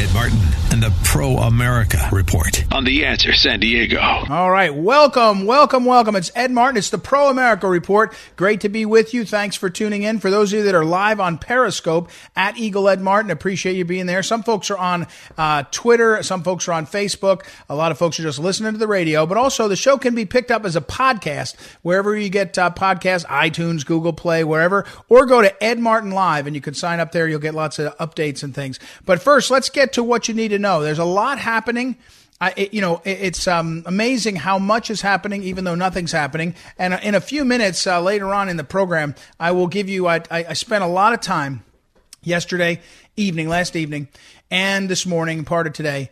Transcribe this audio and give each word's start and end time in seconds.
Ed 0.00 0.14
Martin 0.14 0.38
and 0.70 0.80
the 0.80 0.94
Pro 1.02 1.38
America 1.38 2.08
Report 2.12 2.64
on 2.72 2.84
The 2.84 3.06
Answer 3.06 3.32
San 3.32 3.58
Diego. 3.58 3.98
All 4.00 4.48
right. 4.48 4.72
Welcome, 4.72 5.44
welcome, 5.44 5.84
welcome. 5.84 6.14
It's 6.14 6.30
Ed 6.36 6.52
Martin. 6.52 6.76
It's 6.76 6.90
the 6.90 6.98
Pro 6.98 7.30
America 7.30 7.66
Report. 7.66 8.14
Great 8.36 8.60
to 8.60 8.68
be 8.68 8.86
with 8.86 9.12
you. 9.12 9.24
Thanks 9.24 9.56
for 9.56 9.70
tuning 9.70 10.02
in. 10.02 10.20
For 10.20 10.30
those 10.30 10.52
of 10.52 10.58
you 10.58 10.64
that 10.66 10.74
are 10.76 10.84
live 10.84 11.18
on 11.18 11.38
Periscope 11.38 12.10
at 12.36 12.56
Eagle 12.58 12.88
Ed 12.88 13.00
Martin, 13.00 13.32
appreciate 13.32 13.74
you 13.74 13.84
being 13.84 14.06
there. 14.06 14.22
Some 14.22 14.44
folks 14.44 14.70
are 14.70 14.78
on 14.78 15.08
uh, 15.36 15.64
Twitter, 15.72 16.22
some 16.22 16.44
folks 16.44 16.68
are 16.68 16.74
on 16.74 16.86
Facebook. 16.86 17.44
A 17.68 17.74
lot 17.74 17.90
of 17.90 17.98
folks 17.98 18.20
are 18.20 18.24
just 18.24 18.38
listening 18.38 18.72
to 18.72 18.78
the 18.78 18.86
radio, 18.86 19.26
but 19.26 19.36
also 19.36 19.66
the 19.66 19.74
show 19.74 19.98
can 19.98 20.14
be 20.14 20.26
picked 20.26 20.52
up 20.52 20.64
as 20.64 20.76
a 20.76 20.80
podcast 20.80 21.56
wherever 21.82 22.16
you 22.16 22.28
get 22.28 22.56
uh, 22.56 22.70
podcasts, 22.70 23.26
iTunes, 23.26 23.84
Google 23.84 24.12
Play, 24.12 24.44
wherever, 24.44 24.84
or 25.08 25.26
go 25.26 25.42
to 25.42 25.64
Ed 25.64 25.80
Martin 25.80 26.12
Live 26.12 26.46
and 26.46 26.54
you 26.54 26.62
can 26.62 26.74
sign 26.74 27.00
up 27.00 27.10
there. 27.10 27.26
You'll 27.26 27.40
get 27.40 27.54
lots 27.54 27.80
of 27.80 27.96
updates 27.98 28.44
and 28.44 28.54
things. 28.54 28.78
But 29.04 29.20
first, 29.20 29.50
let's 29.50 29.70
get 29.70 29.87
to 29.94 30.02
what 30.02 30.28
you 30.28 30.34
need 30.34 30.48
to 30.48 30.58
know. 30.58 30.82
There's 30.82 30.98
a 30.98 31.04
lot 31.04 31.38
happening. 31.38 31.96
I, 32.40 32.54
it, 32.56 32.74
you 32.74 32.80
know, 32.80 33.02
it, 33.04 33.18
it's 33.20 33.48
um, 33.48 33.82
amazing 33.86 34.36
how 34.36 34.58
much 34.58 34.90
is 34.90 35.00
happening, 35.00 35.42
even 35.42 35.64
though 35.64 35.74
nothing's 35.74 36.12
happening. 36.12 36.54
And 36.78 36.94
uh, 36.94 37.00
in 37.02 37.14
a 37.14 37.20
few 37.20 37.44
minutes 37.44 37.86
uh, 37.86 38.00
later 38.00 38.32
on 38.32 38.48
in 38.48 38.56
the 38.56 38.64
program, 38.64 39.14
I 39.40 39.52
will 39.52 39.66
give 39.66 39.88
you. 39.88 40.06
I, 40.06 40.16
I, 40.30 40.46
I 40.50 40.52
spent 40.52 40.84
a 40.84 40.88
lot 40.88 41.12
of 41.12 41.20
time 41.20 41.64
yesterday 42.22 42.80
evening, 43.16 43.48
last 43.48 43.74
evening, 43.74 44.08
and 44.50 44.88
this 44.88 45.04
morning, 45.04 45.44
part 45.44 45.66
of 45.66 45.72
today, 45.72 46.10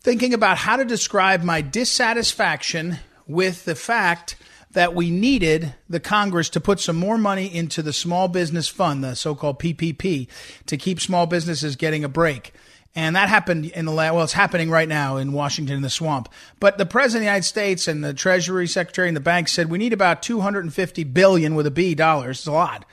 thinking 0.00 0.32
about 0.32 0.58
how 0.58 0.76
to 0.76 0.84
describe 0.84 1.42
my 1.42 1.60
dissatisfaction 1.60 2.98
with 3.26 3.64
the 3.64 3.74
fact 3.74 4.36
that 4.72 4.94
we 4.94 5.10
needed 5.10 5.74
the 5.88 6.00
Congress 6.00 6.50
to 6.50 6.60
put 6.60 6.78
some 6.78 6.96
more 6.96 7.18
money 7.18 7.52
into 7.52 7.82
the 7.82 7.92
small 7.92 8.28
business 8.28 8.68
fund, 8.68 9.02
the 9.02 9.16
so-called 9.16 9.58
PPP, 9.58 10.28
to 10.66 10.76
keep 10.76 11.00
small 11.00 11.26
businesses 11.26 11.74
getting 11.74 12.04
a 12.04 12.08
break. 12.08 12.52
And 12.98 13.14
that 13.14 13.28
happened 13.28 13.66
in 13.66 13.84
the 13.84 13.92
last, 13.92 14.12
well, 14.12 14.24
it's 14.24 14.32
happening 14.32 14.70
right 14.70 14.88
now 14.88 15.18
in 15.18 15.32
Washington 15.32 15.76
in 15.76 15.82
the 15.82 15.88
swamp. 15.88 16.28
But 16.58 16.78
the 16.78 16.84
president 16.84 17.18
of 17.18 17.20
the 17.20 17.26
United 17.26 17.44
States 17.44 17.86
and 17.86 18.02
the 18.02 18.12
Treasury 18.12 18.66
Secretary 18.66 19.06
and 19.06 19.16
the 19.16 19.20
bank 19.20 19.46
said 19.46 19.70
we 19.70 19.78
need 19.78 19.92
about 19.92 20.20
250 20.20 21.04
billion 21.04 21.54
with 21.54 21.68
a 21.68 21.70
B 21.70 21.94
dollars. 21.94 22.38
It's 22.38 22.48
a 22.48 22.52
lot. 22.52 22.84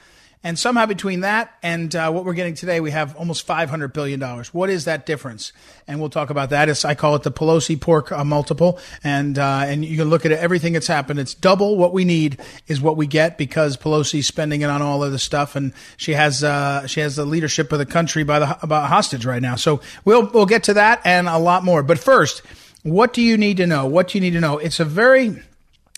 And 0.46 0.60
somehow 0.60 0.86
between 0.86 1.22
that 1.22 1.58
and 1.64 1.96
uh, 1.96 2.12
what 2.12 2.24
we're 2.24 2.36
getting 2.36 2.54
today, 2.54 2.80
we 2.80 2.92
have 2.92 3.16
almost 3.16 3.48
$500 3.48 3.92
billion. 3.94 4.22
What 4.52 4.70
is 4.70 4.86
that 4.86 5.08
difference? 5.08 5.52
And 5.88 6.00
we'll 6.00 6.12
talk 6.12 6.30
about 6.30 6.52
that. 6.52 6.70
It's, 6.70 6.86
I 6.86 6.94
call 6.94 7.16
it 7.16 7.24
the 7.24 7.32
Pelosi 7.32 7.82
pork 7.82 8.12
uh, 8.12 8.24
multiple. 8.24 8.78
And, 9.04 9.40
uh, 9.40 9.64
and 9.66 9.84
you 9.84 9.98
can 9.98 10.12
look 10.12 10.24
at 10.24 10.32
everything 10.32 10.74
that's 10.74 10.86
happened. 10.86 11.20
It's 11.20 11.34
double 11.34 11.78
what 11.78 11.94
we 11.94 12.06
need 12.06 12.40
is 12.68 12.80
what 12.80 12.96
we 12.96 13.08
get 13.08 13.40
because 13.40 13.76
Pelosi's 13.76 14.28
spending 14.28 14.62
it 14.62 14.70
on 14.70 14.84
all 14.84 15.04
of 15.04 15.12
the 15.12 15.18
stuff. 15.18 15.56
And 15.56 15.74
she 15.98 16.14
has, 16.14 16.44
uh, 16.44 16.86
she 16.86 17.00
has 17.00 17.16
the 17.16 17.26
leadership 17.26 17.72
of 17.72 17.80
the 17.80 17.86
country 17.88 18.24
by 18.24 18.38
the, 18.38 18.60
about 18.62 18.88
hostage 18.88 19.26
right 19.26 19.42
now. 19.42 19.56
So 19.56 19.82
we'll, 20.06 20.30
we'll 20.30 20.46
get 20.46 20.62
to 20.66 20.76
that 20.76 21.02
and 21.06 21.28
a 21.28 21.40
lot 21.40 21.64
more. 21.64 21.82
But 21.82 21.98
first, 21.98 22.44
what 22.84 23.14
do 23.14 23.24
you 23.24 23.36
need 23.36 23.58
to 23.58 23.66
know? 23.66 23.88
What 23.88 24.10
do 24.10 24.20
you 24.20 24.22
need 24.22 24.34
to 24.34 24.42
know? 24.42 24.60
It's 24.60 24.80
a 24.80 24.86
very 24.86 25.42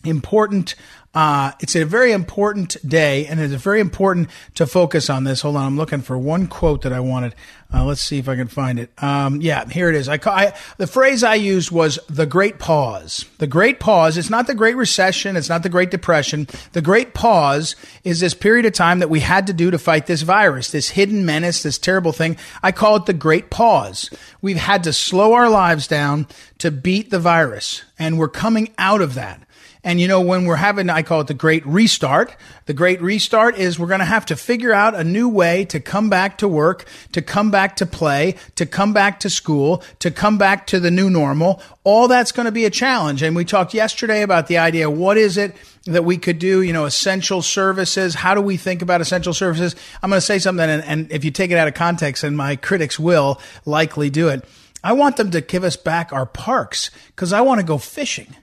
important 0.05 0.75
uh, 1.13 1.51
it's 1.59 1.75
a 1.75 1.83
very 1.83 2.11
important 2.11 2.77
day, 2.87 3.25
and 3.25 3.39
it's 3.39 3.53
very 3.55 3.79
important 3.79 4.29
to 4.55 4.67
focus 4.67 5.09
on 5.09 5.23
this. 5.23 5.41
Hold 5.41 5.55
on, 5.55 5.65
I'm 5.65 5.77
looking 5.77 6.01
for 6.01 6.17
one 6.17 6.47
quote 6.47 6.83
that 6.83 6.93
I 6.93 6.99
wanted. 6.99 7.33
Uh, 7.73 7.83
let's 7.83 8.01
see 8.01 8.17
if 8.17 8.29
I 8.29 8.35
can 8.35 8.47
find 8.47 8.79
it. 8.79 8.91
Um, 9.01 9.41
yeah, 9.41 9.67
here 9.67 9.89
it 9.89 9.95
is. 9.95 10.07
I, 10.07 10.19
I, 10.25 10.53
the 10.77 10.87
phrase 10.87 11.23
I 11.23 11.35
used 11.35 11.71
was 11.71 11.99
the 12.07 12.25
Great 12.25 12.59
Pause. 12.59 13.25
The 13.39 13.47
Great 13.47 13.79
Pause. 13.79 14.17
It's 14.17 14.29
not 14.29 14.47
the 14.47 14.55
Great 14.55 14.77
Recession. 14.77 15.35
It's 15.35 15.49
not 15.49 15.63
the 15.63 15.69
Great 15.69 15.91
Depression. 15.91 16.47
The 16.73 16.81
Great 16.81 17.13
Pause 17.13 17.75
is 18.03 18.19
this 18.19 18.33
period 18.33 18.65
of 18.65 18.73
time 18.73 18.99
that 18.99 19.09
we 19.09 19.19
had 19.19 19.47
to 19.47 19.53
do 19.53 19.71
to 19.71 19.79
fight 19.79 20.05
this 20.05 20.21
virus, 20.21 20.71
this 20.71 20.89
hidden 20.89 21.25
menace, 21.25 21.63
this 21.63 21.77
terrible 21.77 22.13
thing. 22.13 22.37
I 22.61 22.71
call 22.71 22.95
it 22.95 23.05
the 23.05 23.13
Great 23.13 23.49
Pause. 23.49 24.11
We've 24.41 24.57
had 24.57 24.83
to 24.83 24.93
slow 24.93 25.33
our 25.33 25.49
lives 25.49 25.87
down 25.87 26.27
to 26.59 26.71
beat 26.71 27.09
the 27.09 27.19
virus, 27.19 27.83
and 27.99 28.17
we're 28.17 28.29
coming 28.29 28.73
out 28.77 29.01
of 29.01 29.15
that. 29.15 29.41
And 29.83 30.01
you 30.01 30.07
know, 30.07 30.21
when 30.21 30.45
we're 30.45 30.55
having, 30.55 30.89
I 30.89 31.01
call 31.01 31.21
it 31.21 31.27
the 31.27 31.33
great 31.33 31.65
restart. 31.65 32.35
The 32.65 32.73
great 32.73 33.01
restart 33.01 33.57
is 33.57 33.79
we're 33.79 33.87
going 33.87 33.99
to 33.99 34.05
have 34.05 34.25
to 34.27 34.35
figure 34.35 34.73
out 34.73 34.95
a 34.95 35.03
new 35.03 35.29
way 35.29 35.65
to 35.65 35.79
come 35.79 36.09
back 36.09 36.39
to 36.39 36.47
work, 36.47 36.85
to 37.13 37.21
come 37.21 37.51
back 37.51 37.75
to 37.77 37.85
play, 37.85 38.35
to 38.55 38.65
come 38.65 38.93
back 38.93 39.19
to 39.21 39.29
school, 39.29 39.83
to 39.99 40.11
come 40.11 40.37
back 40.37 40.67
to 40.67 40.79
the 40.79 40.91
new 40.91 41.09
normal. 41.09 41.61
All 41.83 42.07
that's 42.07 42.31
going 42.31 42.47
to 42.47 42.51
be 42.51 42.65
a 42.65 42.69
challenge. 42.69 43.21
And 43.21 43.35
we 43.35 43.45
talked 43.45 43.73
yesterday 43.73 44.23
about 44.23 44.47
the 44.47 44.57
idea, 44.57 44.89
what 44.89 45.17
is 45.17 45.37
it 45.37 45.55
that 45.85 46.03
we 46.03 46.17
could 46.17 46.39
do? 46.39 46.61
You 46.61 46.73
know, 46.73 46.85
essential 46.85 47.41
services. 47.41 48.15
How 48.15 48.33
do 48.33 48.41
we 48.41 48.57
think 48.57 48.81
about 48.81 48.99
essential 48.99 49.33
services? 49.33 49.75
I'm 50.01 50.09
going 50.09 50.17
to 50.17 50.25
say 50.25 50.39
something 50.39 50.69
and, 50.69 50.83
and 50.83 51.11
if 51.11 51.23
you 51.23 51.31
take 51.31 51.51
it 51.51 51.57
out 51.57 51.67
of 51.67 51.75
context 51.75 52.23
and 52.23 52.35
my 52.35 52.55
critics 52.55 52.99
will 52.99 53.39
likely 53.65 54.09
do 54.09 54.27
it. 54.29 54.43
I 54.83 54.93
want 54.93 55.17
them 55.17 55.31
to 55.31 55.41
give 55.41 55.63
us 55.63 55.75
back 55.75 56.13
our 56.13 56.25
parks 56.25 56.91
because 57.07 57.33
I 57.33 57.41
want 57.41 57.59
to 57.59 57.65
go 57.65 57.77
fishing. 57.77 58.35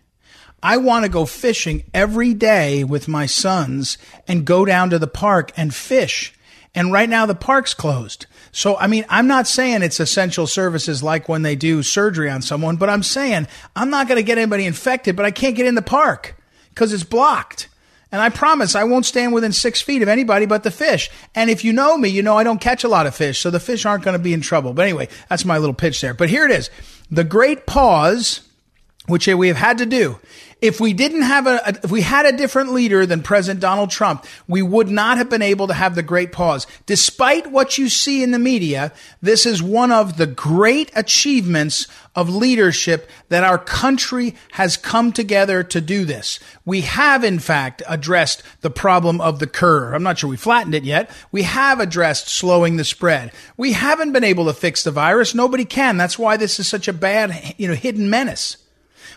I 0.64 0.78
want 0.78 1.04
to 1.04 1.10
go 1.10 1.26
fishing 1.26 1.84
every 1.92 2.32
day 2.32 2.84
with 2.84 3.06
my 3.06 3.26
sons 3.26 3.98
and 4.26 4.47
go 4.47 4.64
down 4.64 4.88
to 4.91 4.98
the 4.98 5.06
park 5.06 5.52
and 5.58 5.75
fish. 5.75 6.32
And 6.75 6.91
right 6.91 7.08
now 7.08 7.26
the 7.26 7.34
park's 7.34 7.75
closed. 7.75 8.25
So, 8.50 8.76
I 8.78 8.86
mean, 8.86 9.04
I'm 9.10 9.26
not 9.26 9.47
saying 9.47 9.82
it's 9.82 10.00
essential 10.00 10.47
services 10.47 11.02
like 11.02 11.28
when 11.28 11.42
they 11.42 11.54
do 11.54 11.82
surgery 11.82 12.30
on 12.30 12.41
someone, 12.41 12.76
but 12.76 12.88
I'm 12.88 13.02
saying 13.02 13.47
I'm 13.76 13.91
not 13.91 14.08
going 14.08 14.16
to 14.16 14.22
get 14.22 14.38
anybody 14.38 14.64
infected, 14.64 15.16
but 15.16 15.26
I 15.26 15.32
can't 15.32 15.54
get 15.54 15.66
in 15.66 15.75
the 15.75 15.82
park 15.82 16.34
because 16.70 16.94
it's 16.94 17.04
blocked. 17.04 17.69
And 18.10 18.22
I 18.22 18.31
promise 18.31 18.75
I 18.75 18.84
won't 18.84 19.04
stand 19.04 19.34
within 19.34 19.52
six 19.52 19.82
feet 19.82 20.00
of 20.00 20.08
anybody 20.08 20.46
but 20.46 20.62
the 20.62 20.70
fish. 20.70 21.10
And 21.34 21.50
if 21.50 21.62
you 21.62 21.72
know 21.75 21.98
me, 21.98 22.08
you 22.08 22.22
know 22.22 22.38
I 22.38 22.44
don't 22.44 22.60
catch 22.60 22.84
a 22.84 22.88
lot 22.88 23.06
of 23.06 23.14
fish, 23.14 23.41
so 23.41 23.50
the 23.50 23.60
fish 23.60 23.84
aren't 23.84 24.04
going 24.04 24.16
to 24.16 24.22
be 24.22 24.32
in 24.32 24.41
trouble. 24.41 24.72
But 24.72 24.82
anyway, 24.82 25.08
that's 25.28 25.44
my 25.44 25.58
little 25.58 25.75
pitch 25.75 26.00
there. 26.00 26.14
But 26.14 26.31
here 26.31 26.46
it 26.46 26.52
is. 26.52 26.70
The 27.10 27.25
great 27.25 27.66
pause, 27.66 28.41
which 29.08 29.26
we 29.26 29.48
have 29.48 29.56
had 29.56 29.78
to 29.78 29.86
do, 29.86 30.20
if 30.64 30.80
we 30.80 30.94
didn't 30.94 31.22
have 31.22 31.47
a, 31.47 31.78
if 31.84 31.91
we 31.91 32.00
had 32.00 32.25
a 32.25 32.34
different 32.34 32.72
leader 32.72 33.04
than 33.04 33.22
President 33.22 33.60
Donald 33.60 33.91
Trump, 33.91 34.25
we 34.48 34.62
would 34.62 34.88
not 34.88 35.19
have 35.19 35.28
been 35.28 35.42
able 35.42 35.66
to 35.66 35.75
have 35.75 35.94
the 35.94 36.02
great 36.02 36.32
pause. 36.32 36.66
Despite 36.86 37.50
what 37.50 37.76
you 37.76 37.91
see 37.91 38.22
in 38.22 38.30
the 38.30 38.38
media, 38.38 38.91
this 39.20 39.44
is 39.44 39.62
one 39.62 39.92
of 39.92 40.16
the 40.16 40.26
great 40.26 40.91
achievements 40.97 41.86
of 42.14 42.34
leadership 42.34 43.10
that 43.28 43.44
our 43.44 43.58
country 43.58 44.34
has 44.52 44.78
come 44.78 45.12
together 45.12 45.62
to 45.64 45.82
do 45.82 46.06
this. 46.06 46.41
We 46.64 46.81
have, 46.81 47.25
in 47.25 47.41
fact, 47.41 47.82
addressed 47.86 48.42
the 48.62 48.70
problem 48.70 49.20
of 49.20 49.41
the 49.41 49.46
curve. 49.46 49.92
I'm 49.92 50.02
not 50.02 50.19
sure 50.19 50.31
we 50.31 50.38
flattened 50.38 50.75
it 50.75 50.84
yet. 50.84 51.10
We 51.31 51.42
have 51.42 51.78
addressed 51.78 52.28
slowing 52.28 52.78
the 52.78 52.84
spread. 52.84 53.32
We 53.58 53.75
haven't 53.75 54.12
been 54.12 54.25
able 54.25 54.46
to 54.46 54.54
fix 54.54 54.82
the 54.82 54.92
virus. 54.92 55.34
Nobody 55.34 55.66
can. 55.66 55.98
That's 55.98 56.19
why 56.19 56.38
this 56.38 56.58
is 56.58 56.66
such 56.66 56.88
a 56.88 56.94
bad, 56.94 57.54
you 57.58 57.69
know, 57.69 57.75
hidden 57.75 58.08
menace 58.08 58.63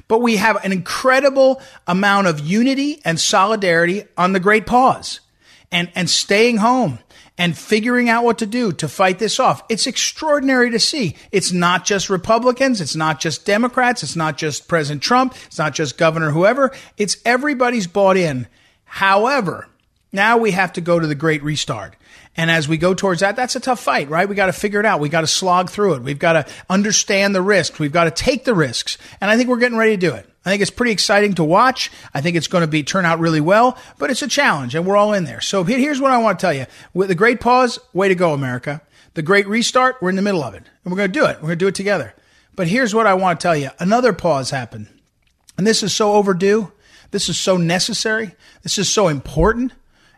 but 0.07 0.19
we 0.19 0.37
have 0.37 0.63
an 0.63 0.71
incredible 0.71 1.61
amount 1.87 2.27
of 2.27 2.39
unity 2.39 3.01
and 3.05 3.19
solidarity 3.19 4.03
on 4.17 4.33
the 4.33 4.39
great 4.39 4.65
pause 4.65 5.19
and, 5.71 5.91
and 5.95 6.09
staying 6.09 6.57
home 6.57 6.99
and 7.37 7.57
figuring 7.57 8.09
out 8.09 8.23
what 8.23 8.39
to 8.39 8.45
do 8.45 8.71
to 8.71 8.87
fight 8.87 9.19
this 9.19 9.39
off. 9.39 9.61
It's 9.69 9.85
extraordinary 9.85 10.71
to 10.71 10.79
see. 10.79 11.15
It's 11.31 11.51
not 11.51 11.85
just 11.85 12.09
Republicans. 12.09 12.81
It's 12.81 12.95
not 12.95 13.19
just 13.19 13.45
Democrats. 13.45 14.01
It's 14.01 14.15
not 14.15 14.38
just 14.38 14.67
President 14.67 15.03
Trump. 15.03 15.35
It's 15.45 15.59
not 15.59 15.73
just 15.73 15.97
Governor 15.97 16.31
whoever. 16.31 16.71
It's 16.97 17.17
everybody's 17.25 17.88
bought 17.88 18.17
in. 18.17 18.47
However, 18.85 19.69
now 20.12 20.38
we 20.38 20.51
have 20.51 20.73
to 20.73 20.81
go 20.81 21.00
to 21.00 21.06
the 21.06 21.15
great 21.15 21.44
restart. 21.44 21.95
And 22.38 22.51
as 22.51 22.69
we 22.69 22.78
go 22.78 22.94
towards 22.94 23.22
that, 23.22 23.36
that's 23.36 23.56
a 23.56 23.60
tough 23.60 23.80
fight, 23.80 24.10
right? 24.10 24.30
We 24.30 24.36
got 24.36 24.45
to 24.45 24.54
figure 24.54 24.80
it 24.80 24.86
out. 24.86 25.00
We 25.00 25.10
got 25.10 25.22
to 25.22 25.28
slog 25.28 25.72
through 25.72 25.95
it. 25.95 26.04
We've 26.04 26.19
got 26.19 26.34
to 26.34 26.45
understand 26.69 27.34
the 27.34 27.42
risks. 27.42 27.80
We've 27.80 27.92
got 27.92 28.04
to 28.04 28.12
take 28.12 28.45
the 28.45 28.54
risks. 28.54 29.00
And 29.19 29.31
I 29.31 29.36
think 29.36 29.50
we're 29.50 29.57
getting 29.57 29.78
ready 29.78 29.94
to 29.94 29.98
do 29.98 30.13
it. 30.13 30.30
I 30.45 30.50
think 30.51 30.62
it's 30.62 30.72
pretty 30.72 30.92
exciting 30.92 31.34
to 31.36 31.44
watch. 31.44 31.92
I 32.13 32.22
think 32.22 32.38
it's 32.38 32.48
going 32.48 32.62
to 32.62 32.68
be 32.68 32.84
turn 32.84 33.06
out 33.06 33.19
really 33.19 33.42
well, 33.42 33.78
but 33.98 34.12
it's 34.12 34.22
a 34.22 34.28
challenge 34.28 34.75
and 34.75 34.86
we're 34.86 34.95
all 34.95 35.13
in 35.13 35.25
there. 35.25 35.42
So 35.42 35.63
here's 35.63 36.00
what 36.00 36.12
I 36.12 36.19
want 36.19 36.39
to 36.39 36.42
tell 36.45 36.54
you. 36.54 36.68
With 36.94 37.10
the 37.10 37.16
great 37.16 37.42
pause, 37.42 37.80
way 37.92 38.07
to 38.07 38.16
go, 38.16 38.34
America. 38.34 38.81
The 39.16 39.24
great 39.24 39.48
restart, 39.48 39.98
we're 40.00 40.12
in 40.12 40.16
the 40.16 40.22
middle 40.22 40.44
of 40.44 40.54
it 40.54 40.63
and 40.84 40.92
we're 40.94 40.98
going 40.98 41.12
to 41.12 41.19
do 41.19 41.25
it. 41.25 41.38
We're 41.38 41.48
going 41.48 41.60
to 41.60 41.66
do 41.66 41.68
it 41.68 41.75
together. 41.75 42.13
But 42.56 42.68
here's 42.68 42.94
what 42.95 43.07
I 43.07 43.16
want 43.16 43.39
to 43.39 43.44
tell 43.44 43.57
you. 43.57 43.72
Another 43.80 44.13
pause 44.13 44.51
happened. 44.51 44.88
And 45.57 45.66
this 45.66 45.81
is 45.81 45.92
so 45.92 46.13
overdue. 46.13 46.72
This 47.12 47.30
is 47.30 47.38
so 47.38 47.57
necessary. 47.57 48.36
This 48.62 48.78
is 48.78 48.88
so 48.88 49.07
important. 49.07 49.74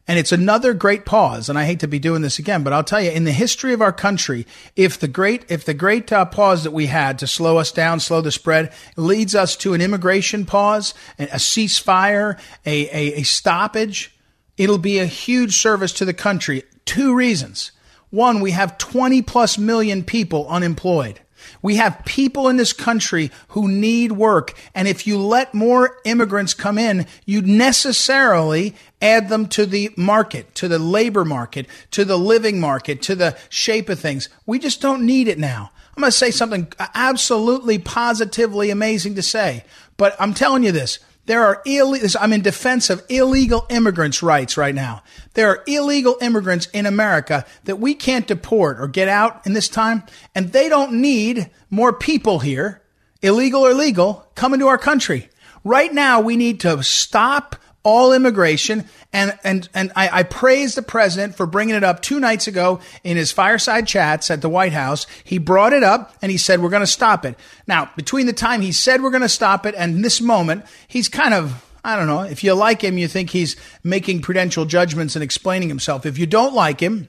And 0.09 0.17
it's 0.17 0.31
another 0.31 0.73
great 0.73 1.05
pause. 1.05 1.49
And 1.49 1.59
I 1.59 1.65
hate 1.65 1.81
to 1.81 1.87
be 1.87 1.99
doing 1.99 2.23
this 2.23 2.39
again, 2.39 2.63
but 2.63 2.73
I'll 2.73 2.83
tell 2.83 2.99
you, 2.99 3.11
in 3.11 3.25
the 3.25 3.31
history 3.31 3.73
of 3.73 3.81
our 3.83 3.93
country, 3.93 4.47
if 4.75 4.99
the 4.99 5.07
great, 5.07 5.45
if 5.49 5.65
the 5.65 5.75
great 5.75 6.11
uh, 6.11 6.25
pause 6.25 6.63
that 6.63 6.71
we 6.71 6.87
had 6.87 7.19
to 7.19 7.27
slow 7.27 7.59
us 7.59 7.71
down, 7.71 7.99
slow 7.99 8.19
the 8.19 8.31
spread, 8.31 8.73
leads 8.97 9.35
us 9.35 9.55
to 9.57 9.75
an 9.75 9.81
immigration 9.81 10.47
pause, 10.47 10.95
a 11.19 11.27
ceasefire, 11.37 12.39
a, 12.65 12.87
a, 12.87 13.19
a 13.19 13.23
stoppage, 13.23 14.17
it'll 14.57 14.79
be 14.79 14.97
a 14.97 15.05
huge 15.05 15.55
service 15.55 15.93
to 15.93 16.05
the 16.05 16.13
country. 16.15 16.63
Two 16.85 17.13
reasons. 17.13 17.71
One, 18.09 18.39
we 18.39 18.49
have 18.49 18.79
20 18.79 19.21
plus 19.21 19.59
million 19.59 20.03
people 20.03 20.47
unemployed. 20.47 21.19
We 21.61 21.75
have 21.75 22.03
people 22.05 22.47
in 22.47 22.57
this 22.57 22.73
country 22.73 23.31
who 23.49 23.67
need 23.67 24.13
work. 24.13 24.53
And 24.73 24.87
if 24.87 25.05
you 25.05 25.19
let 25.19 25.53
more 25.53 25.97
immigrants 26.05 26.53
come 26.53 26.77
in, 26.77 27.05
you 27.25 27.41
necessarily 27.41 28.75
add 29.01 29.29
them 29.29 29.47
to 29.49 29.65
the 29.65 29.91
market, 29.97 30.53
to 30.55 30.67
the 30.67 30.79
labor 30.79 31.25
market, 31.25 31.67
to 31.91 32.05
the 32.05 32.17
living 32.17 32.59
market, 32.59 33.01
to 33.03 33.15
the 33.15 33.37
shape 33.49 33.89
of 33.89 33.99
things. 33.99 34.29
We 34.45 34.59
just 34.59 34.81
don't 34.81 35.05
need 35.05 35.27
it 35.27 35.39
now. 35.39 35.71
I'm 35.95 36.01
going 36.01 36.11
to 36.11 36.17
say 36.17 36.31
something 36.31 36.71
absolutely 36.79 37.77
positively 37.77 38.69
amazing 38.69 39.15
to 39.15 39.21
say, 39.21 39.65
but 39.97 40.15
I'm 40.19 40.33
telling 40.33 40.63
you 40.63 40.71
this. 40.71 40.99
There 41.25 41.43
are 41.43 41.61
illegal, 41.65 42.09
I'm 42.19 42.33
in 42.33 42.41
defense 42.41 42.89
of 42.89 43.03
illegal 43.07 43.65
immigrants' 43.69 44.23
rights 44.23 44.57
right 44.57 44.73
now. 44.73 45.03
There 45.35 45.49
are 45.49 45.63
illegal 45.67 46.17
immigrants 46.21 46.65
in 46.73 46.85
America 46.85 47.45
that 47.65 47.79
we 47.79 47.93
can't 47.93 48.25
deport 48.25 48.79
or 48.79 48.87
get 48.87 49.07
out 49.07 49.45
in 49.45 49.53
this 49.53 49.69
time, 49.69 50.03
and 50.33 50.51
they 50.51 50.69
don't 50.69 50.93
need 50.93 51.51
more 51.69 51.93
people 51.93 52.39
here, 52.39 52.81
illegal 53.21 53.61
or 53.61 53.73
legal, 53.75 54.27
coming 54.33 54.59
to 54.59 54.67
our 54.67 54.79
country. 54.79 55.29
Right 55.63 55.93
now, 55.93 56.19
we 56.19 56.35
need 56.35 56.61
to 56.61 56.81
stop 56.81 57.55
all 57.89 58.13
immigration. 58.13 58.85
And, 59.11 59.35
and, 59.43 59.67
and 59.73 59.91
I, 59.95 60.19
I 60.19 60.23
praise 60.23 60.75
the 60.75 60.83
president 60.83 61.35
for 61.35 61.47
bringing 61.47 61.73
it 61.73 61.83
up 61.83 62.03
two 62.03 62.19
nights 62.19 62.47
ago 62.47 62.81
in 63.03 63.17
his 63.17 63.31
fireside 63.31 63.87
chats 63.87 64.29
at 64.29 64.43
the 64.43 64.49
White 64.49 64.73
House. 64.73 65.07
He 65.23 65.39
brought 65.39 65.73
it 65.73 65.81
up 65.81 66.13
and 66.21 66.31
he 66.31 66.37
said, 66.37 66.61
we're 66.61 66.69
going 66.69 66.81
to 66.81 66.87
stop 66.87 67.25
it. 67.25 67.35
Now, 67.65 67.89
between 67.95 68.27
the 68.27 68.33
time 68.33 68.61
he 68.61 68.71
said 68.71 69.01
we're 69.01 69.09
going 69.09 69.23
to 69.23 69.29
stop 69.29 69.65
it 69.65 69.73
and 69.75 70.05
this 70.05 70.21
moment, 70.21 70.65
he's 70.87 71.09
kind 71.09 71.33
of, 71.33 71.65
I 71.83 71.95
don't 71.95 72.05
know. 72.05 72.21
If 72.21 72.43
you 72.43 72.53
like 72.53 72.83
him, 72.83 72.99
you 72.99 73.07
think 73.07 73.31
he's 73.31 73.55
making 73.83 74.21
prudential 74.21 74.65
judgments 74.65 75.15
and 75.15 75.23
explaining 75.23 75.69
himself. 75.69 76.05
If 76.05 76.19
you 76.19 76.27
don't 76.27 76.53
like 76.53 76.79
him, 76.79 77.07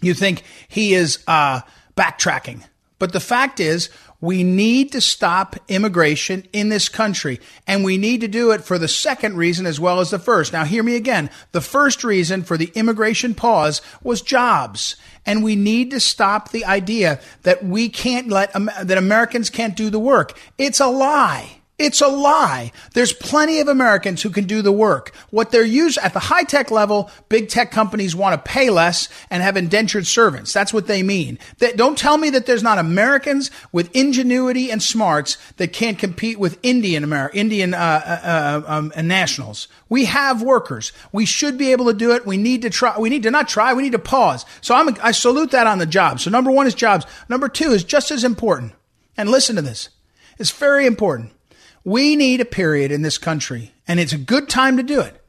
you 0.00 0.14
think 0.14 0.44
he 0.68 0.94
is, 0.94 1.24
uh, 1.26 1.62
backtracking. 1.96 2.62
But 3.00 3.12
the 3.12 3.20
fact 3.20 3.58
is, 3.58 3.90
we 4.24 4.42
need 4.42 4.92
to 4.92 5.00
stop 5.00 5.54
immigration 5.68 6.46
in 6.52 6.70
this 6.70 6.88
country. 6.88 7.40
And 7.66 7.84
we 7.84 7.98
need 7.98 8.22
to 8.22 8.28
do 8.28 8.52
it 8.52 8.64
for 8.64 8.78
the 8.78 8.88
second 8.88 9.36
reason 9.36 9.66
as 9.66 9.78
well 9.78 10.00
as 10.00 10.10
the 10.10 10.18
first. 10.18 10.52
Now, 10.52 10.64
hear 10.64 10.82
me 10.82 10.96
again. 10.96 11.28
The 11.52 11.60
first 11.60 12.02
reason 12.04 12.42
for 12.42 12.56
the 12.56 12.72
immigration 12.74 13.34
pause 13.34 13.82
was 14.02 14.22
jobs. 14.22 14.96
And 15.26 15.44
we 15.44 15.56
need 15.56 15.90
to 15.90 16.00
stop 16.00 16.50
the 16.50 16.64
idea 16.64 17.20
that 17.42 17.64
we 17.64 17.88
can't 17.90 18.28
let, 18.28 18.52
that 18.54 18.98
Americans 18.98 19.50
can't 19.50 19.76
do 19.76 19.90
the 19.90 19.98
work. 19.98 20.38
It's 20.56 20.80
a 20.80 20.86
lie. 20.86 21.58
It's 21.84 22.00
a 22.00 22.08
lie. 22.08 22.72
There's 22.94 23.12
plenty 23.12 23.60
of 23.60 23.68
Americans 23.68 24.22
who 24.22 24.30
can 24.30 24.44
do 24.44 24.62
the 24.62 24.72
work. 24.72 25.14
What 25.28 25.50
they're 25.50 25.62
used 25.62 25.98
at 25.98 26.14
the 26.14 26.18
high 26.18 26.44
tech 26.44 26.70
level, 26.70 27.10
big 27.28 27.50
tech 27.50 27.70
companies 27.70 28.16
want 28.16 28.32
to 28.32 28.50
pay 28.50 28.70
less 28.70 29.10
and 29.28 29.42
have 29.42 29.58
indentured 29.58 30.06
servants. 30.06 30.54
That's 30.54 30.72
what 30.72 30.86
they 30.86 31.02
mean. 31.02 31.38
Don't 31.76 31.98
tell 31.98 32.16
me 32.16 32.30
that 32.30 32.46
there's 32.46 32.62
not 32.62 32.78
Americans 32.78 33.50
with 33.70 33.94
ingenuity 33.94 34.70
and 34.70 34.82
smarts 34.82 35.36
that 35.58 35.74
can't 35.74 35.98
compete 35.98 36.38
with 36.38 36.58
Indian 36.62 37.04
Amer- 37.04 37.30
Indian 37.34 37.74
uh, 37.74 37.76
uh, 37.76 38.26
uh 38.26 38.62
um, 38.66 39.06
nationals. 39.06 39.68
We 39.90 40.06
have 40.06 40.40
workers. 40.40 40.90
We 41.12 41.26
should 41.26 41.58
be 41.58 41.70
able 41.72 41.84
to 41.84 41.92
do 41.92 42.12
it. 42.12 42.24
We 42.24 42.38
need 42.38 42.62
to 42.62 42.70
try. 42.70 42.98
We 42.98 43.10
need 43.10 43.24
to 43.24 43.30
not 43.30 43.46
try. 43.46 43.74
We 43.74 43.82
need 43.82 43.92
to 43.92 43.98
pause. 43.98 44.46
So 44.62 44.74
I'm, 44.74 44.88
I 45.02 45.12
salute 45.12 45.50
that 45.50 45.66
on 45.66 45.76
the 45.76 45.86
job. 45.86 46.18
So 46.18 46.30
number 46.30 46.50
one 46.50 46.66
is 46.66 46.74
jobs. 46.74 47.04
Number 47.28 47.50
two 47.50 47.72
is 47.72 47.84
just 47.84 48.10
as 48.10 48.24
important. 48.24 48.72
And 49.18 49.28
listen 49.28 49.56
to 49.56 49.62
this. 49.62 49.90
It's 50.38 50.50
very 50.50 50.86
important 50.86 51.34
we 51.84 52.16
need 52.16 52.40
a 52.40 52.46
period 52.46 52.90
in 52.90 53.02
this 53.02 53.18
country, 53.18 53.74
and 53.86 54.00
it's 54.00 54.12
a 54.12 54.18
good 54.18 54.48
time 54.48 54.76
to 54.78 54.82
do 54.82 55.00
it. 55.00 55.20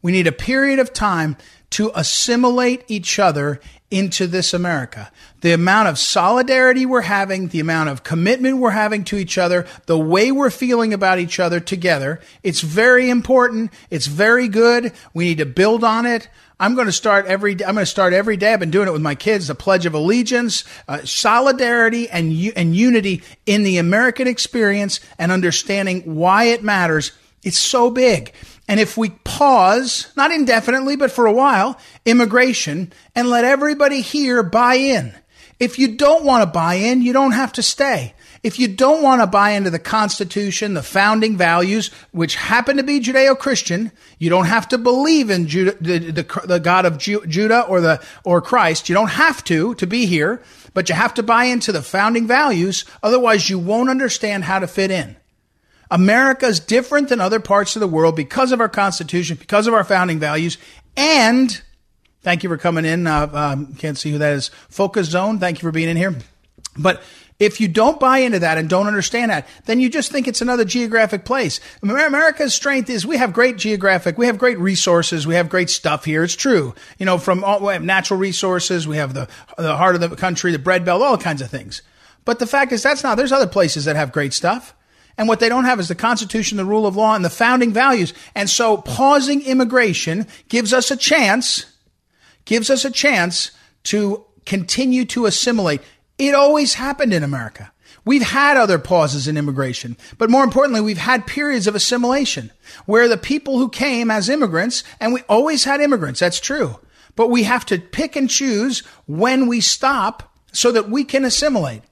We 0.00 0.12
need 0.12 0.26
a 0.26 0.32
period 0.32 0.78
of 0.78 0.92
time 0.92 1.36
to 1.70 1.90
assimilate 1.94 2.84
each 2.88 3.18
other 3.18 3.60
into 3.90 4.26
this 4.26 4.54
America. 4.54 5.10
The 5.40 5.52
amount 5.52 5.88
of 5.88 5.98
solidarity 5.98 6.86
we're 6.86 7.00
having, 7.00 7.48
the 7.48 7.60
amount 7.60 7.88
of 7.88 8.04
commitment 8.04 8.58
we're 8.58 8.70
having 8.70 9.04
to 9.04 9.16
each 9.16 9.38
other, 9.38 9.66
the 9.86 9.98
way 9.98 10.30
we're 10.30 10.50
feeling 10.50 10.92
about 10.92 11.18
each 11.18 11.40
other 11.40 11.60
together, 11.60 12.20
it's 12.42 12.60
very 12.60 13.10
important. 13.10 13.72
It's 13.90 14.06
very 14.06 14.46
good. 14.46 14.92
We 15.14 15.24
need 15.24 15.38
to 15.38 15.46
build 15.46 15.82
on 15.82 16.06
it. 16.06 16.28
I'm 16.58 16.74
going 16.74 16.86
to 16.86 16.92
start 16.92 17.26
every. 17.26 17.52
I'm 17.52 17.74
going 17.74 17.76
to 17.76 17.86
start 17.86 18.12
every 18.12 18.36
day. 18.36 18.52
I've 18.52 18.60
been 18.60 18.70
doing 18.70 18.88
it 18.88 18.92
with 18.92 19.02
my 19.02 19.14
kids. 19.14 19.48
The 19.48 19.54
Pledge 19.54 19.86
of 19.86 19.94
Allegiance, 19.94 20.64
uh, 20.86 21.04
solidarity, 21.04 22.08
and 22.08 22.32
and 22.56 22.76
unity 22.76 23.22
in 23.44 23.64
the 23.64 23.78
American 23.78 24.28
experience, 24.28 25.00
and 25.18 25.32
understanding 25.32 26.02
why 26.14 26.44
it 26.44 26.62
matters. 26.62 27.12
It's 27.42 27.58
so 27.58 27.90
big. 27.90 28.32
And 28.66 28.80
if 28.80 28.96
we 28.96 29.10
pause, 29.10 30.10
not 30.16 30.30
indefinitely, 30.30 30.96
but 30.96 31.10
for 31.10 31.26
a 31.26 31.32
while, 31.32 31.78
immigration, 32.06 32.92
and 33.14 33.28
let 33.28 33.44
everybody 33.44 34.00
here 34.00 34.42
buy 34.42 34.76
in. 34.76 35.14
If 35.60 35.78
you 35.78 35.96
don't 35.96 36.24
want 36.24 36.42
to 36.42 36.46
buy 36.46 36.74
in, 36.74 37.02
you 37.02 37.12
don't 37.12 37.32
have 37.32 37.52
to 37.54 37.62
stay. 37.62 38.13
If 38.44 38.58
you 38.58 38.68
don't 38.68 39.02
want 39.02 39.22
to 39.22 39.26
buy 39.26 39.52
into 39.52 39.70
the 39.70 39.78
Constitution, 39.78 40.74
the 40.74 40.82
founding 40.82 41.38
values, 41.38 41.90
which 42.12 42.36
happen 42.36 42.76
to 42.76 42.82
be 42.82 43.00
Judeo 43.00 43.38
Christian, 43.38 43.90
you 44.18 44.28
don't 44.28 44.44
have 44.44 44.68
to 44.68 44.76
believe 44.76 45.30
in 45.30 45.44
the, 45.46 45.74
the, 45.80 46.22
the, 46.44 46.60
God 46.60 46.84
of 46.84 46.98
Ju- 46.98 47.24
Judah 47.26 47.62
or, 47.62 47.80
the, 47.80 48.04
or 48.22 48.42
Christ. 48.42 48.90
You 48.90 48.94
don't 48.94 49.12
have 49.12 49.42
to 49.44 49.74
to 49.76 49.86
be 49.86 50.04
here, 50.04 50.42
but 50.74 50.90
you 50.90 50.94
have 50.94 51.14
to 51.14 51.22
buy 51.22 51.44
into 51.46 51.72
the 51.72 51.80
founding 51.80 52.26
values. 52.26 52.84
Otherwise, 53.02 53.48
you 53.48 53.58
won't 53.58 53.88
understand 53.88 54.44
how 54.44 54.58
to 54.58 54.66
fit 54.66 54.90
in. 54.90 55.16
America 55.90 56.44
is 56.44 56.60
different 56.60 57.08
than 57.08 57.22
other 57.22 57.40
parts 57.40 57.76
of 57.76 57.80
the 57.80 57.88
world 57.88 58.14
because 58.14 58.52
of 58.52 58.60
our 58.60 58.68
Constitution, 58.68 59.38
because 59.40 59.66
of 59.66 59.72
our 59.72 59.84
founding 59.84 60.18
values, 60.18 60.58
and 60.98 61.62
thank 62.20 62.42
you 62.42 62.50
for 62.50 62.58
coming 62.58 62.84
in. 62.84 63.06
Uh, 63.06 63.30
um, 63.32 63.74
can't 63.76 63.96
see 63.96 64.10
who 64.10 64.18
that 64.18 64.34
is. 64.34 64.48
Focus 64.68 65.06
Zone, 65.06 65.38
thank 65.38 65.62
you 65.62 65.66
for 65.66 65.72
being 65.72 65.88
in 65.88 65.96
here. 65.96 66.14
But 66.76 67.02
if 67.40 67.60
you 67.60 67.66
don't 67.66 67.98
buy 67.98 68.18
into 68.18 68.38
that 68.38 68.58
and 68.58 68.68
don't 68.68 68.86
understand 68.86 69.30
that, 69.30 69.46
then 69.64 69.80
you 69.80 69.88
just 69.88 70.12
think 70.12 70.28
it's 70.28 70.40
another 70.40 70.64
geographic 70.64 71.24
place. 71.24 71.58
America's 71.82 72.54
strength 72.54 72.88
is 72.88 73.04
we 73.04 73.16
have 73.16 73.32
great 73.32 73.56
geographic, 73.56 74.16
we 74.16 74.26
have 74.26 74.38
great 74.38 74.58
resources, 74.58 75.26
we 75.26 75.34
have 75.34 75.48
great 75.48 75.68
stuff 75.68 76.04
here. 76.04 76.22
It's 76.22 76.36
true. 76.36 76.74
You 76.98 77.06
know, 77.06 77.18
from 77.18 77.42
all, 77.42 77.60
we 77.60 77.72
have 77.72 77.82
natural 77.82 78.20
resources, 78.20 78.86
we 78.86 78.98
have 78.98 79.14
the, 79.14 79.28
the 79.58 79.76
heart 79.76 79.96
of 79.96 80.00
the 80.00 80.14
country, 80.14 80.52
the 80.52 80.58
bread 80.58 80.84
belt, 80.84 81.02
all 81.02 81.18
kinds 81.18 81.42
of 81.42 81.50
things. 81.50 81.82
But 82.24 82.38
the 82.38 82.46
fact 82.46 82.72
is 82.72 82.82
that's 82.82 83.02
not, 83.02 83.16
there's 83.16 83.32
other 83.32 83.48
places 83.48 83.84
that 83.84 83.96
have 83.96 84.12
great 84.12 84.32
stuff. 84.32 84.74
And 85.16 85.28
what 85.28 85.40
they 85.40 85.48
don't 85.48 85.64
have 85.64 85.78
is 85.78 85.88
the 85.88 85.94
Constitution, 85.94 86.56
the 86.56 86.64
rule 86.64 86.86
of 86.86 86.96
law, 86.96 87.14
and 87.14 87.24
the 87.24 87.30
founding 87.30 87.72
values. 87.72 88.12
And 88.34 88.50
so 88.50 88.78
pausing 88.78 89.42
immigration 89.42 90.26
gives 90.48 90.72
us 90.72 90.90
a 90.90 90.96
chance, 90.96 91.66
gives 92.44 92.70
us 92.70 92.84
a 92.84 92.90
chance 92.90 93.52
to 93.84 94.24
continue 94.44 95.04
to 95.06 95.26
assimilate. 95.26 95.82
It 96.18 96.34
always 96.34 96.74
happened 96.74 97.12
in 97.12 97.22
America. 97.22 97.72
We've 98.04 98.22
had 98.22 98.56
other 98.56 98.78
pauses 98.78 99.26
in 99.26 99.36
immigration, 99.36 99.96
but 100.18 100.30
more 100.30 100.44
importantly, 100.44 100.80
we've 100.80 100.98
had 100.98 101.26
periods 101.26 101.66
of 101.66 101.74
assimilation 101.74 102.50
where 102.84 103.08
the 103.08 103.16
people 103.16 103.58
who 103.58 103.68
came 103.68 104.10
as 104.10 104.28
immigrants, 104.28 104.84
and 105.00 105.12
we 105.12 105.22
always 105.22 105.64
had 105.64 105.80
immigrants, 105.80 106.20
that's 106.20 106.40
true, 106.40 106.78
but 107.16 107.30
we 107.30 107.44
have 107.44 107.64
to 107.66 107.78
pick 107.78 108.14
and 108.14 108.28
choose 108.28 108.80
when 109.06 109.46
we 109.46 109.60
stop 109.60 110.34
so 110.52 110.70
that 110.72 110.90
we 110.90 111.02
can 111.02 111.24
assimilate. 111.24 111.82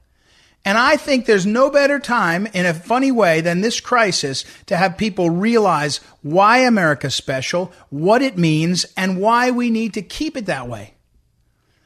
And 0.65 0.79
I 0.79 0.97
think 0.97 1.27
there's 1.27 1.47
no 1.47 1.71
better 1.71 1.99
time 1.99 2.47
in 2.53 2.67
a 2.67 2.75
funny 2.75 3.11
way 3.11 3.41
than 3.41 3.63
this 3.63 3.81
crisis 3.81 4.45
to 4.67 4.77
have 4.77 4.97
people 4.97 5.31
realize 5.31 5.99
why 6.23 6.59
America's 6.59 7.17
special, 7.17 7.73
what 7.91 8.23
it 8.23 8.39
means, 8.39 8.87
and 8.97 9.21
why 9.21 9.51
we 9.51 9.71
need 9.71 9.95
to 9.95 10.03
keep 10.03 10.37
it 10.37 10.47
that 10.47 10.69
way. 10.69 10.95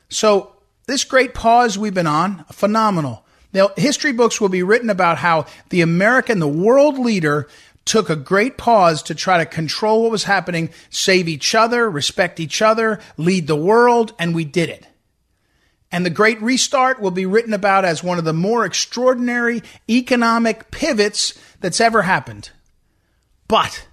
So 0.09 0.56
this 0.87 1.05
great 1.05 1.35
pause 1.35 1.77
we've 1.79 1.95
been 1.95 2.07
on, 2.07 2.45
phenomenal. 2.53 3.25
Now, 3.53 3.71
history 3.77 4.13
books 4.13 4.41
will 4.41 4.49
be 4.49 4.63
written 4.63 4.91
about 4.91 5.19
how 5.19 5.47
the 5.71 5.81
American, 5.81 6.39
the 6.39 6.49
world 6.49 6.99
leader, 6.99 7.49
took 7.85 8.11
a 8.11 8.17
great 8.17 8.59
pause 8.59 9.03
to 9.05 9.15
try 9.15 9.39
to 9.39 9.47
control 9.47 10.03
what 10.03 10.11
was 10.11 10.25
happening, 10.25 10.71
save 10.91 11.29
each 11.29 11.55
other, 11.55 11.89
respect 11.89 12.41
each 12.41 12.61
other, 12.61 13.01
lead 13.17 13.47
the 13.47 13.57
world, 13.57 14.13
and 14.19 14.35
we 14.35 14.45
did 14.45 14.69
it. 14.69 14.87
And 15.91 16.05
the 16.05 16.11
Great 16.11 16.43
Restart 16.43 17.01
will 17.01 17.13
be 17.13 17.27
written 17.27 17.55
about 17.55 17.85
as 17.85 18.03
one 18.03 18.19
of 18.19 18.25
the 18.25 18.33
more 18.33 18.65
extraordinary 18.65 19.63
economic 19.89 20.71
pivots 20.73 21.33
that's 21.61 21.81
ever 21.81 22.03
happened. 22.03 22.51
But 23.47 23.86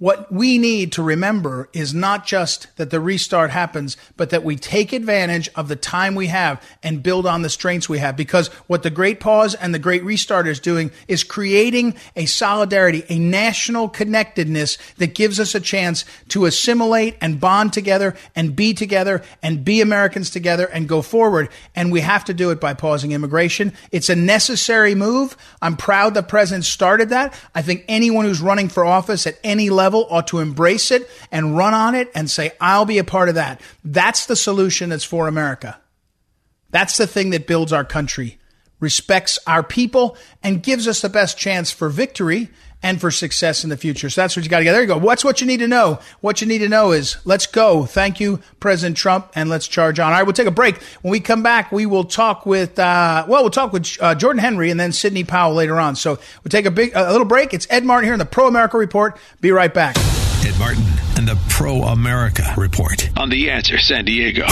what 0.00 0.32
we 0.32 0.56
need 0.56 0.92
to 0.92 1.02
remember 1.02 1.68
is 1.74 1.92
not 1.92 2.26
just 2.26 2.74
that 2.78 2.88
the 2.88 2.98
restart 2.98 3.50
happens, 3.50 3.98
but 4.16 4.30
that 4.30 4.42
we 4.42 4.56
take 4.56 4.94
advantage 4.94 5.50
of 5.54 5.68
the 5.68 5.76
time 5.76 6.14
we 6.14 6.28
have 6.28 6.60
and 6.82 7.02
build 7.02 7.26
on 7.26 7.42
the 7.42 7.50
strengths 7.50 7.86
we 7.86 7.98
have. 7.98 8.16
Because 8.16 8.48
what 8.66 8.82
the 8.82 8.88
Great 8.88 9.20
Pause 9.20 9.56
and 9.56 9.74
the 9.74 9.78
Great 9.78 10.02
Restart 10.02 10.48
is 10.48 10.58
doing 10.58 10.90
is 11.06 11.22
creating 11.22 11.94
a 12.16 12.24
solidarity, 12.24 13.04
a 13.10 13.18
national 13.18 13.90
connectedness 13.90 14.78
that 14.96 15.14
gives 15.14 15.38
us 15.38 15.54
a 15.54 15.60
chance 15.60 16.06
to 16.28 16.46
assimilate 16.46 17.18
and 17.20 17.38
bond 17.38 17.74
together 17.74 18.16
and 18.34 18.56
be 18.56 18.72
together 18.72 19.22
and 19.42 19.66
be 19.66 19.82
Americans 19.82 20.30
together 20.30 20.64
and 20.64 20.88
go 20.88 21.02
forward. 21.02 21.50
And 21.76 21.92
we 21.92 22.00
have 22.00 22.24
to 22.24 22.32
do 22.32 22.50
it 22.50 22.58
by 22.58 22.72
pausing 22.72 23.12
immigration. 23.12 23.74
It's 23.92 24.08
a 24.08 24.16
necessary 24.16 24.94
move. 24.94 25.36
I'm 25.60 25.76
proud 25.76 26.14
the 26.14 26.22
president 26.22 26.64
started 26.64 27.10
that. 27.10 27.38
I 27.54 27.60
think 27.60 27.84
anyone 27.86 28.24
who's 28.24 28.40
running 28.40 28.70
for 28.70 28.82
office 28.82 29.26
at 29.26 29.38
any 29.44 29.68
level 29.68 29.89
level 29.90 30.06
ought 30.08 30.28
to 30.28 30.38
embrace 30.38 30.92
it 30.92 31.10
and 31.32 31.56
run 31.56 31.74
on 31.74 31.96
it 31.96 32.10
and 32.14 32.30
say, 32.30 32.52
I'll 32.60 32.84
be 32.84 32.98
a 32.98 33.04
part 33.04 33.28
of 33.28 33.34
that. 33.34 33.60
That's 33.84 34.26
the 34.26 34.36
solution 34.36 34.90
that's 34.90 35.04
for 35.04 35.26
America. 35.26 35.80
That's 36.70 36.96
the 36.96 37.08
thing 37.08 37.30
that 37.30 37.48
builds 37.48 37.72
our 37.72 37.84
country, 37.84 38.38
respects 38.78 39.40
our 39.48 39.64
people, 39.64 40.16
and 40.44 40.62
gives 40.62 40.86
us 40.86 41.00
the 41.00 41.08
best 41.08 41.36
chance 41.36 41.72
for 41.72 41.88
victory 41.88 42.50
and 42.82 43.00
for 43.00 43.10
success 43.10 43.64
in 43.64 43.70
the 43.70 43.76
future. 43.76 44.08
So 44.10 44.20
that's 44.20 44.36
what 44.36 44.44
you 44.44 44.50
got 44.50 44.58
to 44.58 44.64
get. 44.64 44.72
There 44.72 44.80
you 44.80 44.86
go. 44.86 44.98
What's 44.98 45.24
what 45.24 45.40
you 45.40 45.46
need 45.46 45.58
to 45.58 45.68
know? 45.68 46.00
What 46.20 46.40
you 46.40 46.46
need 46.46 46.58
to 46.58 46.68
know 46.68 46.92
is 46.92 47.16
let's 47.24 47.46
go. 47.46 47.84
Thank 47.84 48.20
you, 48.20 48.40
President 48.58 48.96
Trump, 48.96 49.30
and 49.34 49.50
let's 49.50 49.68
charge 49.68 49.98
on. 49.98 50.06
All 50.06 50.12
right, 50.12 50.22
we'll 50.22 50.32
take 50.32 50.46
a 50.46 50.52
break. 50.52 50.80
When 51.02 51.12
we 51.12 51.20
come 51.20 51.42
back, 51.42 51.72
we 51.72 51.86
will 51.86 52.04
talk 52.04 52.46
with, 52.46 52.78
uh, 52.78 53.24
well, 53.28 53.42
we'll 53.42 53.50
talk 53.50 53.72
with 53.72 53.96
uh, 54.00 54.14
Jordan 54.14 54.40
Henry 54.40 54.70
and 54.70 54.80
then 54.80 54.92
Sidney 54.92 55.24
Powell 55.24 55.54
later 55.54 55.78
on. 55.78 55.96
So 55.96 56.18
we'll 56.42 56.50
take 56.50 56.66
a 56.66 56.70
big, 56.70 56.92
a 56.94 57.10
little 57.12 57.26
break. 57.26 57.52
It's 57.54 57.66
Ed 57.70 57.84
Martin 57.84 58.06
here 58.06 58.14
in 58.14 58.18
the 58.18 58.26
Pro 58.26 58.46
America 58.46 58.78
Report. 58.78 59.18
Be 59.40 59.52
right 59.52 59.72
back. 59.72 59.96
Ed 60.42 60.58
Martin 60.58 60.84
and 61.16 61.28
the 61.28 61.38
Pro 61.48 61.82
America 61.82 62.54
Report 62.56 63.10
on 63.18 63.28
The 63.28 63.50
Answer 63.50 63.78
San 63.78 64.06
Diego. 64.06 64.46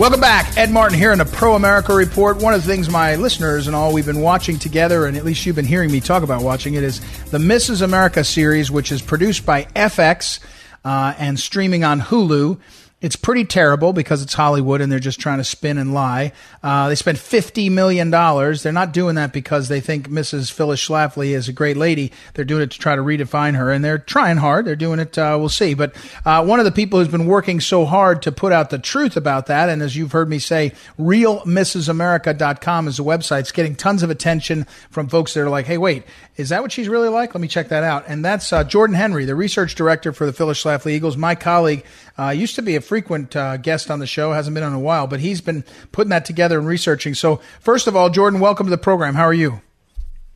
Welcome 0.00 0.22
back. 0.22 0.56
Ed 0.56 0.70
Martin 0.70 0.96
here 0.96 1.12
in 1.12 1.18
the 1.18 1.26
Pro 1.26 1.56
America 1.56 1.94
Report. 1.94 2.38
One 2.38 2.54
of 2.54 2.62
the 2.62 2.66
things 2.66 2.88
my 2.88 3.16
listeners 3.16 3.66
and 3.66 3.76
all 3.76 3.92
we've 3.92 4.06
been 4.06 4.22
watching 4.22 4.58
together, 4.58 5.04
and 5.04 5.14
at 5.14 5.26
least 5.26 5.44
you've 5.44 5.56
been 5.56 5.66
hearing 5.66 5.92
me 5.92 6.00
talk 6.00 6.22
about 6.22 6.40
watching 6.42 6.72
it, 6.72 6.82
is 6.82 7.00
the 7.26 7.36
Mrs. 7.36 7.82
America 7.82 8.24
series, 8.24 8.70
which 8.70 8.92
is 8.92 9.02
produced 9.02 9.44
by 9.44 9.64
FX 9.76 10.40
uh, 10.86 11.12
and 11.18 11.38
streaming 11.38 11.84
on 11.84 12.00
Hulu. 12.00 12.58
It's 13.00 13.16
pretty 13.16 13.46
terrible 13.46 13.94
because 13.94 14.20
it's 14.20 14.34
Hollywood 14.34 14.82
and 14.82 14.92
they're 14.92 14.98
just 14.98 15.18
trying 15.18 15.38
to 15.38 15.44
spin 15.44 15.78
and 15.78 15.94
lie. 15.94 16.32
Uh, 16.62 16.90
they 16.90 16.94
spent 16.94 17.16
$50 17.16 17.70
million. 17.70 18.10
They're 18.10 18.72
not 18.72 18.92
doing 18.92 19.14
that 19.14 19.32
because 19.32 19.68
they 19.68 19.80
think 19.80 20.10
Mrs. 20.10 20.52
Phyllis 20.52 20.86
Schlafly 20.86 21.28
is 21.28 21.48
a 21.48 21.52
great 21.54 21.78
lady. 21.78 22.12
They're 22.34 22.44
doing 22.44 22.62
it 22.62 22.72
to 22.72 22.78
try 22.78 22.96
to 22.96 23.02
redefine 23.02 23.56
her 23.56 23.72
and 23.72 23.82
they're 23.82 23.96
trying 23.96 24.36
hard. 24.36 24.66
They're 24.66 24.76
doing 24.76 25.00
it, 25.00 25.16
uh, 25.16 25.36
we'll 25.40 25.48
see. 25.48 25.72
But 25.72 25.94
uh, 26.26 26.44
one 26.44 26.58
of 26.58 26.66
the 26.66 26.72
people 26.72 26.98
who's 26.98 27.08
been 27.08 27.24
working 27.24 27.60
so 27.60 27.86
hard 27.86 28.20
to 28.22 28.32
put 28.32 28.52
out 28.52 28.68
the 28.68 28.78
truth 28.78 29.16
about 29.16 29.46
that, 29.46 29.70
and 29.70 29.80
as 29.80 29.96
you've 29.96 30.12
heard 30.12 30.28
me 30.28 30.38
say, 30.38 30.72
realmrsamerica.com 30.98 32.86
is 32.86 32.98
a 32.98 33.02
website. 33.02 33.40
It's 33.40 33.52
getting 33.52 33.76
tons 33.76 34.02
of 34.02 34.10
attention 34.10 34.66
from 34.90 35.08
folks 35.08 35.32
that 35.32 35.40
are 35.40 35.48
like, 35.48 35.64
hey, 35.64 35.78
wait, 35.78 36.04
is 36.40 36.48
that 36.48 36.62
what 36.62 36.72
she's 36.72 36.88
really 36.88 37.08
like? 37.08 37.34
Let 37.34 37.40
me 37.40 37.48
check 37.48 37.68
that 37.68 37.84
out. 37.84 38.04
And 38.08 38.24
that's 38.24 38.52
uh, 38.52 38.64
Jordan 38.64 38.96
Henry, 38.96 39.24
the 39.24 39.34
research 39.34 39.74
director 39.74 40.12
for 40.12 40.26
the 40.26 40.32
Phyllis 40.32 40.62
Schlafly 40.62 40.92
Eagles, 40.92 41.16
my 41.16 41.34
colleague 41.34 41.84
uh, 42.18 42.30
used 42.30 42.56
to 42.56 42.62
be 42.62 42.76
a 42.76 42.80
frequent 42.80 43.36
uh, 43.36 43.58
guest 43.58 43.90
on 43.90 44.00
the 44.00 44.06
show, 44.06 44.32
hasn't 44.32 44.54
been 44.54 44.64
on 44.64 44.72
a 44.72 44.80
while, 44.80 45.06
but 45.06 45.20
he's 45.20 45.40
been 45.40 45.64
putting 45.92 46.10
that 46.10 46.24
together 46.24 46.58
and 46.58 46.66
researching. 46.66 47.14
So, 47.14 47.40
first 47.60 47.86
of 47.86 47.94
all, 47.94 48.10
Jordan, 48.10 48.40
welcome 48.40 48.66
to 48.66 48.70
the 48.70 48.78
program. 48.78 49.14
How 49.14 49.24
are 49.24 49.34
you? 49.34 49.60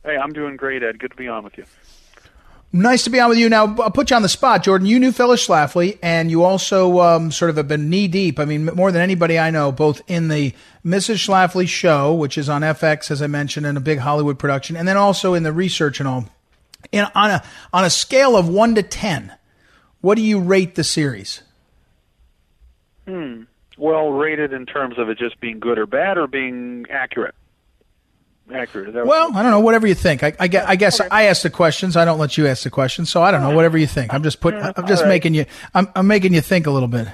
Hey, 0.03 0.17
I'm 0.17 0.33
doing 0.33 0.55
great, 0.55 0.83
Ed. 0.83 0.99
Good 0.99 1.11
to 1.11 1.17
be 1.17 1.27
on 1.27 1.43
with 1.43 1.57
you. 1.57 1.65
Nice 2.75 3.05
to 3.05 3.09
be 3.09 3.21
on 3.21 3.29
with 3.29 3.37
you. 3.37 3.47
Now, 3.47 3.73
I'll 3.79 3.89
put 3.89 4.09
you 4.09 4.17
on 4.17 4.21
the 4.21 4.27
spot, 4.27 4.61
Jordan. 4.61 4.85
You 4.85 4.99
knew 4.99 5.13
Phyllis 5.13 5.47
Schlafly, 5.47 5.97
and 6.03 6.29
you 6.29 6.43
also 6.43 6.99
um, 6.99 7.31
sort 7.31 7.49
of 7.49 7.55
have 7.55 7.69
been 7.69 7.89
knee 7.89 8.09
deep. 8.09 8.37
I 8.37 8.43
mean, 8.43 8.65
more 8.65 8.91
than 8.91 9.01
anybody 9.01 9.39
I 9.39 9.49
know, 9.49 9.71
both 9.71 10.01
in 10.07 10.27
the 10.27 10.53
Mrs. 10.85 11.25
Schlafly 11.25 11.69
show, 11.69 12.13
which 12.13 12.37
is 12.37 12.49
on 12.49 12.63
FX, 12.63 13.11
as 13.11 13.21
I 13.21 13.27
mentioned, 13.27 13.65
and 13.65 13.77
a 13.77 13.81
big 13.81 13.99
Hollywood 13.99 14.37
production, 14.37 14.75
and 14.75 14.85
then 14.85 14.97
also 14.97 15.35
in 15.35 15.43
the 15.43 15.53
research 15.53 16.01
and 16.01 16.09
all. 16.09 16.25
In, 16.91 17.05
on 17.15 17.31
a 17.31 17.43
on 17.71 17.85
a 17.85 17.89
scale 17.89 18.35
of 18.35 18.49
one 18.49 18.75
to 18.75 18.83
ten, 18.83 19.31
what 20.01 20.15
do 20.15 20.21
you 20.21 20.41
rate 20.41 20.75
the 20.75 20.83
series? 20.83 21.43
Hmm. 23.07 23.43
Well, 23.77 24.09
rated 24.09 24.51
in 24.51 24.65
terms 24.65 24.99
of 24.99 25.07
it 25.07 25.17
just 25.17 25.39
being 25.39 25.61
good 25.61 25.79
or 25.79 25.85
bad, 25.85 26.17
or 26.17 26.27
being 26.27 26.87
accurate. 26.89 27.35
Accurate. 28.53 28.93
well, 28.93 29.35
I 29.35 29.41
don't 29.41 29.51
know. 29.51 29.59
Whatever 29.59 29.87
you 29.87 29.95
think. 29.95 30.21
I, 30.21 30.33
I, 30.39 30.47
guess, 30.47 30.65
I 30.67 30.75
guess 30.75 30.99
okay. 31.01 31.09
I 31.09 31.23
ask 31.23 31.41
the 31.41 31.49
questions. 31.49 31.97
I 31.97 32.05
don't 32.05 32.19
let 32.19 32.37
you 32.37 32.45
ask 32.45 32.63
the 32.63 32.69
questions, 32.69 33.09
so 33.09 33.23
I 33.23 33.31
don't 33.31 33.41
know. 33.41 33.55
Whatever 33.55 33.77
you 33.77 33.87
think. 33.87 34.13
I'm 34.13 34.21
just 34.21 34.39
put. 34.39 34.53
I'm 34.53 34.87
just 34.87 35.03
right. 35.03 35.09
making 35.09 35.33
you. 35.33 35.45
I'm, 35.73 35.87
I'm 35.95 36.05
making 36.05 36.33
you 36.33 36.41
think 36.41 36.67
a 36.67 36.71
little 36.71 36.87
bit. 36.87 37.07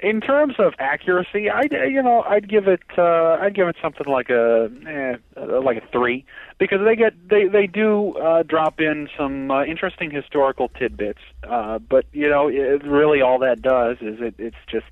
In 0.00 0.20
terms 0.20 0.54
of 0.58 0.74
accuracy, 0.78 1.50
I 1.50 1.62
you 1.86 2.00
know 2.02 2.22
I'd 2.22 2.48
give 2.48 2.68
it 2.68 2.82
uh, 2.96 3.38
I'd 3.40 3.54
give 3.54 3.66
it 3.66 3.74
something 3.82 4.06
like 4.06 4.30
a 4.30 4.70
eh, 4.86 5.16
like 5.36 5.76
a 5.82 5.86
three 5.90 6.24
because 6.58 6.78
they 6.84 6.94
get 6.94 7.14
they 7.28 7.48
they 7.48 7.66
do 7.66 8.12
uh, 8.12 8.44
drop 8.44 8.80
in 8.80 9.08
some 9.18 9.50
uh, 9.50 9.64
interesting 9.64 10.12
historical 10.12 10.68
tidbits, 10.68 11.18
uh, 11.42 11.80
but 11.80 12.06
you 12.12 12.28
know 12.28 12.46
it, 12.46 12.84
really 12.84 13.20
all 13.20 13.40
that 13.40 13.60
does 13.60 13.96
is 14.00 14.20
it 14.20 14.34
it's 14.38 14.56
just 14.70 14.86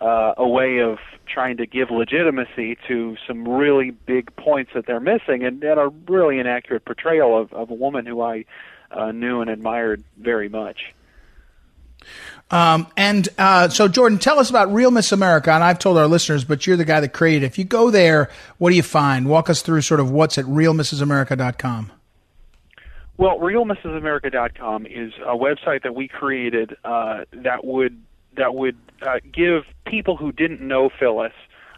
uh, 0.00 0.34
a 0.36 0.48
way 0.48 0.78
of 0.78 0.98
trying 1.26 1.58
to 1.58 1.66
give 1.66 1.90
legitimacy 1.90 2.78
to 2.88 3.16
some 3.26 3.46
really 3.46 3.90
big 3.90 4.34
points 4.36 4.72
that 4.74 4.86
they're 4.86 5.00
missing, 5.00 5.44
and, 5.44 5.62
and 5.62 5.78
a 5.78 5.88
really 6.08 6.38
inaccurate 6.38 6.84
portrayal 6.84 7.38
of, 7.38 7.52
of 7.52 7.70
a 7.70 7.74
woman 7.74 8.06
who 8.06 8.20
I 8.20 8.44
uh, 8.90 9.12
knew 9.12 9.40
and 9.40 9.50
admired 9.50 10.02
very 10.18 10.48
much. 10.48 10.94
Um, 12.50 12.88
and 12.96 13.28
uh, 13.38 13.68
so, 13.68 13.86
Jordan, 13.86 14.18
tell 14.18 14.38
us 14.38 14.50
about 14.50 14.72
Real 14.72 14.90
Miss 14.90 15.12
America. 15.12 15.52
And 15.52 15.62
I've 15.62 15.78
told 15.78 15.98
our 15.98 16.08
listeners, 16.08 16.44
but 16.44 16.66
you're 16.66 16.76
the 16.76 16.84
guy 16.84 17.00
that 17.00 17.12
created 17.12 17.44
it. 17.44 17.46
If 17.46 17.58
you 17.58 17.64
go 17.64 17.90
there, 17.90 18.30
what 18.58 18.70
do 18.70 18.76
you 18.76 18.82
find? 18.82 19.28
Walk 19.28 19.48
us 19.50 19.62
through 19.62 19.82
sort 19.82 20.00
of 20.00 20.10
what's 20.10 20.38
at 20.38 20.46
realmrsamerica.com. 20.46 21.92
Well, 23.16 23.38
realmrsamerica.com 23.38 24.86
is 24.86 25.12
a 25.24 25.36
website 25.36 25.82
that 25.82 25.94
we 25.94 26.08
created 26.08 26.76
uh, 26.84 27.24
that 27.32 27.64
would 27.64 28.00
that 28.36 28.54
would 28.54 28.76
uh, 29.02 29.20
give 29.32 29.64
people 29.86 30.16
who 30.16 30.32
didn't 30.32 30.60
know 30.60 30.90
Phyllis 30.98 31.32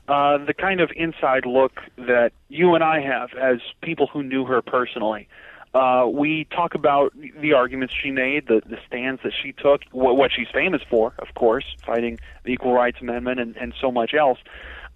uh, 0.09 0.38
the 0.38 0.54
kind 0.54 0.80
of 0.80 0.90
inside 0.97 1.47
look 1.47 1.80
that 1.97 2.32
you 2.49 2.75
and 2.75 2.82
I 2.82 3.00
have 3.00 3.30
as 3.35 3.61
people 3.82 4.09
who 4.09 4.23
knew 4.23 4.44
her 4.44 4.61
personally. 4.61 5.28
Uh, 5.75 6.06
we 6.12 6.44
talk 6.54 6.75
about 6.75 7.14
the 7.40 7.54
arguments 7.54 7.94
she 7.94 8.11
made, 8.11 8.47
the, 8.47 8.61
the 8.66 8.76
stands 8.87 9.23
that 9.23 9.32
she 9.32 9.52
took, 9.52 9.80
what, 9.92 10.16
what 10.16 10.30
she's 10.30 10.49
famous 10.52 10.82
for, 10.90 11.14
of 11.18 11.35
course, 11.35 11.64
fighting 11.87 12.18
the 12.44 12.52
Equal 12.52 12.75
Rights 12.75 12.99
Amendment 13.00 13.40
and, 13.40 13.56
and 13.56 13.73
so 13.80 13.90
much 13.90 14.12
else. 14.12 14.38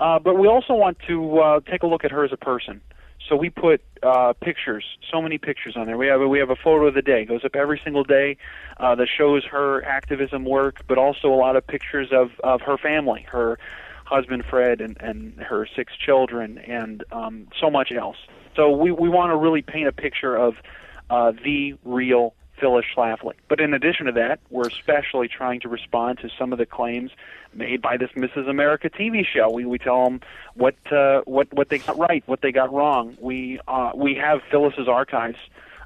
Uh, 0.00 0.18
but 0.18 0.36
we 0.36 0.48
also 0.48 0.75
want 0.75 0.98
to 1.06 1.38
uh, 1.38 1.60
take 1.60 1.82
a 1.82 1.86
look 1.86 2.04
at 2.04 2.10
her 2.10 2.25
as 2.25 2.32
a 2.32 2.36
person. 2.36 2.82
So 3.28 3.37
we 3.37 3.50
put 3.50 3.83
uh, 4.02 4.33
pictures, 4.35 4.85
so 5.11 5.21
many 5.21 5.38
pictures 5.38 5.75
on 5.76 5.87
there. 5.87 5.97
We 5.97 6.06
have 6.06 6.21
we 6.21 6.38
have 6.38 6.50
a 6.50 6.56
photo 6.56 6.87
of 6.87 6.95
the 6.95 7.02
day, 7.02 7.25
goes 7.25 7.45
up 7.45 7.56
every 7.56 7.80
single 7.83 8.04
day, 8.04 8.37
uh, 8.78 8.95
that 8.95 9.09
shows 9.09 9.45
her 9.45 9.85
activism 9.85 10.45
work, 10.45 10.83
but 10.87 10.99
also 10.99 11.28
a 11.28 11.37
lot 11.37 11.56
of 11.56 11.66
pictures 11.66 12.09
of 12.12 12.30
of 12.45 12.61
her 12.62 12.78
family, 12.78 13.26
her 13.30 13.59
husband 14.04 14.45
Fred 14.49 14.80
and 14.80 14.97
and 15.00 15.38
her 15.40 15.66
six 15.75 15.92
children, 15.97 16.59
and 16.59 17.04
um, 17.11 17.49
so 17.61 17.71
much 17.71 17.90
else. 17.90 18.16
So 18.54 18.71
we 18.71 18.92
we 18.92 19.09
want 19.09 19.30
to 19.33 19.37
really 19.37 19.62
paint 19.62 19.88
a 19.88 19.92
picture 19.92 20.37
of 20.37 20.54
uh, 21.11 21.33
the 21.45 21.75
real 21.85 22.35
Phyllis 22.58 22.84
Schlafly. 22.94 23.34
But 23.48 23.60
in 23.60 23.75
addition 23.75 24.06
to 24.06 24.12
that, 24.12 24.40
we're 24.50 24.68
especially 24.68 25.28
trying 25.28 25.60
to 25.60 25.68
respond 25.68 26.18
to 26.18 26.28
some 26.38 26.52
of 26.52 26.58
the 26.58 26.66
claims 26.66 27.10
made 27.54 27.82
by 27.82 27.96
this 27.96 28.10
Mrs. 28.12 28.48
America 28.48 28.90
TV 28.90 29.25
show. 29.25 29.50
We 29.50 29.64
we 29.64 29.78
tell 29.78 30.04
them 30.04 30.20
what 30.54 30.76
uh, 30.92 31.22
what 31.25 31.52
what 31.52 31.68
they 31.68 31.78
got 31.78 31.98
right, 31.98 32.22
what 32.26 32.40
they 32.40 32.52
got 32.52 32.72
wrong. 32.72 33.16
We 33.20 33.60
uh, 33.66 33.92
we 33.94 34.14
have 34.14 34.40
Phyllis's 34.50 34.88
archives. 34.88 35.38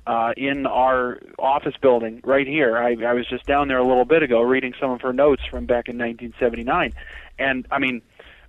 Uh, 0.07 0.33
in 0.37 0.67
our 0.67 1.21
office 1.39 1.75
building 1.81 2.23
right 2.25 2.47
here. 2.47 2.79
I, 2.79 2.97
I 3.05 3.13
was 3.13 3.29
just 3.29 3.45
down 3.47 3.69
there 3.69 3.77
a 3.77 3.87
little 3.87 4.07
bit 4.07 4.23
ago 4.23 4.41
reading 4.41 4.73
some 4.81 4.91
of 4.91 5.03
her 5.03 5.13
notes 5.13 5.43
from 5.45 5.67
back 5.67 5.89
in 5.89 5.99
1979. 5.99 6.95
And, 7.39 7.67
I 7.71 7.79
mean, 7.79 8.01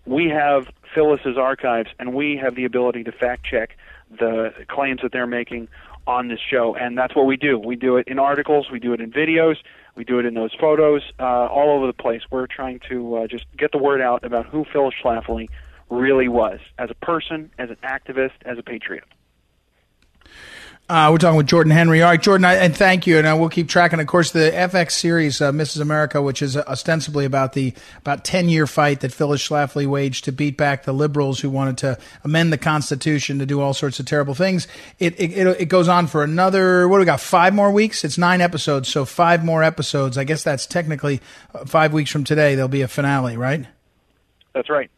we 0.06 0.30
have 0.30 0.72
Phyllis's 0.96 1.38
archives, 1.38 1.90
and 2.00 2.14
we 2.14 2.38
have 2.38 2.56
the 2.56 2.64
ability 2.64 3.04
to 3.04 3.12
fact 3.12 3.46
check 3.46 3.78
the 4.10 4.54
claims 4.68 5.02
that 5.02 5.12
they're 5.12 5.28
making 5.28 5.68
on 6.08 6.28
this 6.28 6.40
show, 6.40 6.76
and 6.76 6.98
that's 6.98 7.16
what 7.16 7.26
we 7.26 7.38
do. 7.38 7.58
We 7.58 7.76
do 7.76 7.98
it 7.98 8.08
in 8.08 8.20
articles, 8.20 8.70
we 8.72 8.80
do 8.80 8.94
it 8.94 9.02
in 9.02 9.12
videos, 9.12 9.58
we 9.96 10.04
do 10.04 10.20
it 10.20 10.26
in 10.26 10.34
those 10.34 10.54
photos, 10.60 11.02
uh, 11.20 11.24
all 11.24 11.70
over 11.70 11.88
the 11.88 11.94
place. 11.94 12.22
We're 12.30 12.48
trying 12.48 12.80
to 12.90 13.18
uh, 13.18 13.28
just 13.28 13.46
get 13.58 13.72
the 13.72 13.78
word 13.78 14.02
out 14.02 14.24
about 14.24 14.46
who 14.48 14.66
Phyllis 14.72 14.96
Schlafly 15.02 15.50
really 15.90 16.28
was 16.28 16.60
as 16.78 16.90
a 16.90 16.96
person, 16.96 17.52
as 17.58 17.70
an 17.70 17.78
activist, 17.84 18.32
as 18.46 18.58
a 18.58 18.64
patriot. 18.64 19.04
Uh, 20.92 21.10
we're 21.10 21.18
talking 21.18 21.38
with 21.38 21.48
Jordan 21.48 21.72
Henry. 21.72 22.02
All 22.02 22.10
right, 22.10 22.22
Jordan, 22.22 22.44
I, 22.44 22.56
and 22.56 22.76
thank 22.76 23.08
you. 23.08 23.18
And 23.18 23.26
uh, 23.26 23.38
we'll 23.40 23.48
keep 23.48 23.70
tracking. 23.70 24.02
Of 24.02 24.08
course, 24.08 24.32
the 24.32 24.52
FX 24.54 24.92
series, 24.92 25.40
uh, 25.40 25.54
Mrs. 25.54 25.80
America, 25.80 26.22
which 26.22 26.42
is 26.42 26.58
ostensibly 26.58 27.24
about 27.24 27.54
the 27.54 27.74
about 28.00 28.26
ten 28.26 28.50
year 28.50 28.68
fight 28.68 29.00
that 29.00 29.14
Phyllis 29.14 29.48
Schlafly 29.48 29.88
waged 29.88 30.26
to 30.26 30.34
beat 30.34 30.58
back 30.58 30.84
the 30.84 30.92
liberals 30.92 31.40
who 31.40 31.50
wanted 31.50 31.78
to 31.78 31.98
amend 32.26 32.52
the 32.52 32.58
Constitution 32.58 33.40
to 33.40 33.46
do 33.46 33.62
all 33.62 33.74
sorts 33.74 34.02
of 34.02 34.06
terrible 34.06 34.34
things. 34.34 34.68
It 35.00 35.18
it, 35.18 35.32
it, 35.32 35.62
it 35.62 35.66
goes 35.70 35.88
on 35.88 36.08
for 36.08 36.26
another. 36.26 36.90
What 36.90 36.98
do 36.98 37.00
we 37.00 37.06
got? 37.06 37.22
Five 37.22 37.54
more 37.54 37.72
weeks. 37.72 38.04
It's 38.04 38.18
nine 38.18 38.42
episodes, 38.42 38.90
so 38.90 39.06
five 39.06 39.46
more 39.46 39.64
episodes. 39.64 40.18
I 40.18 40.26
guess 40.26 40.44
that's 40.44 40.66
technically 40.66 41.22
uh, 41.56 41.64
five 41.64 41.94
weeks 41.94 42.12
from 42.12 42.26
today. 42.26 42.56
There'll 42.56 42.68
be 42.68 42.82
a 42.82 42.90
finale, 42.90 43.38
right? 43.38 43.66
That's 44.52 44.70
right. 44.70 44.92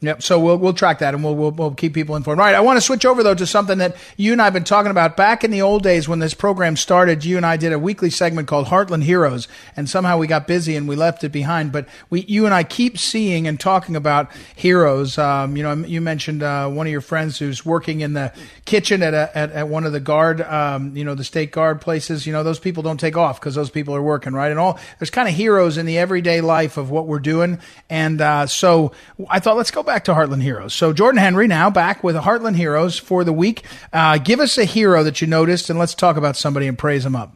Yep. 0.00 0.22
So 0.22 0.38
we'll 0.38 0.58
we'll 0.58 0.74
track 0.74 1.00
that 1.00 1.12
and 1.14 1.24
we'll, 1.24 1.34
we'll 1.34 1.50
we'll 1.50 1.74
keep 1.74 1.92
people 1.92 2.14
informed. 2.14 2.38
Right. 2.38 2.54
I 2.54 2.60
want 2.60 2.76
to 2.76 2.80
switch 2.80 3.04
over 3.04 3.24
though 3.24 3.34
to 3.34 3.46
something 3.46 3.78
that 3.78 3.96
you 4.16 4.30
and 4.30 4.40
I 4.40 4.44
have 4.44 4.52
been 4.52 4.62
talking 4.62 4.92
about 4.92 5.16
back 5.16 5.42
in 5.42 5.50
the 5.50 5.62
old 5.62 5.82
days 5.82 6.08
when 6.08 6.20
this 6.20 6.34
program 6.34 6.76
started. 6.76 7.24
You 7.24 7.36
and 7.36 7.44
I 7.44 7.56
did 7.56 7.72
a 7.72 7.80
weekly 7.80 8.08
segment 8.08 8.46
called 8.46 8.68
Heartland 8.68 9.02
Heroes, 9.02 9.48
and 9.76 9.90
somehow 9.90 10.16
we 10.16 10.28
got 10.28 10.46
busy 10.46 10.76
and 10.76 10.86
we 10.86 10.94
left 10.94 11.24
it 11.24 11.30
behind. 11.30 11.72
But 11.72 11.88
we, 12.10 12.20
you 12.22 12.44
and 12.44 12.54
I 12.54 12.62
keep 12.62 12.96
seeing 12.96 13.48
and 13.48 13.58
talking 13.58 13.96
about 13.96 14.30
heroes. 14.54 15.18
Um, 15.18 15.56
you 15.56 15.64
know, 15.64 15.74
you 15.74 16.00
mentioned 16.00 16.44
uh, 16.44 16.68
one 16.68 16.86
of 16.86 16.92
your 16.92 17.00
friends 17.00 17.36
who's 17.40 17.66
working 17.66 18.00
in 18.00 18.12
the 18.12 18.32
kitchen 18.66 19.02
at 19.02 19.14
a, 19.14 19.36
at, 19.36 19.50
at 19.50 19.68
one 19.68 19.84
of 19.84 19.90
the 19.90 19.98
guard, 19.98 20.42
um, 20.42 20.96
you 20.96 21.02
know, 21.02 21.16
the 21.16 21.24
state 21.24 21.50
guard 21.50 21.80
places. 21.80 22.24
You 22.24 22.32
know, 22.32 22.44
those 22.44 22.60
people 22.60 22.84
don't 22.84 23.00
take 23.00 23.16
off 23.16 23.40
because 23.40 23.56
those 23.56 23.70
people 23.70 23.96
are 23.96 24.02
working, 24.02 24.32
right? 24.32 24.52
And 24.52 24.60
all 24.60 24.78
there's 25.00 25.10
kind 25.10 25.28
of 25.28 25.34
heroes 25.34 25.76
in 25.76 25.86
the 25.86 25.98
everyday 25.98 26.40
life 26.40 26.76
of 26.76 26.88
what 26.88 27.08
we're 27.08 27.18
doing. 27.18 27.58
And 27.90 28.20
uh, 28.20 28.46
so 28.46 28.92
I 29.28 29.40
thought 29.40 29.56
let's 29.56 29.72
go 29.72 29.82
back 29.88 30.04
to 30.04 30.12
Heartland 30.12 30.42
Heroes. 30.42 30.74
So 30.74 30.92
Jordan 30.92 31.18
Henry 31.18 31.48
now 31.48 31.70
back 31.70 32.04
with 32.04 32.14
Heartland 32.14 32.56
Heroes 32.56 32.98
for 32.98 33.24
the 33.24 33.32
week. 33.32 33.64
Uh, 33.90 34.18
give 34.18 34.38
us 34.38 34.58
a 34.58 34.64
hero 34.64 35.02
that 35.02 35.22
you 35.22 35.26
noticed, 35.26 35.70
and 35.70 35.78
let's 35.78 35.94
talk 35.94 36.18
about 36.18 36.36
somebody 36.36 36.66
and 36.66 36.76
praise 36.76 37.06
him 37.06 37.16
up. 37.16 37.34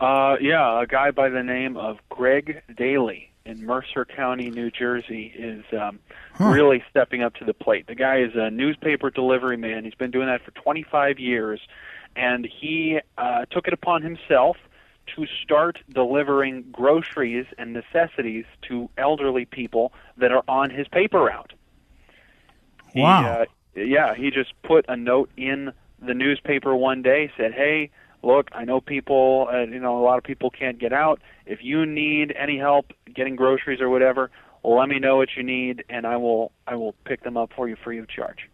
Uh, 0.00 0.36
yeah, 0.40 0.80
a 0.80 0.86
guy 0.86 1.10
by 1.10 1.28
the 1.28 1.42
name 1.42 1.76
of 1.76 1.98
Greg 2.08 2.62
Daly 2.74 3.30
in 3.44 3.66
Mercer 3.66 4.06
County, 4.06 4.50
New 4.50 4.70
Jersey, 4.70 5.32
is 5.36 5.62
um, 5.78 5.98
huh. 6.32 6.46
really 6.46 6.82
stepping 6.88 7.22
up 7.22 7.34
to 7.34 7.44
the 7.44 7.54
plate. 7.54 7.86
The 7.86 7.94
guy 7.94 8.20
is 8.20 8.32
a 8.34 8.50
newspaper 8.50 9.10
delivery 9.10 9.58
man. 9.58 9.84
He's 9.84 9.94
been 9.94 10.10
doing 10.10 10.28
that 10.28 10.42
for 10.42 10.52
25 10.52 11.18
years, 11.18 11.60
and 12.16 12.46
he 12.46 12.98
uh, 13.18 13.44
took 13.50 13.66
it 13.66 13.74
upon 13.74 14.02
himself 14.02 14.56
to 15.16 15.26
start 15.42 15.78
delivering 15.92 16.64
groceries 16.72 17.46
and 17.56 17.72
necessities 17.72 18.44
to 18.68 18.88
elderly 18.96 19.44
people 19.44 19.92
that 20.16 20.32
are 20.32 20.44
on 20.48 20.70
his 20.70 20.88
paper 20.88 21.20
route. 21.20 21.52
Wow. 22.94 23.46
He, 23.74 23.82
uh, 23.82 23.84
yeah, 23.84 24.14
he 24.14 24.30
just 24.30 24.52
put 24.62 24.84
a 24.88 24.96
note 24.96 25.30
in 25.36 25.72
the 26.00 26.14
newspaper 26.14 26.74
one 26.74 27.02
day, 27.02 27.30
said, 27.36 27.52
"Hey, 27.52 27.90
look, 28.22 28.50
I 28.52 28.64
know 28.64 28.80
people, 28.80 29.48
uh, 29.52 29.60
you 29.60 29.80
know, 29.80 29.98
a 29.98 30.02
lot 30.02 30.18
of 30.18 30.24
people 30.24 30.50
can't 30.50 30.78
get 30.78 30.92
out. 30.92 31.20
If 31.46 31.62
you 31.62 31.86
need 31.86 32.32
any 32.36 32.58
help 32.58 32.92
getting 33.12 33.36
groceries 33.36 33.80
or 33.80 33.88
whatever, 33.88 34.30
let 34.64 34.88
me 34.88 34.98
know 34.98 35.16
what 35.16 35.36
you 35.36 35.42
need, 35.42 35.84
and 35.88 36.06
I 36.06 36.16
will 36.16 36.52
I 36.66 36.76
will 36.76 36.94
pick 37.04 37.22
them 37.22 37.36
up 37.36 37.52
for 37.54 37.68
you 37.68 37.76
free 37.76 37.98
of 37.98 38.08
charge." 38.08 38.48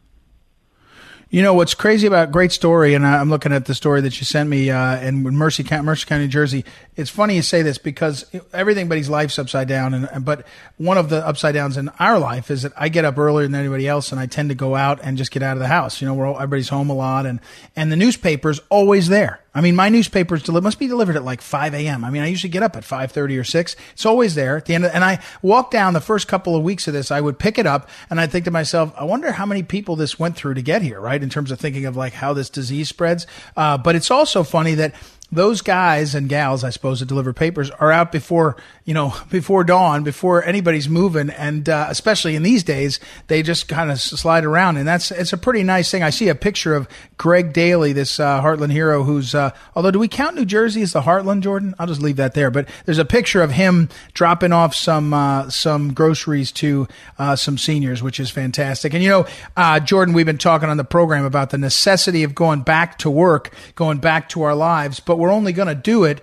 You 1.30 1.42
know 1.42 1.54
what's 1.54 1.74
crazy 1.74 2.06
about 2.06 2.30
great 2.30 2.52
story, 2.52 2.94
and 2.94 3.06
I'm 3.06 3.30
looking 3.30 3.52
at 3.52 3.64
the 3.64 3.74
story 3.74 4.00
that 4.02 4.18
you 4.20 4.24
sent 4.24 4.48
me 4.48 4.70
uh, 4.70 5.00
in 5.00 5.22
Mercer 5.22 5.62
County, 5.62 6.04
County, 6.04 6.24
New 6.24 6.28
Jersey. 6.28 6.64
It's 6.96 7.10
funny 7.10 7.34
you 7.34 7.42
say 7.42 7.62
this 7.62 7.78
because 7.78 8.26
everybody's 8.52 9.08
life's 9.08 9.38
upside 9.38 9.66
down, 9.66 9.94
and 9.94 10.24
but 10.24 10.46
one 10.76 10.98
of 10.98 11.08
the 11.08 11.26
upside 11.26 11.54
downs 11.54 11.76
in 11.76 11.88
our 11.98 12.18
life 12.18 12.50
is 12.50 12.62
that 12.62 12.72
I 12.76 12.88
get 12.88 13.04
up 13.04 13.18
earlier 13.18 13.46
than 13.46 13.54
anybody 13.54 13.88
else, 13.88 14.12
and 14.12 14.20
I 14.20 14.26
tend 14.26 14.50
to 14.50 14.54
go 14.54 14.76
out 14.76 15.00
and 15.02 15.18
just 15.18 15.30
get 15.30 15.42
out 15.42 15.56
of 15.56 15.60
the 15.60 15.66
house. 15.66 16.00
You 16.00 16.06
know, 16.06 16.14
where 16.14 16.28
everybody's 16.28 16.68
home 16.68 16.90
a 16.90 16.94
lot, 16.94 17.26
and 17.26 17.40
and 17.74 17.90
the 17.90 17.96
newspaper's 17.96 18.60
always 18.68 19.08
there. 19.08 19.43
I 19.54 19.60
mean, 19.60 19.76
my 19.76 19.88
newspaper's 19.88 20.42
deli- 20.42 20.60
must 20.60 20.78
be 20.78 20.88
delivered 20.88 21.16
at 21.16 21.24
like 21.24 21.40
5 21.40 21.74
a.m. 21.74 22.04
I 22.04 22.10
mean, 22.10 22.22
I 22.22 22.26
usually 22.26 22.50
get 22.50 22.62
up 22.62 22.76
at 22.76 22.82
5:30 22.82 23.38
or 23.38 23.44
6. 23.44 23.76
It's 23.92 24.04
always 24.06 24.34
there 24.34 24.56
at 24.56 24.66
the 24.66 24.74
end. 24.74 24.84
Of, 24.84 24.90
and 24.92 25.04
I 25.04 25.20
walk 25.42 25.70
down 25.70 25.92
the 25.92 26.00
first 26.00 26.26
couple 26.26 26.56
of 26.56 26.62
weeks 26.62 26.88
of 26.88 26.94
this. 26.94 27.10
I 27.10 27.20
would 27.20 27.38
pick 27.38 27.58
it 27.58 27.66
up, 27.66 27.88
and 28.10 28.20
I 28.20 28.26
think 28.26 28.46
to 28.46 28.50
myself, 28.50 28.92
I 28.96 29.04
wonder 29.04 29.32
how 29.32 29.46
many 29.46 29.62
people 29.62 29.96
this 29.96 30.18
went 30.18 30.36
through 30.36 30.54
to 30.54 30.62
get 30.62 30.82
here, 30.82 31.00
right? 31.00 31.22
In 31.22 31.30
terms 31.30 31.50
of 31.50 31.60
thinking 31.60 31.86
of 31.86 31.96
like 31.96 32.14
how 32.14 32.32
this 32.32 32.50
disease 32.50 32.88
spreads. 32.88 33.26
Uh, 33.56 33.78
but 33.78 33.94
it's 33.94 34.10
also 34.10 34.42
funny 34.42 34.74
that 34.74 34.94
those 35.34 35.60
guys 35.60 36.14
and 36.14 36.28
gals, 36.28 36.64
I 36.64 36.70
suppose, 36.70 37.00
that 37.00 37.06
deliver 37.06 37.32
papers 37.32 37.70
are 37.70 37.90
out 37.90 38.12
before, 38.12 38.56
you 38.84 38.94
know, 38.94 39.14
before 39.30 39.64
dawn, 39.64 40.04
before 40.04 40.44
anybody's 40.44 40.88
moving. 40.88 41.30
And, 41.30 41.68
uh, 41.68 41.86
especially 41.88 42.36
in 42.36 42.42
these 42.42 42.62
days, 42.62 43.00
they 43.26 43.42
just 43.42 43.68
kind 43.68 43.90
of 43.90 44.00
slide 44.00 44.44
around. 44.44 44.76
And 44.76 44.86
that's, 44.86 45.10
it's 45.10 45.32
a 45.32 45.38
pretty 45.38 45.62
nice 45.62 45.90
thing. 45.90 46.02
I 46.02 46.10
see 46.10 46.28
a 46.28 46.34
picture 46.34 46.74
of 46.74 46.88
Greg 47.18 47.52
Daly, 47.52 47.92
this, 47.92 48.20
uh, 48.20 48.40
Heartland 48.42 48.72
hero 48.72 49.02
who's, 49.02 49.34
uh, 49.34 49.50
although 49.74 49.90
do 49.90 49.98
we 49.98 50.08
count 50.08 50.36
New 50.36 50.44
Jersey 50.44 50.82
as 50.82 50.92
the 50.92 51.02
Heartland, 51.02 51.42
Jordan? 51.42 51.74
I'll 51.78 51.86
just 51.86 52.02
leave 52.02 52.16
that 52.16 52.34
there. 52.34 52.50
But 52.50 52.68
there's 52.84 52.98
a 52.98 53.04
picture 53.04 53.42
of 53.42 53.52
him 53.52 53.88
dropping 54.12 54.52
off 54.52 54.74
some, 54.74 55.12
uh, 55.12 55.50
some 55.50 55.92
groceries 55.92 56.52
to, 56.52 56.88
uh, 57.18 57.36
some 57.36 57.58
seniors, 57.58 58.02
which 58.02 58.20
is 58.20 58.30
fantastic. 58.30 58.94
And, 58.94 59.02
you 59.02 59.08
know, 59.08 59.26
uh, 59.56 59.80
Jordan, 59.80 60.14
we've 60.14 60.26
been 60.26 60.38
talking 60.38 60.68
on 60.68 60.76
the 60.76 60.84
program 60.84 61.24
about 61.24 61.50
the 61.50 61.58
necessity 61.58 62.22
of 62.22 62.34
going 62.34 62.62
back 62.62 62.98
to 62.98 63.10
work, 63.10 63.52
going 63.74 63.98
back 63.98 64.28
to 64.30 64.42
our 64.42 64.54
lives, 64.54 65.00
but 65.00 65.16
we're 65.24 65.32
only 65.32 65.54
going 65.54 65.68
to 65.68 65.74
do 65.74 66.04
it 66.04 66.22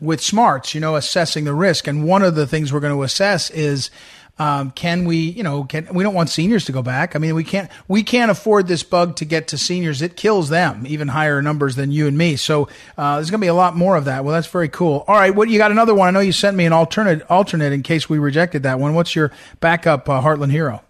with 0.00 0.20
smarts, 0.20 0.74
you 0.74 0.80
know, 0.80 0.96
assessing 0.96 1.44
the 1.44 1.54
risk. 1.54 1.86
And 1.86 2.04
one 2.04 2.22
of 2.22 2.34
the 2.34 2.44
things 2.44 2.72
we're 2.72 2.80
going 2.80 2.94
to 2.94 3.04
assess 3.04 3.50
is, 3.50 3.90
um, 4.36 4.72
can 4.72 5.04
we, 5.04 5.18
you 5.18 5.44
know, 5.44 5.62
can, 5.62 5.86
we 5.94 6.02
don't 6.02 6.14
want 6.14 6.28
seniors 6.28 6.64
to 6.64 6.72
go 6.72 6.82
back. 6.82 7.14
I 7.14 7.20
mean, 7.20 7.36
we 7.36 7.44
can't, 7.44 7.70
we 7.86 8.02
can't 8.02 8.30
afford 8.30 8.66
this 8.66 8.82
bug 8.82 9.14
to 9.16 9.24
get 9.24 9.46
to 9.48 9.58
seniors. 9.58 10.02
It 10.02 10.16
kills 10.16 10.48
them, 10.48 10.84
even 10.88 11.06
higher 11.06 11.40
numbers 11.40 11.76
than 11.76 11.92
you 11.92 12.08
and 12.08 12.18
me. 12.18 12.34
So, 12.34 12.68
uh, 12.98 13.16
there's 13.16 13.30
going 13.30 13.40
to 13.40 13.44
be 13.44 13.48
a 13.48 13.54
lot 13.54 13.76
more 13.76 13.94
of 13.94 14.06
that. 14.06 14.24
Well, 14.24 14.34
that's 14.34 14.48
very 14.48 14.68
cool. 14.68 15.04
All 15.06 15.14
right. 15.14 15.32
What, 15.32 15.48
you 15.48 15.58
got 15.58 15.70
another 15.70 15.94
one. 15.94 16.08
I 16.08 16.10
know 16.10 16.18
you 16.18 16.32
sent 16.32 16.56
me 16.56 16.66
an 16.66 16.72
alternate, 16.72 17.22
alternate 17.30 17.72
in 17.72 17.84
case 17.84 18.08
we 18.08 18.18
rejected 18.18 18.64
that 18.64 18.80
one. 18.80 18.94
What's 18.94 19.14
your 19.14 19.30
backup, 19.60 20.08
uh, 20.08 20.20
Heartland 20.20 20.50
hero? 20.50 20.82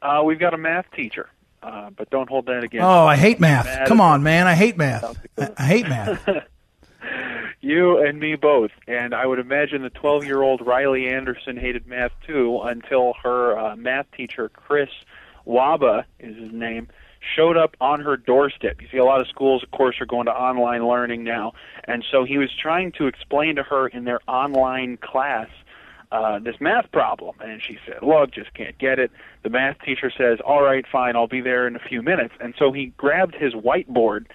Uh, 0.00 0.22
we've 0.24 0.38
got 0.38 0.54
a 0.54 0.58
math 0.58 0.86
teacher. 0.92 1.28
Uh, 1.62 1.90
but 1.90 2.10
don't 2.10 2.28
hold 2.28 2.46
that 2.46 2.64
against. 2.64 2.84
Oh, 2.84 3.06
I 3.06 3.16
hate 3.16 3.38
math. 3.38 3.86
Come 3.86 4.00
on, 4.00 4.22
man. 4.22 4.46
I 4.46 4.54
hate 4.54 4.76
math. 4.76 5.16
I 5.38 5.64
hate 5.64 5.88
math. 5.88 6.28
you 7.60 8.04
and 8.04 8.18
me 8.18 8.34
both. 8.34 8.72
And 8.88 9.14
I 9.14 9.26
would 9.26 9.38
imagine 9.38 9.82
the 9.82 9.90
12 9.90 10.24
year 10.24 10.42
old 10.42 10.66
Riley 10.66 11.08
Anderson 11.08 11.56
hated 11.56 11.86
math 11.86 12.12
too 12.26 12.60
until 12.62 13.14
her 13.22 13.58
uh, 13.58 13.76
math 13.76 14.06
teacher, 14.16 14.48
Chris 14.48 14.90
Waba 15.46 16.04
is 16.18 16.36
his 16.36 16.52
name, 16.52 16.88
showed 17.36 17.56
up 17.56 17.76
on 17.80 18.00
her 18.00 18.16
doorstep. 18.16 18.82
You 18.82 18.88
see, 18.90 18.98
a 18.98 19.04
lot 19.04 19.20
of 19.20 19.28
schools, 19.28 19.62
of 19.62 19.70
course, 19.70 20.00
are 20.00 20.06
going 20.06 20.26
to 20.26 20.32
online 20.32 20.86
learning 20.86 21.22
now. 21.22 21.52
And 21.84 22.04
so 22.10 22.24
he 22.24 22.38
was 22.38 22.50
trying 22.60 22.92
to 22.92 23.06
explain 23.06 23.56
to 23.56 23.62
her 23.62 23.86
in 23.86 24.04
their 24.04 24.20
online 24.26 24.96
class 24.96 25.48
uh, 26.12 26.38
this 26.38 26.56
math 26.60 26.92
problem. 26.92 27.34
And 27.40 27.60
she 27.60 27.78
said, 27.86 28.02
Look, 28.02 28.32
just 28.32 28.52
can't 28.54 28.78
get 28.78 28.98
it. 28.98 29.10
The 29.42 29.50
math 29.50 29.78
teacher 29.84 30.12
says, 30.16 30.38
All 30.46 30.62
right, 30.62 30.84
fine, 30.90 31.16
I'll 31.16 31.26
be 31.26 31.40
there 31.40 31.66
in 31.66 31.74
a 31.74 31.80
few 31.80 32.02
minutes. 32.02 32.34
And 32.38 32.54
so 32.58 32.70
he 32.70 32.92
grabbed 32.96 33.34
his 33.34 33.54
whiteboard 33.54 34.26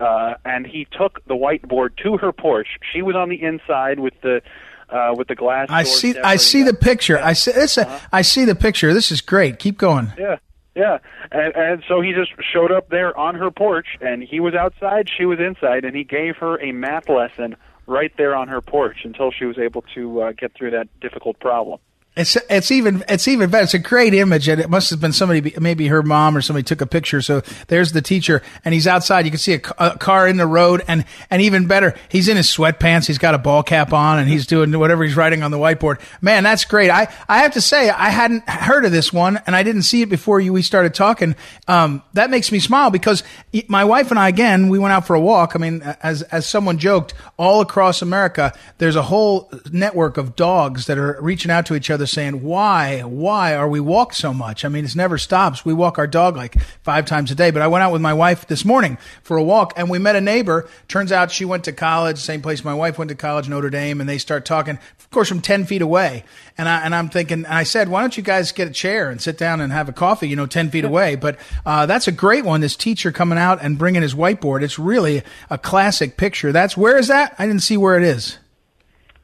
uh, 0.00 0.34
and 0.44 0.66
he 0.66 0.86
took 0.96 1.24
the 1.26 1.34
whiteboard 1.34 1.96
to 2.04 2.16
her 2.18 2.32
porch. 2.32 2.68
She 2.92 3.02
was 3.02 3.16
on 3.16 3.28
the 3.28 3.42
inside 3.42 4.00
with 4.00 4.14
the 4.22 4.42
uh, 4.88 5.14
with 5.16 5.28
the 5.28 5.34
glass. 5.34 5.66
I 5.70 5.82
see. 5.82 6.16
I 6.18 6.36
see 6.36 6.62
the 6.62 6.74
picture. 6.74 7.18
I 7.18 7.32
see. 7.32 7.50
It's 7.50 7.78
a, 7.78 7.86
uh-huh. 7.86 8.06
I 8.12 8.22
see 8.22 8.44
the 8.44 8.54
picture. 8.54 8.94
This 8.94 9.10
is 9.10 9.20
great. 9.20 9.58
Keep 9.58 9.78
going. 9.78 10.12
Yeah, 10.18 10.36
yeah. 10.76 10.98
And, 11.32 11.54
and 11.56 11.82
so 11.88 12.00
he 12.00 12.12
just 12.12 12.32
showed 12.52 12.70
up 12.70 12.90
there 12.90 13.16
on 13.16 13.34
her 13.34 13.50
porch, 13.50 13.96
and 14.00 14.22
he 14.22 14.40
was 14.40 14.54
outside, 14.54 15.08
she 15.08 15.24
was 15.24 15.38
inside, 15.40 15.84
and 15.84 15.96
he 15.96 16.04
gave 16.04 16.36
her 16.36 16.60
a 16.62 16.72
math 16.72 17.08
lesson 17.08 17.56
right 17.86 18.12
there 18.16 18.34
on 18.34 18.48
her 18.48 18.60
porch 18.60 18.98
until 19.04 19.30
she 19.30 19.44
was 19.44 19.58
able 19.58 19.82
to 19.94 20.22
uh, 20.22 20.32
get 20.32 20.52
through 20.56 20.70
that 20.72 20.88
difficult 21.00 21.38
problem. 21.40 21.78
It's 22.16 22.36
it's 22.48 22.70
even 22.70 23.02
it's 23.08 23.26
even 23.26 23.50
better. 23.50 23.64
It's 23.64 23.74
a 23.74 23.78
great 23.80 24.14
image, 24.14 24.46
and 24.46 24.60
it 24.60 24.70
must 24.70 24.90
have 24.90 25.00
been 25.00 25.12
somebody, 25.12 25.52
maybe 25.58 25.88
her 25.88 26.00
mom 26.00 26.36
or 26.36 26.42
somebody 26.42 26.62
took 26.62 26.80
a 26.80 26.86
picture. 26.86 27.20
So 27.20 27.42
there's 27.66 27.90
the 27.90 28.02
teacher, 28.02 28.40
and 28.64 28.72
he's 28.72 28.86
outside. 28.86 29.24
You 29.24 29.32
can 29.32 29.38
see 29.38 29.54
a, 29.54 29.60
a, 29.78 29.98
car 29.98 30.28
in 30.28 30.36
the 30.36 30.46
road, 30.46 30.84
and 30.86 31.04
and 31.28 31.42
even 31.42 31.66
better, 31.66 31.96
he's 32.08 32.28
in 32.28 32.36
his 32.36 32.46
sweatpants. 32.46 33.08
He's 33.08 33.18
got 33.18 33.34
a 33.34 33.38
ball 33.38 33.64
cap 33.64 33.92
on, 33.92 34.20
and 34.20 34.28
he's 34.28 34.46
doing 34.46 34.78
whatever 34.78 35.02
he's 35.02 35.16
writing 35.16 35.42
on 35.42 35.50
the 35.50 35.58
whiteboard. 35.58 36.00
Man, 36.20 36.44
that's 36.44 36.64
great. 36.64 36.88
I 36.88 37.12
I 37.28 37.38
have 37.38 37.54
to 37.54 37.60
say, 37.60 37.90
I 37.90 38.10
hadn't 38.10 38.48
heard 38.48 38.84
of 38.84 38.92
this 38.92 39.12
one, 39.12 39.40
and 39.44 39.56
I 39.56 39.64
didn't 39.64 39.82
see 39.82 40.02
it 40.02 40.08
before 40.08 40.38
you 40.38 40.52
we 40.52 40.62
started 40.62 40.94
talking. 40.94 41.34
Um, 41.66 42.00
that 42.12 42.30
makes 42.30 42.52
me 42.52 42.60
smile 42.60 42.90
because 42.90 43.24
my 43.66 43.84
wife 43.84 44.12
and 44.12 44.20
I 44.20 44.28
again 44.28 44.68
we 44.68 44.78
went 44.78 44.92
out 44.92 45.04
for 45.04 45.16
a 45.16 45.20
walk. 45.20 45.56
I 45.56 45.58
mean, 45.58 45.82
as 46.00 46.22
as 46.22 46.46
someone 46.46 46.78
joked, 46.78 47.12
all 47.36 47.60
across 47.60 48.02
America, 48.02 48.56
there's 48.78 48.94
a 48.94 49.02
whole 49.02 49.50
network 49.72 50.16
of 50.16 50.36
dogs 50.36 50.86
that 50.86 50.96
are 50.96 51.18
reaching 51.20 51.50
out 51.50 51.66
to 51.66 51.74
each 51.74 51.90
other 51.90 52.03
other 52.04 52.10
saying, 52.10 52.42
why, 52.42 53.00
why 53.00 53.54
are 53.54 53.68
we 53.68 53.80
walk 53.80 54.12
so 54.12 54.34
much? 54.34 54.64
I 54.64 54.68
mean, 54.68 54.84
it 54.84 54.94
never 54.94 55.16
stops. 55.16 55.64
We 55.64 55.72
walk 55.72 55.98
our 55.98 56.06
dog 56.06 56.36
like 56.36 56.60
five 56.82 57.06
times 57.06 57.30
a 57.30 57.34
day, 57.34 57.50
but 57.50 57.62
I 57.62 57.66
went 57.66 57.82
out 57.82 57.92
with 57.92 58.02
my 58.02 58.12
wife 58.12 58.46
this 58.46 58.62
morning 58.64 58.98
for 59.22 59.38
a 59.38 59.42
walk 59.42 59.72
and 59.76 59.88
we 59.88 59.98
met 59.98 60.14
a 60.14 60.20
neighbor. 60.20 60.68
Turns 60.86 61.12
out 61.12 61.30
she 61.30 61.46
went 61.46 61.64
to 61.64 61.72
college, 61.72 62.18
same 62.18 62.42
place 62.42 62.62
my 62.62 62.74
wife 62.74 62.98
went 62.98 63.08
to 63.08 63.14
college, 63.14 63.48
Notre 63.48 63.70
Dame, 63.70 64.00
and 64.00 64.08
they 64.08 64.18
start 64.18 64.44
talking, 64.44 64.78
of 64.98 65.10
course, 65.10 65.28
from 65.28 65.40
10 65.40 65.64
feet 65.64 65.80
away. 65.80 66.24
And 66.58 66.68
I, 66.68 66.84
and 66.84 66.94
I'm 66.94 67.08
thinking, 67.08 67.44
and 67.44 67.54
I 67.54 67.62
said, 67.62 67.88
why 67.88 68.02
don't 68.02 68.16
you 68.16 68.22
guys 68.22 68.52
get 68.52 68.68
a 68.68 68.72
chair 68.72 69.08
and 69.10 69.20
sit 69.20 69.38
down 69.38 69.62
and 69.62 69.72
have 69.72 69.88
a 69.88 69.92
coffee, 69.92 70.28
you 70.28 70.36
know, 70.36 70.46
10 70.46 70.70
feet 70.70 70.84
away? 70.84 71.16
But, 71.16 71.38
uh, 71.64 71.86
that's 71.86 72.06
a 72.06 72.12
great 72.12 72.44
one. 72.44 72.60
This 72.60 72.76
teacher 72.76 73.12
coming 73.12 73.38
out 73.38 73.62
and 73.62 73.78
bringing 73.78 74.02
his 74.02 74.14
whiteboard. 74.14 74.62
It's 74.62 74.78
really 74.78 75.22
a 75.48 75.56
classic 75.56 76.18
picture. 76.18 76.52
That's, 76.52 76.76
where 76.76 76.98
is 76.98 77.08
that? 77.08 77.34
I 77.38 77.46
didn't 77.46 77.62
see 77.62 77.78
where 77.78 77.96
it 77.96 78.04
is. 78.04 78.38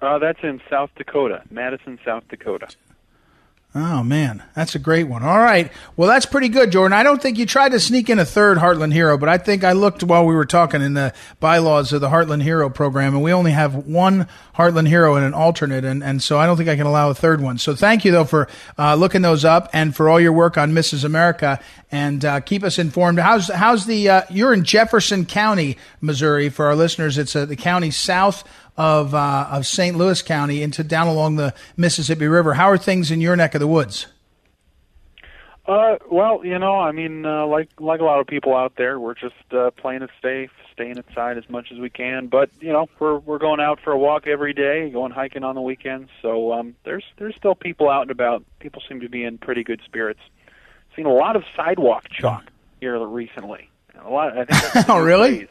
Uh, 0.01 0.19
that's 0.19 0.43
in 0.43 0.61
South 0.71 0.91
Dakota, 0.97 1.43
Madison, 1.51 1.99
South 2.05 2.25
Dakota. 2.29 2.69
Oh 3.73 4.03
man, 4.03 4.43
that's 4.57 4.75
a 4.75 4.81
great 4.81 5.05
one. 5.05 5.23
All 5.23 5.39
right, 5.39 5.71
well 5.97 6.09
that's 6.09 6.27
pretty 6.27 6.49
good, 6.49 6.73
Jordan. 6.73 6.93
I 6.93 7.05
don't 7.05 7.23
think 7.23 7.39
you 7.39 7.47
tried 7.47 7.69
to 7.69 7.79
sneak 7.79 8.11
in 8.11 8.19
a 8.19 8.25
third 8.25 8.59
Heartland 8.59 8.93
Hero, 8.93 9.17
but 9.17 9.29
I 9.29 9.39
think 9.39 9.63
I 9.63 9.73
looked 9.73 10.03
while 10.03 10.27
we 10.27 10.35
were 10.35 10.45
talking 10.45 10.83
in 10.83 10.95
the 10.95 11.15
bylaws 11.39 11.93
of 11.93 12.01
the 12.01 12.09
Heartland 12.09 12.43
Hero 12.43 12.69
program, 12.69 13.15
and 13.15 13.23
we 13.23 13.33
only 13.33 13.53
have 13.53 13.87
one 13.87 14.27
Heartland 14.57 14.89
Hero 14.89 15.15
and 15.15 15.25
an 15.25 15.35
alternate, 15.35 15.85
and, 15.85 16.03
and 16.03 16.21
so 16.21 16.37
I 16.37 16.47
don't 16.47 16.57
think 16.57 16.69
I 16.69 16.75
can 16.75 16.87
allow 16.87 17.11
a 17.11 17.15
third 17.15 17.41
one. 17.41 17.59
So 17.59 17.77
thank 17.77 18.05
you 18.05 18.11
though 18.11 18.25
for 18.25 18.49
uh, 18.77 18.97
looking 18.97 19.23
those 19.23 19.45
up 19.45 19.71
and 19.73 19.95
for 19.95 20.09
all 20.09 20.19
your 20.19 20.33
work 20.33 20.59
on 20.59 20.73
Mrs. 20.73 21.05
America, 21.05 21.61
and 21.93 22.25
uh, 22.25 22.41
keep 22.41 22.65
us 22.65 22.77
informed. 22.77 23.21
How's 23.21 23.47
how's 23.53 23.87
the 23.87 24.09
uh, 24.09 24.23
you're 24.31 24.53
in 24.53 24.65
Jefferson 24.65 25.27
County, 25.27 25.77
Missouri. 26.01 26.49
For 26.49 26.67
our 26.67 26.75
listeners, 26.75 27.19
it's 27.19 27.37
uh, 27.37 27.45
the 27.45 27.55
county 27.55 27.93
south 27.93 28.43
of 28.77 29.15
uh, 29.15 29.49
of 29.51 29.67
St. 29.67 29.97
Louis 29.97 30.21
County 30.23 30.63
into 30.63 30.83
down 30.83 31.07
along 31.07 31.37
the 31.37 31.55
Mississippi 31.77 32.27
River. 32.27 32.55
How 32.55 32.71
are 32.71 32.79
things 32.79 33.11
in 33.11 33.21
your 33.21 33.37
neck 33.37 33.55
of 33.55 33.61
the 33.61 33.67
woods? 33.67 34.07
Uh, 35.71 35.99
well, 36.11 36.45
you 36.45 36.59
know, 36.59 36.81
I 36.81 36.91
mean, 36.91 37.25
uh, 37.25 37.47
like 37.47 37.69
like 37.79 38.01
a 38.01 38.05
lot 38.05 38.19
of 38.19 38.27
people 38.27 38.57
out 38.57 38.73
there, 38.77 38.99
we're 38.99 39.15
just 39.15 39.35
uh, 39.53 39.71
playing 39.73 40.03
it 40.03 40.11
safe, 40.21 40.51
staying 40.73 40.97
inside 40.97 41.39
as 41.39 41.49
much 41.49 41.71
as 41.71 41.79
we 41.79 41.89
can. 41.89 42.27
But 42.27 42.51
you 42.61 42.73
know, 42.73 42.89
we're 42.99 43.19
we're 43.19 43.39
going 43.39 43.61
out 43.61 43.79
for 43.79 43.93
a 43.93 43.99
walk 43.99 44.27
every 44.27 44.53
day, 44.53 44.91
going 44.91 45.13
hiking 45.13 45.45
on 45.45 45.55
the 45.55 45.61
weekends. 45.61 46.11
So 46.23 46.53
um, 46.53 46.75
there's 46.85 47.05
there's 47.19 47.37
still 47.37 47.55
people 47.55 47.89
out 47.89 48.03
and 48.03 48.11
about. 48.11 48.43
People 48.59 48.83
seem 48.89 49.01
to 49.01 49.09
be 49.09 49.23
in 49.23 49.39
pretty 49.39 49.63
good 49.63 49.81
spirits. 49.85 50.21
Seen 50.97 51.07
a 51.07 51.13
lot 51.13 51.37
of 51.37 51.45
sidewalk 51.55 52.09
chalk 52.09 52.45
here 52.81 52.99
recently. 53.07 53.71
A 54.03 54.11
lot. 54.11 54.37
I 54.37 54.45
think. 54.47 54.89
Oh, 54.89 54.99
really? 54.99 55.47
Craze. 55.47 55.49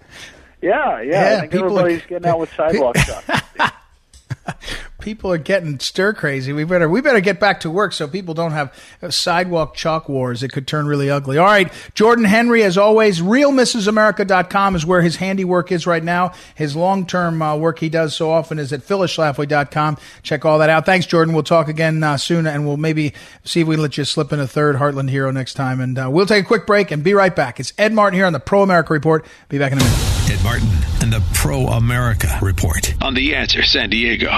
Yeah, 0.61 1.01
yeah. 1.01 1.11
Yeah, 1.31 1.37
I 1.37 1.39
think 1.41 1.51
people 1.53 1.67
everybody's 1.67 2.03
are- 2.03 2.07
getting 2.07 2.27
out 2.27 2.39
with 2.39 2.53
sidewalk 2.53 2.97
stuff. 2.99 4.88
People 4.99 5.31
are 5.31 5.37
getting 5.37 5.79
stir 5.79 6.13
crazy. 6.13 6.53
We 6.53 6.63
better 6.63 6.89
we 6.89 7.01
better 7.01 7.21
get 7.21 7.39
back 7.39 7.61
to 7.61 7.69
work 7.69 7.93
so 7.93 8.07
people 8.07 8.33
don't 8.33 8.51
have 8.51 8.73
sidewalk 9.09 9.73
chalk 9.75 10.09
wars. 10.09 10.43
It 10.43 10.51
could 10.51 10.67
turn 10.67 10.87
really 10.87 11.09
ugly. 11.09 11.37
All 11.37 11.45
right, 11.45 11.71
Jordan 11.95 12.25
Henry, 12.25 12.63
as 12.63 12.77
always, 12.77 13.21
realmrsamerica.com 13.21 14.75
is 14.75 14.85
where 14.85 15.01
his 15.01 15.17
handiwork 15.17 15.71
is 15.71 15.87
right 15.87 16.03
now. 16.03 16.33
His 16.55 16.75
long 16.75 17.05
term 17.05 17.41
uh, 17.41 17.55
work 17.55 17.79
he 17.79 17.89
does 17.89 18.15
so 18.15 18.31
often 18.31 18.59
is 18.59 18.73
at 18.73 18.81
phyllisschlafly.com. 18.81 19.97
Check 20.23 20.45
all 20.45 20.59
that 20.59 20.69
out. 20.69 20.85
Thanks, 20.85 21.05
Jordan. 21.05 21.33
We'll 21.33 21.43
talk 21.43 21.67
again 21.67 22.03
uh, 22.03 22.17
soon, 22.17 22.45
and 22.45 22.67
we'll 22.67 22.77
maybe 22.77 23.13
see 23.43 23.61
if 23.61 23.67
we 23.67 23.75
can 23.75 23.81
let 23.81 23.97
you 23.97 24.05
slip 24.05 24.33
in 24.33 24.39
a 24.39 24.47
third 24.47 24.75
Heartland 24.75 25.09
hero 25.09 25.31
next 25.31 25.53
time. 25.53 25.79
And 25.79 25.97
uh, 25.97 26.09
we'll 26.11 26.25
take 26.25 26.45
a 26.45 26.47
quick 26.47 26.65
break 26.65 26.91
and 26.91 27.03
be 27.03 27.13
right 27.13 27.35
back. 27.35 27.59
It's 27.59 27.73
Ed 27.77 27.93
Martin 27.93 28.17
here 28.17 28.25
on 28.25 28.33
the 28.33 28.39
Pro 28.39 28.61
America 28.63 28.93
Report. 28.93 29.25
Be 29.47 29.57
back 29.57 29.71
in 29.71 29.79
a 29.79 29.83
minute. 29.83 30.19
Ed 30.29 30.43
Martin 30.43 30.67
and 31.01 31.13
the 31.13 31.23
Pro 31.33 31.67
America 31.67 32.37
Report 32.41 32.93
on 33.01 33.13
The 33.13 33.35
Answer 33.35 33.63
San 33.63 33.89
Diego. 33.89 34.35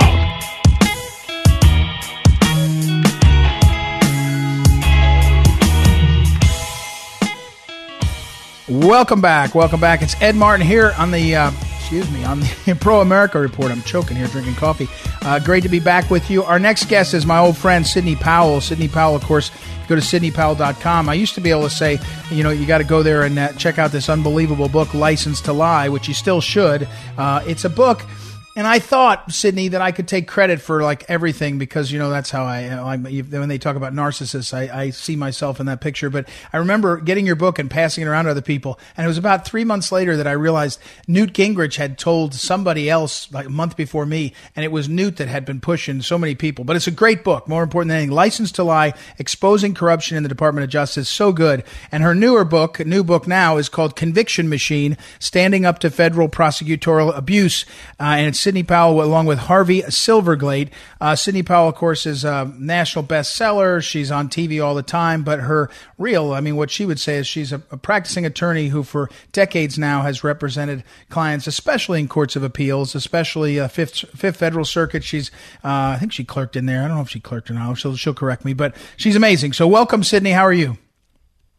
Welcome 8.72 9.20
back. 9.20 9.54
Welcome 9.54 9.82
back. 9.82 10.02
It's 10.02 10.16
Ed 10.22 10.34
Martin 10.34 10.66
here 10.66 10.94
on 10.98 11.12
the, 11.12 11.36
uh, 11.36 11.52
excuse 11.78 12.10
me, 12.10 12.24
on 12.24 12.40
the 12.40 12.78
Pro 12.80 13.02
America 13.02 13.38
Report. 13.38 13.70
I'm 13.70 13.82
choking 13.82 14.16
here 14.16 14.28
drinking 14.28 14.56
coffee. 14.56 14.88
Uh, 15.24 15.40
great 15.40 15.64
to 15.64 15.70
be 15.70 15.82
back 15.82 16.10
with 16.10 16.32
you. 16.32 16.42
Our 16.44 16.58
next 16.58 16.88
guest 16.88 17.14
is 17.14 17.26
my 17.26 17.38
old 17.38 17.58
friend, 17.58 17.86
Sidney 17.86 18.16
Powell. 18.16 18.62
Sidney 18.62 18.88
Powell, 18.88 19.14
of 19.14 19.26
course, 19.26 19.52
go 19.90 19.96
to 19.96 20.02
sidneypowell.com. 20.02 21.10
I 21.10 21.16
used 21.16 21.36
to 21.36 21.42
be 21.42 21.50
able 21.50 21.64
to 21.64 21.70
say, 21.70 22.00
you 22.30 22.44
know, 22.44 22.50
you 22.50 22.66
got 22.66 22.78
to 22.78 22.86
go 22.86 23.04
there 23.04 23.24
and 23.24 23.38
uh, 23.38 23.52
check 23.54 23.78
out 23.78 23.92
this 23.92 24.08
unbelievable 24.08 24.70
book, 24.70 24.94
License 24.94 25.42
to 25.42 25.52
Lie, 25.52 25.90
which 25.90 26.08
you 26.08 26.14
still 26.14 26.40
should. 26.40 26.88
Uh, 27.18 27.44
it's 27.46 27.66
a 27.66 27.70
book. 27.70 28.06
And 28.54 28.68
I 28.68 28.80
thought, 28.80 29.32
Sidney, 29.32 29.70
that 29.70 29.82
I 29.82 29.94
could 29.94 30.10
take 30.10 30.28
credit 30.28 30.60
for 30.60 30.84
like 30.84 31.06
everything 31.08 31.58
because 31.58 31.90
you 31.90 31.98
know 31.98 32.10
that's 32.10 32.30
how 32.30 32.44
I, 32.44 32.98
when 32.98 33.48
they 33.48 33.58
talk 33.58 33.78
about 33.78 33.94
narcissists, 33.94 34.54
I, 34.54 34.78
I 34.78 34.90
see 34.90 35.16
myself 35.16 35.62
in 35.62 35.68
that 35.68 35.80
picture. 35.80 36.10
But 36.10 36.28
I 36.52 36.58
remember 36.58 37.00
getting 37.00 37.26
your 37.26 37.38
book 37.38 37.60
and 37.60 37.72
passing 37.72 38.04
it 38.04 38.08
around 38.08 38.26
to 38.26 38.32
other 38.32 38.42
people, 38.42 38.78
and 38.98 39.06
it 39.06 39.08
was 39.08 39.18
about 39.18 39.46
three 39.46 39.64
months 39.64 39.90
later 39.90 40.18
that 40.18 40.28
I 40.28 40.34
realized 40.34 40.82
Newt 41.08 41.32
Gingrich 41.32 41.78
had 41.78 41.98
told 41.98 42.34
somebody 42.34 42.90
else 42.90 43.32
like 43.32 43.46
a 43.46 43.50
month 43.50 43.78
before 43.78 44.06
me, 44.06 44.34
and 44.54 44.66
it 44.66 44.72
was 44.72 44.90
Newt 44.90 45.16
that 45.16 45.30
had 45.30 45.46
been 45.46 45.62
pushing 45.62 46.02
so 46.02 46.18
many 46.18 46.36
people. 46.36 46.66
But 46.66 46.76
it's 46.76 46.88
a 46.88 46.92
great 46.92 47.24
book. 47.24 47.48
More 47.48 47.64
important 47.64 47.90
than 47.90 48.00
anything, 48.00 48.14
"License 48.14 48.52
to 48.54 48.64
Lie: 48.64 48.94
Exposing 49.18 49.74
Corruption 49.74 50.18
in 50.18 50.24
the 50.24 50.30
Department 50.30 50.66
of 50.66 50.70
Justice." 50.70 51.08
So 51.08 51.32
good. 51.32 51.64
And 51.90 52.04
her 52.04 52.14
newer 52.14 52.44
book, 52.44 52.86
new 52.86 53.06
book 53.06 53.30
now, 53.30 53.56
is 53.56 53.70
called 53.70 53.96
"Conviction 53.96 54.50
Machine: 54.50 54.98
Standing 55.20 55.66
Up 55.66 55.80
to 55.80 55.90
Federal 55.90 56.28
Prosecutorial 56.28 57.16
Abuse," 57.16 57.64
uh, 57.98 58.16
and 58.18 58.28
it's 58.28 58.41
Sidney 58.42 58.64
Powell 58.64 59.04
along 59.04 59.28
with 59.28 59.38
Harvey 59.38 59.84
Silverglate. 59.84 60.70
Uh, 61.00 61.16
Sidney 61.16 61.44
Powell, 61.44 61.70
of 61.70 61.76
course, 61.76 62.08
is 62.08 62.24
a 62.26 62.52
national 62.58 63.06
bestseller. 63.06 63.84
She's 63.84 64.10
on 64.10 64.30
TV 64.30 64.64
all 64.64 64.74
the 64.74 64.82
time, 64.82 65.24
but 65.24 65.42
her 65.42 65.70
real, 65.98 66.34
I 66.34 66.42
mean, 66.42 66.56
what 66.56 66.72
she 66.72 66.86
would 66.86 67.00
say 67.00 67.18
is 67.18 67.28
she's 67.28 67.54
a, 67.54 67.62
a 67.70 67.78
practicing 67.78 68.26
attorney 68.26 68.70
who 68.70 68.82
for 68.82 69.10
decades 69.32 69.78
now 69.78 70.02
has 70.02 70.24
represented 70.24 70.84
clients, 71.10 71.46
especially 71.46 72.00
in 72.00 72.08
courts 72.08 72.36
of 72.36 72.42
appeals, 72.42 72.96
especially 72.96 73.60
uh, 73.60 73.68
Fifth, 73.68 74.00
Fifth 74.16 74.38
Federal 74.38 74.66
Circuit. 74.66 75.04
She's, 75.04 75.30
uh, 75.64 75.94
I 75.94 75.98
think 76.00 76.12
she 76.12 76.24
clerked 76.24 76.56
in 76.56 76.66
there. 76.66 76.84
I 76.84 76.88
don't 76.88 76.98
know 76.98 77.04
if 77.04 77.10
she 77.10 77.20
clerked 77.20 77.52
or 77.52 77.54
not. 77.54 77.78
She'll, 77.78 77.96
she'll 77.96 78.16
correct 78.16 78.44
me, 78.44 78.54
but 78.54 78.76
she's 78.98 79.16
amazing. 79.16 79.54
So 79.54 79.68
welcome, 79.68 80.04
Sidney. 80.04 80.32
How 80.32 80.44
are 80.44 80.54
you? 80.54 80.78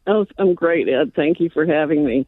Oh, 0.05 0.25
I'm 0.37 0.53
great, 0.53 0.89
Ed. 0.89 1.13
Thank 1.15 1.39
you 1.39 1.49
for 1.49 1.65
having 1.65 2.05
me. 2.05 2.27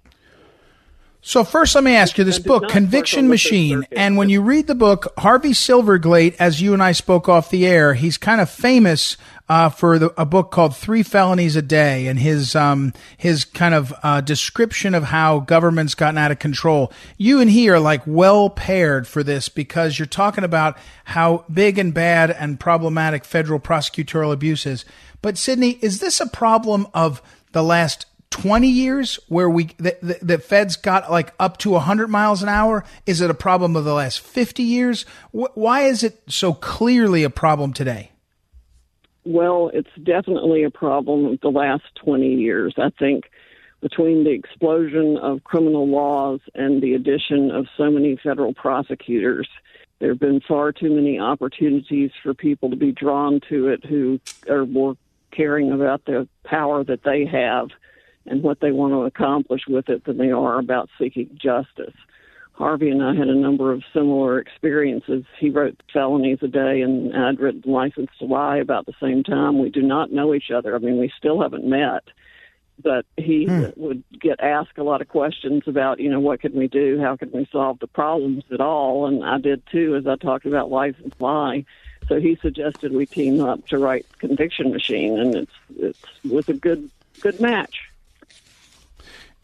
So 1.28 1.44
first, 1.44 1.74
let 1.74 1.84
me 1.84 1.96
ask 1.96 2.20
you 2.20 2.24
this 2.24 2.38
book, 2.38 2.70
Conviction 2.70 3.18
work 3.18 3.24
on 3.24 3.26
the 3.26 3.34
Machine, 3.34 3.88
and 3.94 4.16
when 4.16 4.30
you 4.30 4.44
read 4.44 4.68
the 4.68 4.76
book, 4.76 5.12
Harvey 5.18 5.54
Silverglate, 5.54 6.36
as 6.38 6.62
you 6.62 6.72
and 6.72 6.84
I 6.84 6.92
spoke 6.92 7.28
off 7.28 7.50
the 7.50 7.66
air, 7.66 7.96
he's 7.96 8.16
kind 8.16 8.40
of 8.40 8.48
famous 8.48 9.18
uh, 9.50 9.70
for 9.70 9.98
the, 9.98 10.22
a 10.22 10.26
book 10.26 10.52
called 10.52 10.78
Three 10.78 11.02
Felonies 11.02 11.56
a 11.56 11.64
Day, 11.64 12.06
and 12.06 12.20
his 12.20 12.56
um, 12.56 12.94
his 13.18 13.44
kind 13.44 13.74
of 13.74 13.92
uh, 14.04 14.22
description 14.22 14.94
of 14.94 15.06
how 15.06 15.40
government's 15.40 15.96
gotten 15.96 16.20
out 16.20 16.30
of 16.30 16.38
control. 16.38 16.94
You 17.18 17.42
and 17.42 17.50
he 17.50 17.72
are 17.72 17.80
like 17.80 18.04
well 18.06 18.52
paired 18.52 19.08
for 19.08 19.24
this 19.24 19.50
because 19.50 19.98
you're 19.98 20.06
talking 20.06 20.44
about 20.44 20.78
how 21.06 21.44
big 21.52 21.80
and 21.80 21.92
bad 21.92 22.30
and 22.30 22.60
problematic 22.60 23.26
federal 23.26 23.60
prosecutorial 23.60 24.32
abuse 24.32 24.68
is. 24.68 24.86
But 25.24 25.40
Sidney, 25.40 25.80
is 25.82 26.02
this 26.02 26.22
a 26.22 26.28
problem 26.28 26.86
of 26.94 27.20
the 27.52 27.64
last 27.64 28.06
20 28.42 28.68
years 28.68 29.18
where 29.30 29.50
we 29.50 29.66
the, 29.78 29.98
the, 30.02 30.20
the 30.22 30.38
feds 30.38 30.76
got 30.76 31.10
like 31.10 31.34
up 31.40 31.58
to 31.58 31.70
100 31.72 32.10
miles 32.10 32.44
an 32.44 32.50
hour? 32.50 32.84
Is 33.06 33.22
it 33.22 33.30
a 33.30 33.34
problem 33.34 33.78
of 33.78 33.86
the 33.86 33.94
last 33.94 34.20
50 34.20 34.62
years? 34.62 35.06
Wh- 35.32 35.56
why 35.56 35.84
is 35.84 36.04
it 36.04 36.22
so 36.28 36.54
clearly 36.54 37.24
a 37.24 37.30
problem 37.30 37.72
today? 37.72 38.12
Well, 39.24 39.72
it's 39.74 39.90
definitely 40.04 40.64
a 40.64 40.70
problem 40.70 41.26
of 41.26 41.40
the 41.40 41.50
last 41.50 41.86
20 42.04 42.36
years. 42.36 42.74
I 42.78 42.90
think 43.00 43.24
between 43.80 44.26
the 44.26 44.32
explosion 44.32 45.18
of 45.18 45.46
criminal 45.46 45.88
laws 45.88 46.42
and 46.54 46.82
the 46.82 46.94
addition 46.94 47.52
of 47.52 47.68
so 47.78 47.90
many 47.90 48.18
federal 48.22 48.54
prosecutors, 48.54 49.48
there 50.00 50.10
have 50.10 50.20
been 50.20 50.42
far 50.42 50.74
too 50.74 50.94
many 50.94 51.20
opportunities 51.20 52.12
for 52.22 52.34
people 52.34 52.70
to 52.70 52.76
be 52.76 52.92
drawn 52.92 53.40
to 53.50 53.70
it 53.70 53.86
who 53.86 54.20
are 54.50 54.66
more 54.66 54.98
caring 55.32 55.72
about 55.72 56.04
the 56.04 56.28
power 56.44 56.84
that 56.84 57.04
they 57.04 57.26
have 57.26 57.70
and 58.26 58.44
what 58.44 58.60
they 58.60 58.72
want 58.72 58.94
to 58.94 59.04
accomplish 59.04 59.62
with 59.68 59.90
it 59.90 60.06
than 60.06 60.18
they 60.18 60.32
are 60.32 60.60
about 60.60 60.90
seeking 60.98 61.30
justice. 61.36 61.94
Harvey 62.54 62.90
and 62.90 63.04
I 63.04 63.14
had 63.14 63.28
a 63.28 63.36
number 63.36 63.74
of 63.74 63.84
similar 63.94 64.40
experiences. 64.40 65.26
He 65.38 65.50
wrote 65.50 65.82
Felonies 65.92 66.40
a 66.42 66.48
Day, 66.48 66.82
and 66.82 67.16
I'd 67.16 67.40
written 67.40 67.70
License 67.70 68.12
to 68.20 68.26
Lie 68.26 68.58
about 68.58 68.86
the 68.86 68.94
same 69.02 69.24
time. 69.24 69.60
We 69.60 69.70
do 69.70 69.82
not 69.82 70.12
know 70.12 70.34
each 70.34 70.52
other. 70.52 70.74
I 70.74 70.80
mean, 70.80 70.98
we 70.98 71.12
still 71.18 71.42
haven't 71.42 71.66
met. 71.66 72.04
But 72.82 73.06
he 73.16 73.46
hmm. 73.46 73.66
would 73.78 74.04
get 74.20 74.40
asked 74.42 74.78
a 74.78 74.84
lot 74.84 75.02
of 75.02 75.08
questions 75.08 75.64
about, 75.66 76.00
you 76.00 76.10
know, 76.10 76.20
what 76.20 76.42
can 76.42 76.54
we 76.54 76.68
do? 76.68 77.00
How 77.00 77.16
can 77.16 77.32
we 77.32 77.48
solve 77.50 77.80
the 77.80 77.88
problems 77.88 78.44
at 78.52 78.60
all? 78.60 79.06
And 79.06 79.24
I 79.24 79.38
did 79.38 79.64
too, 79.72 79.96
as 79.96 80.08
I 80.08 80.16
talked 80.16 80.46
about 80.46 80.72
License 80.72 81.16
to 81.18 81.24
Lie. 81.24 81.66
So 82.08 82.20
he 82.20 82.38
suggested 82.42 82.92
we 82.92 83.06
team 83.06 83.42
up 83.42 83.66
to 83.68 83.78
write 83.78 84.06
Conviction 84.20 84.72
Machine, 84.72 85.18
and 85.20 85.36
it's 85.36 85.52
it's 85.78 86.04
was 86.24 86.50
a 86.50 86.54
good 86.54 86.90
good 87.22 87.40
match. 87.40 87.90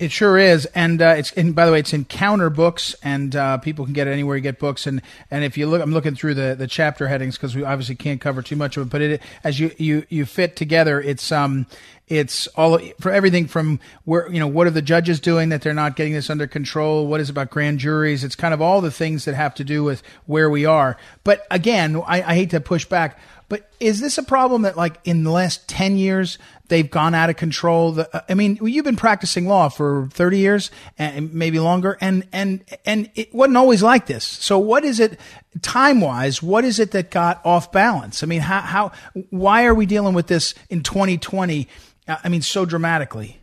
It 0.02 0.12
sure 0.12 0.36
is, 0.36 0.66
and 0.74 1.00
uh, 1.00 1.14
it's. 1.20 1.32
And 1.34 1.54
by 1.54 1.68
the 1.68 1.72
way, 1.72 1.80
it's 1.80 1.94
Encounter 1.94 2.50
Books, 2.50 2.96
and 3.04 3.36
uh, 3.36 3.60
people 3.60 3.86
can 3.86 3.94
get 3.94 4.08
it 4.08 4.12
anywhere 4.14 4.36
you 4.36 4.42
get 4.42 4.58
books. 4.58 4.88
And, 4.88 5.00
and 5.30 5.44
if 5.44 5.60
you 5.60 5.68
look, 5.68 5.80
I'm 5.80 5.94
looking 5.94 6.16
through 6.16 6.34
the, 6.34 6.56
the 6.58 6.66
chapter 6.66 7.08
headings 7.08 7.38
because 7.38 7.56
we 7.56 7.64
obviously 7.64 7.94
can't 7.94 8.20
cover 8.20 8.42
too 8.42 8.56
much 8.56 8.78
of 8.78 8.88
it. 8.88 8.90
But 8.90 9.02
it, 9.04 9.22
as 9.44 9.60
you, 9.60 9.70
you 9.78 10.08
you 10.10 10.26
fit 10.26 10.56
together, 10.56 11.00
it's 11.00 11.32
um 11.32 11.68
it's 12.12 12.48
all 12.48 12.78
for 13.00 13.10
everything 13.10 13.48
from 13.48 13.80
where 14.04 14.30
you 14.30 14.40
know 14.40 14.48
what 14.48 14.68
are 14.68 14.72
the 14.72 14.82
judges 14.82 15.22
doing 15.22 15.48
that 15.50 15.62
they're 15.62 15.74
not 15.74 15.96
getting 15.96 16.12
this 16.12 16.30
under 16.30 16.46
control. 16.46 17.08
What 17.08 17.22
is 17.22 17.30
about 17.30 17.50
grand 17.50 17.80
juries? 17.80 18.26
It's 18.26 18.36
kind 18.36 18.54
of 18.54 18.62
all 18.62 18.82
the 18.82 18.92
things 18.92 19.24
that 19.24 19.34
have 19.34 19.56
to 19.56 19.64
do 19.64 19.82
with 19.82 20.04
where 20.26 20.50
we 20.50 20.66
are. 20.66 20.98
But 21.24 21.48
again, 21.50 21.96
I, 21.96 22.22
I 22.22 22.36
hate 22.36 22.50
to 22.50 22.60
push 22.60 22.84
back. 22.84 23.18
But 23.48 23.70
is 23.82 24.00
this 24.00 24.18
a 24.18 24.24
problem 24.24 24.62
that, 24.62 24.78
like, 24.78 24.98
in 25.04 25.26
the 25.26 25.30
last 25.30 25.68
10 25.68 25.98
years, 25.98 26.38
they've 26.70 26.90
gone 26.90 27.14
out 27.14 27.30
of 27.30 27.36
control? 27.36 27.92
The, 27.92 28.24
I 28.32 28.34
mean, 28.34 28.58
you've 28.62 28.86
been 28.86 28.96
practicing 28.96 29.46
law 29.46 29.68
for 29.68 30.08
30 30.14 30.38
years 30.38 30.72
and 30.98 31.34
maybe 31.34 31.60
longer, 31.60 31.98
and, 32.00 32.26
and, 32.32 32.64
and 32.86 33.10
it 33.14 33.36
wasn't 33.36 33.58
always 33.58 33.84
like 33.84 34.06
this. 34.06 34.24
So 34.24 34.58
what 34.58 34.86
is 34.86 35.02
it, 35.02 35.20
time 35.62 36.02
wise, 36.02 36.42
what 36.42 36.64
is 36.64 36.80
it 36.80 36.92
that 36.92 37.12
got 37.12 37.46
off 37.46 37.72
balance? 37.72 38.24
I 38.24 38.28
mean, 38.28 38.42
how, 38.42 38.62
how, 38.62 38.92
why 39.30 39.66
are 39.66 39.76
we 39.76 39.86
dealing 39.86 40.14
with 40.14 40.28
this 40.28 40.54
in 40.70 40.84
2020? 40.84 41.68
Uh, 42.08 42.18
I 42.24 42.30
mean, 42.30 42.42
so 42.42 42.66
dramatically. 42.66 43.40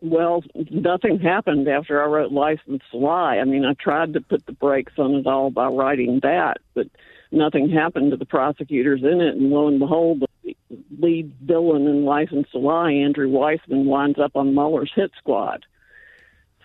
Well, 0.00 0.42
nothing 0.70 1.20
happened 1.20 1.68
after 1.68 2.02
I 2.02 2.06
wrote 2.06 2.32
License 2.32 2.82
to 2.90 2.96
Lie. 2.96 3.38
I 3.38 3.44
mean, 3.44 3.64
I 3.64 3.74
tried 3.74 4.14
to 4.14 4.20
put 4.20 4.44
the 4.46 4.52
brakes 4.52 4.94
on 4.98 5.14
it 5.14 5.26
all 5.26 5.50
by 5.50 5.68
writing 5.68 6.18
that, 6.24 6.58
but 6.74 6.88
nothing 7.30 7.70
happened 7.70 8.10
to 8.10 8.16
the 8.16 8.26
prosecutors 8.26 9.02
in 9.02 9.20
it, 9.20 9.36
and 9.36 9.50
lo 9.50 9.68
and 9.68 9.78
behold, 9.78 10.24
the 10.42 10.56
lead 10.98 11.32
villain 11.42 11.86
in 11.86 12.04
License 12.04 12.48
to 12.50 12.58
Lie, 12.58 12.90
Andrew 12.90 13.28
Weissmann, 13.28 13.84
winds 13.84 14.18
up 14.18 14.34
on 14.34 14.54
Mueller's 14.54 14.92
hit 14.92 15.12
squad. 15.18 15.64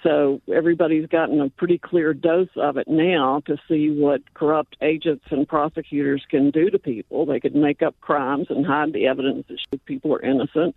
So 0.04 0.42
everybody's 0.54 1.08
gotten 1.08 1.42
a 1.42 1.50
pretty 1.50 1.78
clear 1.78 2.14
dose 2.14 2.50
of 2.56 2.78
it 2.78 2.88
now 2.88 3.42
to 3.46 3.58
see 3.68 3.90
what 3.90 4.22
corrupt 4.34 4.78
agents 4.82 5.26
and 5.32 5.48
prosecutors 5.48 6.24
can 6.30 6.52
do 6.52 6.70
to 6.70 6.78
people. 6.78 7.26
They 7.26 7.40
could 7.40 7.56
make 7.56 7.82
up 7.82 8.00
crimes 8.00 8.48
and 8.50 8.66
hide 8.66 8.94
the 8.94 9.08
evidence 9.08 9.46
that 9.48 9.60
shows 9.60 9.80
people 9.86 10.14
are 10.14 10.22
innocent 10.22 10.76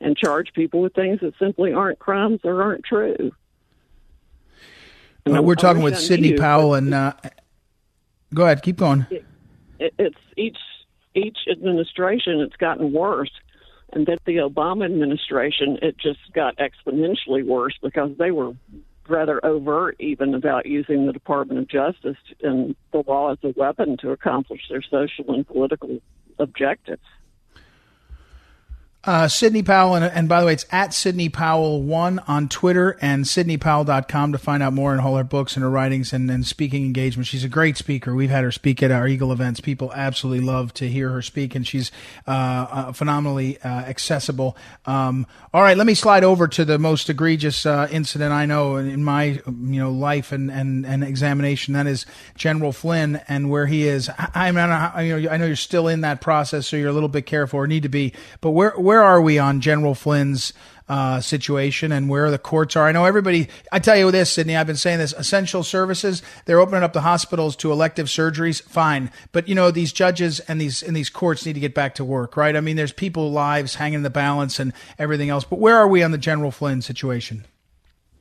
and 0.00 0.16
charge 0.16 0.52
people 0.52 0.80
with 0.80 0.94
things 0.94 1.20
that 1.20 1.34
simply 1.38 1.72
aren't 1.72 1.98
crimes 1.98 2.40
or 2.44 2.62
aren't 2.62 2.84
true. 2.84 3.32
Uh, 5.28 5.42
we're 5.42 5.54
talking 5.54 5.82
with 5.82 5.98
Sidney 5.98 6.34
Powell 6.34 6.74
and 6.74 6.92
uh, 6.92 7.14
Go 8.34 8.44
ahead, 8.44 8.62
keep 8.62 8.76
going. 8.76 9.06
It, 9.10 9.24
it's 9.98 10.18
each 10.36 10.58
each 11.14 11.38
administration 11.50 12.40
it's 12.40 12.56
gotten 12.56 12.92
worse, 12.92 13.30
and 13.96 14.04
then 14.04 14.18
the 14.26 14.36
Obama 14.36 14.84
administration 14.84 15.78
it 15.80 15.96
just 15.96 16.18
got 16.34 16.54
exponentially 16.58 17.42
worse 17.42 17.72
because 17.82 18.10
they 18.18 18.30
were 18.30 18.52
rather 19.08 19.42
overt 19.42 19.96
even 19.98 20.34
about 20.34 20.66
using 20.66 21.06
the 21.06 21.14
Department 21.14 21.60
of 21.60 21.66
Justice 21.66 22.18
and 22.42 22.76
the 22.92 23.02
law 23.06 23.32
as 23.32 23.38
a 23.42 23.54
weapon 23.56 23.96
to 24.02 24.10
accomplish 24.10 24.60
their 24.68 24.82
social 24.82 25.34
and 25.34 25.46
political 25.46 25.98
objectives. 26.38 27.00
Uh, 29.06 29.28
Sidney 29.28 29.62
Powell, 29.62 29.94
and, 29.94 30.04
and, 30.04 30.28
by 30.28 30.40
the 30.40 30.46
way, 30.46 30.52
it's 30.52 30.66
at 30.72 30.92
Sidney 30.92 31.30
Powell1 31.30 32.28
on 32.28 32.48
Twitter 32.48 32.98
and 33.00 33.24
SidneyPowell.com 33.24 34.32
to 34.32 34.38
find 34.38 34.64
out 34.64 34.72
more 34.72 34.92
in 34.92 34.98
all 34.98 35.16
her 35.16 35.22
books 35.22 35.54
and 35.54 35.62
her 35.62 35.70
writings 35.70 36.12
and, 36.12 36.28
and 36.28 36.44
speaking 36.44 36.84
engagements. 36.84 37.30
She's 37.30 37.44
a 37.44 37.48
great 37.48 37.76
speaker. 37.76 38.16
We've 38.16 38.30
had 38.30 38.42
her 38.42 38.50
speak 38.50 38.82
at 38.82 38.90
our 38.90 39.06
Eagle 39.06 39.30
events. 39.30 39.60
People 39.60 39.92
absolutely 39.94 40.44
love 40.44 40.74
to 40.74 40.88
hear 40.88 41.10
her 41.10 41.22
speak, 41.22 41.54
and 41.54 41.64
she's 41.64 41.92
uh, 42.26 42.30
uh, 42.30 42.92
phenomenally 42.92 43.58
uh, 43.62 43.68
accessible. 43.68 44.56
Um, 44.86 45.24
all 45.54 45.62
right, 45.62 45.76
let 45.76 45.86
me 45.86 45.94
slide 45.94 46.24
over 46.24 46.48
to 46.48 46.64
the 46.64 46.76
most 46.76 47.08
egregious 47.08 47.64
uh, 47.64 47.86
incident 47.88 48.32
I 48.32 48.44
know 48.44 48.74
in 48.74 49.04
my 49.04 49.40
you 49.46 49.80
know 49.80 49.92
life 49.92 50.32
and, 50.32 50.50
and, 50.50 50.84
and 50.84 51.04
examination. 51.04 51.74
That 51.74 51.86
is 51.86 52.06
General 52.34 52.72
Flynn 52.72 53.20
and 53.28 53.50
where 53.50 53.66
he 53.66 53.86
is. 53.86 54.08
I, 54.08 54.30
I, 54.34 54.50
mean, 54.50 54.58
I, 54.68 55.02
you 55.02 55.20
know, 55.20 55.30
I 55.30 55.36
know 55.36 55.46
you're 55.46 55.54
still 55.54 55.86
in 55.86 56.00
that 56.00 56.20
process, 56.20 56.66
so 56.66 56.76
you're 56.76 56.90
a 56.90 56.92
little 56.92 57.08
bit 57.08 57.24
careful 57.24 57.60
or 57.60 57.68
need 57.68 57.84
to 57.84 57.88
be. 57.88 58.12
But 58.40 58.50
where 58.50 58.72
where 58.72 58.95
where 58.96 59.04
are 59.04 59.20
we 59.20 59.38
on 59.38 59.60
General 59.60 59.94
Flynn's 59.94 60.54
uh, 60.88 61.20
situation 61.20 61.92
and 61.92 62.08
where 62.08 62.30
the 62.30 62.38
courts 62.38 62.76
are. 62.76 62.88
I 62.88 62.92
know 62.92 63.04
everybody. 63.04 63.48
I 63.70 63.78
tell 63.78 63.94
you 63.94 64.10
this, 64.10 64.32
Sidney. 64.32 64.56
I've 64.56 64.66
been 64.66 64.74
saying 64.74 65.00
this. 65.00 65.12
Essential 65.12 65.62
services. 65.62 66.22
They're 66.46 66.60
opening 66.60 66.82
up 66.82 66.94
the 66.94 67.02
hospitals 67.02 67.56
to 67.56 67.72
elective 67.72 68.06
surgeries. 68.06 68.62
Fine, 68.62 69.10
but 69.32 69.48
you 69.48 69.54
know 69.54 69.70
these 69.70 69.92
judges 69.92 70.40
and 70.40 70.58
these 70.58 70.82
and 70.82 70.96
these 70.96 71.10
courts 71.10 71.44
need 71.44 71.52
to 71.52 71.60
get 71.60 71.74
back 71.74 71.96
to 71.96 72.06
work, 72.06 72.38
right? 72.38 72.56
I 72.56 72.62
mean, 72.62 72.76
there's 72.76 72.92
people 72.92 73.32
lives 73.32 73.74
hanging 73.74 73.96
in 73.96 74.02
the 74.02 74.08
balance 74.08 74.58
and 74.58 74.72
everything 74.98 75.28
else. 75.28 75.44
But 75.44 75.58
where 75.58 75.76
are 75.76 75.88
we 75.88 76.02
on 76.02 76.12
the 76.12 76.18
General 76.18 76.50
Flynn 76.50 76.80
situation? 76.80 77.44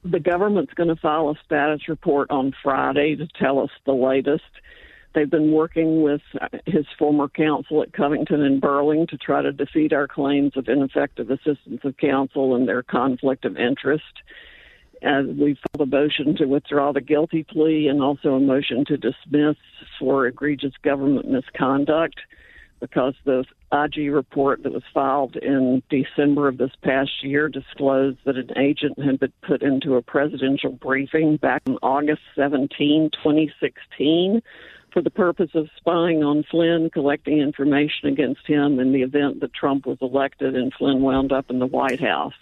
The 0.03 0.19
government's 0.19 0.73
going 0.73 0.89
to 0.89 0.97
file 0.97 1.29
a 1.29 1.35
status 1.45 1.87
report 1.87 2.29
on 2.31 2.53
Friday 2.61 3.15
to 3.15 3.27
tell 3.39 3.59
us 3.59 3.71
the 3.85 3.93
latest. 3.93 4.43
They've 5.15 5.29
been 5.29 5.53
working 5.53 6.01
with 6.01 6.21
uh, 6.39 6.49
his 6.65 6.85
former 6.99 7.29
counsel 7.29 7.81
at 7.81 7.93
Covington 7.93 8.43
and 8.43 8.59
Burling 8.59 9.07
to 9.07 9.17
try 9.17 9.41
to 9.41 9.53
defeat 9.53 9.93
our 9.93 10.07
claims 10.07 10.57
of 10.57 10.67
ineffective 10.67 11.31
assistance 11.31 11.79
of 11.85 11.95
counsel 11.95 12.53
and 12.53 12.67
their 12.67 12.83
conflict 12.83 13.45
of 13.45 13.55
interest. 13.55 14.03
We 15.01 15.57
filed 15.73 15.87
a 15.87 15.95
motion 15.95 16.35
to 16.37 16.45
withdraw 16.45 16.91
the 16.91 16.99
guilty 16.99 17.43
plea 17.43 17.87
and 17.87 18.01
also 18.01 18.33
a 18.33 18.39
motion 18.39 18.83
to 18.85 18.97
dismiss 18.97 19.55
for 19.99 20.27
egregious 20.27 20.73
government 20.83 21.29
misconduct 21.29 22.19
because 22.81 23.13
the 23.23 23.45
IG 23.71 24.11
report 24.11 24.63
that 24.63 24.73
was 24.73 24.83
filed 24.93 25.37
in 25.37 25.81
December 25.89 26.47
of 26.47 26.57
this 26.57 26.71
past 26.83 27.23
year 27.23 27.47
disclosed 27.47 28.17
that 28.25 28.35
an 28.35 28.57
agent 28.57 28.99
had 29.01 29.19
been 29.19 29.33
put 29.41 29.61
into 29.63 29.95
a 29.95 30.01
presidential 30.01 30.71
briefing 30.71 31.37
back 31.37 31.61
on 31.67 31.77
August 31.81 32.21
17, 32.35 33.11
2016, 33.11 34.41
for 34.95 35.01
the 35.01 35.11
purpose 35.11 35.49
of 35.55 35.67
spying 35.75 36.23
on 36.23 36.45
Flynn, 36.49 36.89
collecting 36.89 37.39
information 37.39 38.07
against 38.07 38.47
him 38.47 38.79
in 38.79 38.93
the 38.93 39.01
event 39.01 39.41
that 39.41 39.53
Trump 39.53 39.85
was 39.85 39.97
elected 39.99 40.55
and 40.55 40.73
Flynn 40.73 41.01
wound 41.01 41.33
up 41.33 41.49
in 41.49 41.59
the 41.59 41.65
White 41.65 41.99
House. 41.99 42.33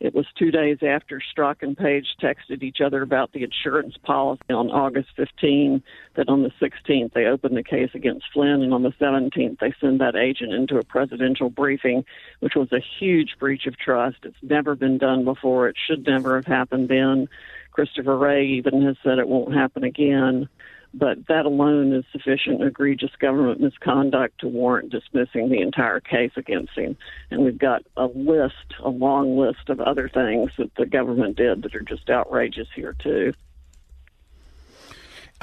It 0.00 0.14
was 0.14 0.24
two 0.38 0.50
days 0.50 0.78
after 0.80 1.20
Strzok 1.20 1.56
and 1.60 1.76
Page 1.76 2.06
texted 2.22 2.62
each 2.62 2.80
other 2.80 3.02
about 3.02 3.32
the 3.32 3.44
insurance 3.44 3.98
policy 4.02 4.40
on 4.48 4.70
August 4.70 5.10
15 5.16 5.82
that 6.14 6.30
on 6.30 6.42
the 6.42 6.52
16th 6.58 7.12
they 7.12 7.26
opened 7.26 7.54
the 7.54 7.62
case 7.62 7.90
against 7.92 8.32
Flynn, 8.32 8.62
and 8.62 8.72
on 8.72 8.82
the 8.82 8.92
17th 8.92 9.58
they 9.58 9.74
sent 9.78 9.98
that 9.98 10.16
agent 10.16 10.54
into 10.54 10.78
a 10.78 10.84
presidential 10.84 11.50
briefing, 11.50 12.02
which 12.40 12.54
was 12.54 12.72
a 12.72 12.80
huge 12.98 13.36
breach 13.38 13.66
of 13.66 13.76
trust. 13.76 14.16
It's 14.22 14.42
never 14.42 14.74
been 14.74 14.96
done 14.96 15.26
before. 15.26 15.68
It 15.68 15.76
should 15.86 16.06
never 16.06 16.36
have 16.36 16.46
happened 16.46 16.88
then. 16.88 17.28
Christopher 17.72 18.16
Wray 18.16 18.46
even 18.46 18.80
has 18.86 18.96
said 19.04 19.18
it 19.18 19.28
won't 19.28 19.52
happen 19.52 19.84
again 19.84 20.48
but 20.94 21.26
that 21.26 21.44
alone 21.44 21.92
is 21.92 22.04
sufficient 22.12 22.62
egregious 22.62 23.10
government 23.18 23.60
misconduct 23.60 24.40
to 24.40 24.48
warrant 24.48 24.90
dismissing 24.90 25.50
the 25.50 25.60
entire 25.60 26.00
case 26.00 26.32
against 26.36 26.72
him. 26.76 26.96
And 27.30 27.44
we've 27.44 27.58
got 27.58 27.82
a 27.96 28.06
list, 28.06 28.74
a 28.82 28.88
long 28.88 29.36
list 29.36 29.68
of 29.68 29.80
other 29.80 30.08
things 30.08 30.50
that 30.56 30.74
the 30.76 30.86
government 30.86 31.36
did 31.36 31.62
that 31.62 31.74
are 31.74 31.80
just 31.80 32.08
outrageous 32.08 32.68
here, 32.74 32.94
too. 32.98 33.32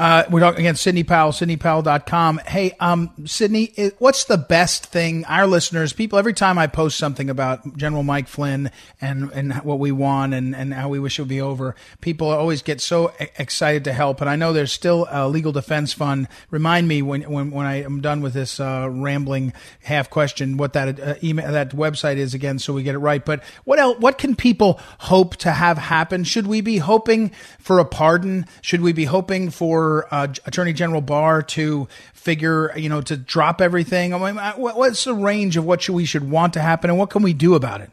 Uh, 0.01 0.25
we're 0.31 0.39
talking 0.39 0.61
again, 0.61 0.75
Sidney 0.75 1.03
Powell, 1.03 1.31
SidneyPowell.com. 1.31 2.39
Hey, 2.47 2.75
um, 2.79 3.11
Sidney, 3.25 3.71
what's 3.99 4.23
the 4.23 4.35
best 4.39 4.87
thing 4.87 5.25
our 5.25 5.45
listeners, 5.45 5.93
people, 5.93 6.17
every 6.17 6.33
time 6.33 6.57
I 6.57 6.65
post 6.65 6.97
something 6.97 7.29
about 7.29 7.77
General 7.77 8.01
Mike 8.01 8.27
Flynn 8.27 8.71
and, 8.99 9.29
and 9.31 9.53
what 9.57 9.77
we 9.77 9.91
want 9.91 10.33
and, 10.33 10.55
and 10.55 10.73
how 10.73 10.89
we 10.89 10.97
wish 10.97 11.19
it 11.19 11.21
would 11.21 11.29
be 11.29 11.39
over, 11.39 11.75
people 11.99 12.31
always 12.31 12.63
get 12.63 12.81
so 12.81 13.13
excited 13.37 13.83
to 13.83 13.93
help. 13.93 14.21
And 14.21 14.27
I 14.27 14.35
know 14.35 14.53
there's 14.53 14.71
still 14.71 15.07
a 15.11 15.29
legal 15.29 15.51
defense 15.51 15.93
fund. 15.93 16.27
Remind 16.49 16.87
me 16.87 17.03
when, 17.03 17.21
when, 17.29 17.51
when 17.51 17.67
I 17.67 17.83
am 17.83 18.01
done 18.01 18.21
with 18.21 18.33
this, 18.33 18.59
uh, 18.59 18.87
rambling 18.89 19.53
half 19.83 20.09
question, 20.09 20.57
what 20.57 20.73
that 20.73 20.99
uh, 20.99 21.13
email, 21.21 21.51
that 21.51 21.73
website 21.73 22.17
is 22.17 22.33
again, 22.33 22.57
so 22.57 22.73
we 22.73 22.81
get 22.81 22.95
it 22.95 22.99
right. 22.99 23.23
But 23.23 23.43
what 23.65 23.77
else, 23.77 23.99
what 23.99 24.17
can 24.17 24.35
people 24.35 24.79
hope 24.97 25.35
to 25.35 25.51
have 25.51 25.77
happen? 25.77 26.23
Should 26.23 26.47
we 26.47 26.61
be 26.61 26.79
hoping 26.79 27.29
for 27.59 27.77
a 27.77 27.85
pardon? 27.85 28.47
Should 28.63 28.81
we 28.81 28.93
be 28.93 29.05
hoping 29.05 29.51
for 29.51 29.90
uh, 30.11 30.27
Attorney 30.45 30.73
General 30.73 31.01
Barr 31.01 31.41
to 31.43 31.87
figure, 32.13 32.77
you 32.77 32.89
know, 32.89 33.01
to 33.01 33.17
drop 33.17 33.61
everything? 33.61 34.13
I 34.13 34.31
mean, 34.31 34.41
what's 34.57 35.03
the 35.03 35.13
range 35.13 35.57
of 35.57 35.65
what 35.65 35.81
should, 35.81 35.95
we 35.95 36.05
should 36.05 36.29
want 36.29 36.53
to 36.53 36.61
happen, 36.61 36.89
and 36.89 36.99
what 36.99 37.09
can 37.09 37.23
we 37.23 37.33
do 37.33 37.55
about 37.55 37.81
it? 37.81 37.89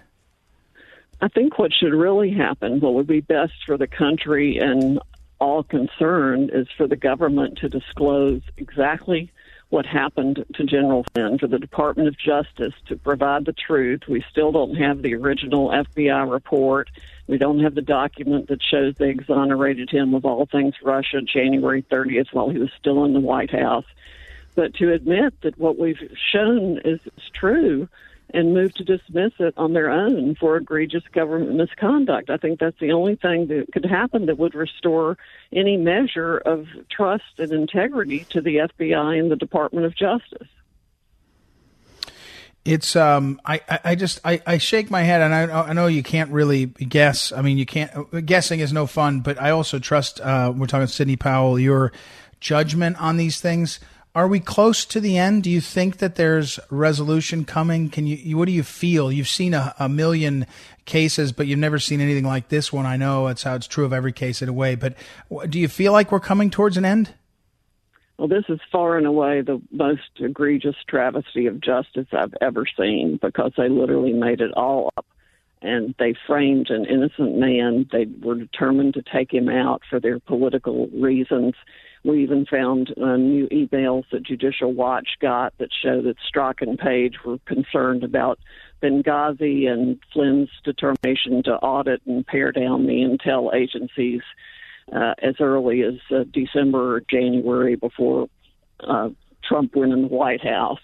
I 1.20 1.28
think 1.28 1.58
what 1.58 1.72
should 1.72 1.92
really 1.92 2.32
happen, 2.32 2.80
what 2.80 2.94
would 2.94 3.06
be 3.06 3.20
best 3.20 3.54
for 3.66 3.76
the 3.76 3.88
country 3.88 4.58
and 4.58 5.00
all 5.40 5.62
concerned, 5.62 6.50
is 6.52 6.68
for 6.76 6.86
the 6.86 6.96
government 6.96 7.58
to 7.58 7.68
disclose 7.68 8.42
exactly 8.56 9.30
what 9.70 9.84
happened 9.84 10.44
to 10.54 10.64
General 10.64 11.04
Flynn, 11.12 11.38
for 11.38 11.46
the 11.46 11.58
Department 11.58 12.08
of 12.08 12.18
Justice 12.18 12.72
to 12.86 12.96
provide 12.96 13.44
the 13.44 13.52
truth. 13.52 14.02
We 14.08 14.24
still 14.30 14.50
don't 14.50 14.76
have 14.76 15.02
the 15.02 15.14
original 15.14 15.68
FBI 15.68 16.30
report. 16.30 16.88
We 17.26 17.36
don't 17.36 17.60
have 17.60 17.74
the 17.74 17.82
document 17.82 18.48
that 18.48 18.62
shows 18.62 18.94
they 18.94 19.10
exonerated 19.10 19.90
him 19.90 20.14
of 20.14 20.24
all 20.24 20.46
things 20.46 20.74
Russia 20.82 21.20
January 21.20 21.82
30th 21.82 22.32
while 22.32 22.48
he 22.48 22.58
was 22.58 22.70
still 22.78 23.04
in 23.04 23.12
the 23.12 23.20
White 23.20 23.50
House. 23.50 23.84
But 24.54 24.74
to 24.74 24.92
admit 24.92 25.34
that 25.42 25.58
what 25.58 25.78
we've 25.78 26.00
shown 26.32 26.78
is, 26.84 27.00
is 27.04 27.30
true 27.34 27.88
and 28.34 28.54
move 28.54 28.74
to 28.74 28.84
dismiss 28.84 29.32
it 29.38 29.54
on 29.56 29.72
their 29.72 29.90
own 29.90 30.34
for 30.34 30.56
egregious 30.56 31.04
government 31.12 31.54
misconduct. 31.54 32.30
I 32.30 32.36
think 32.36 32.60
that's 32.60 32.78
the 32.78 32.92
only 32.92 33.16
thing 33.16 33.46
that 33.48 33.72
could 33.72 33.86
happen 33.86 34.26
that 34.26 34.38
would 34.38 34.54
restore 34.54 35.16
any 35.52 35.76
measure 35.76 36.38
of 36.38 36.66
trust 36.90 37.38
and 37.38 37.52
integrity 37.52 38.26
to 38.30 38.40
the 38.40 38.56
FBI 38.56 39.18
and 39.18 39.30
the 39.30 39.36
Department 39.36 39.86
of 39.86 39.96
Justice. 39.96 40.48
It's 42.64 42.96
um 42.96 43.40
I, 43.46 43.60
I 43.82 43.94
just 43.94 44.20
I, 44.26 44.42
I 44.46 44.58
shake 44.58 44.90
my 44.90 45.00
head 45.00 45.22
and 45.22 45.34
I 45.34 45.68
I 45.68 45.72
know 45.72 45.86
you 45.86 46.02
can't 46.02 46.30
really 46.30 46.66
guess. 46.66 47.32
I 47.32 47.40
mean 47.40 47.56
you 47.56 47.64
can't 47.64 48.26
guessing 48.26 48.60
is 48.60 48.74
no 48.74 48.86
fun, 48.86 49.20
but 49.20 49.40
I 49.40 49.50
also 49.50 49.78
trust 49.78 50.20
uh 50.20 50.52
we're 50.54 50.66
talking 50.66 50.86
Sidney 50.86 51.16
Powell 51.16 51.58
your 51.58 51.92
judgment 52.40 53.00
on 53.00 53.16
these 53.16 53.40
things. 53.40 53.80
Are 54.18 54.26
we 54.26 54.40
close 54.40 54.84
to 54.86 54.98
the 54.98 55.16
end? 55.16 55.44
Do 55.44 55.50
you 55.50 55.60
think 55.60 55.98
that 55.98 56.16
there's 56.16 56.58
resolution 56.70 57.44
coming? 57.44 57.88
Can 57.88 58.04
you, 58.04 58.36
what 58.36 58.46
do 58.46 58.52
you 58.52 58.64
feel? 58.64 59.12
You've 59.12 59.28
seen 59.28 59.54
a, 59.54 59.76
a 59.78 59.88
million 59.88 60.44
cases, 60.86 61.30
but 61.30 61.46
you've 61.46 61.60
never 61.60 61.78
seen 61.78 62.00
anything 62.00 62.24
like 62.24 62.48
this 62.48 62.72
one. 62.72 62.84
I 62.84 62.96
know 62.96 63.28
that's 63.28 63.44
how 63.44 63.54
it's 63.54 63.68
true 63.68 63.84
of 63.84 63.92
every 63.92 64.10
case 64.10 64.42
in 64.42 64.48
a 64.48 64.52
way, 64.52 64.74
but 64.74 64.94
do 65.48 65.60
you 65.60 65.68
feel 65.68 65.92
like 65.92 66.10
we're 66.10 66.18
coming 66.18 66.50
towards 66.50 66.76
an 66.76 66.84
end? 66.84 67.14
Well, 68.18 68.26
this 68.26 68.42
is 68.48 68.58
far 68.72 68.98
and 68.98 69.06
away 69.06 69.42
the 69.42 69.62
most 69.70 70.10
egregious 70.18 70.74
travesty 70.88 71.46
of 71.46 71.60
justice 71.60 72.08
I've 72.10 72.34
ever 72.40 72.66
seen 72.76 73.20
because 73.22 73.52
they 73.56 73.68
literally 73.68 74.14
made 74.14 74.40
it 74.40 74.52
all 74.54 74.92
up 74.96 75.06
and 75.62 75.94
they 75.98 76.14
framed 76.26 76.70
an 76.70 76.84
innocent 76.84 77.36
man. 77.36 77.88
They 77.90 78.06
were 78.22 78.36
determined 78.36 78.94
to 78.94 79.02
take 79.02 79.32
him 79.32 79.48
out 79.48 79.82
for 79.88 79.98
their 80.00 80.20
political 80.20 80.88
reasons. 80.88 81.54
We 82.04 82.22
even 82.22 82.46
found 82.46 82.94
uh, 82.96 83.16
new 83.16 83.48
emails 83.48 84.04
that 84.12 84.22
Judicial 84.22 84.72
Watch 84.72 85.08
got 85.20 85.52
that 85.58 85.70
show 85.82 86.00
that 86.02 86.16
Strzok 86.18 86.62
and 86.62 86.78
Page 86.78 87.16
were 87.24 87.38
concerned 87.44 88.04
about 88.04 88.38
Benghazi 88.80 89.68
and 89.68 89.98
Flynn's 90.12 90.50
determination 90.64 91.42
to 91.44 91.54
audit 91.56 92.00
and 92.06 92.24
pare 92.26 92.52
down 92.52 92.86
the 92.86 93.02
intel 93.02 93.52
agencies 93.52 94.22
uh, 94.92 95.14
as 95.20 95.34
early 95.40 95.82
as 95.82 95.94
uh, 96.10 96.24
December 96.32 96.96
or 96.96 97.00
January 97.10 97.74
before 97.74 98.28
uh, 98.80 99.08
Trump 99.42 99.74
went 99.74 99.92
in 99.92 100.02
the 100.02 100.08
White 100.08 100.44
House. 100.44 100.80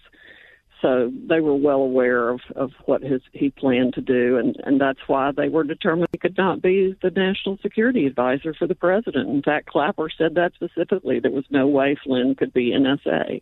So 0.83 1.11
they 1.29 1.41
were 1.41 1.55
well 1.55 1.81
aware 1.81 2.29
of, 2.29 2.41
of 2.57 2.73
what 2.85 3.03
his, 3.03 3.23
he 3.33 3.51
planned 3.51 3.95
to 3.95 4.01
do, 4.01 4.37
and, 4.37 4.57
and 4.65 4.81
that's 4.81 4.99
why 5.07 5.33
they 5.33 5.49
were 5.49 5.65
determined 5.65 6.09
he 6.13 6.19
could 6.19 6.37
not 6.37 6.61
be 6.61 6.95
the 7.03 7.11
national 7.11 7.59
security 7.63 8.07
advisor 8.07 8.53
for 8.55 8.67
the 8.67 8.75
president. 8.75 9.31
In 9.31 9.43
fact, 9.43 9.67
Clapper 9.67 10.11
said 10.11 10.35
that 10.35 10.53
specifically. 10.55 11.21
There 11.21 11.31
was 11.31 11.47
no 11.51 11.67
way 11.67 11.97
Flynn 12.05 12.35
could 12.35 12.53
be 12.53 12.73
NSA. 12.73 13.41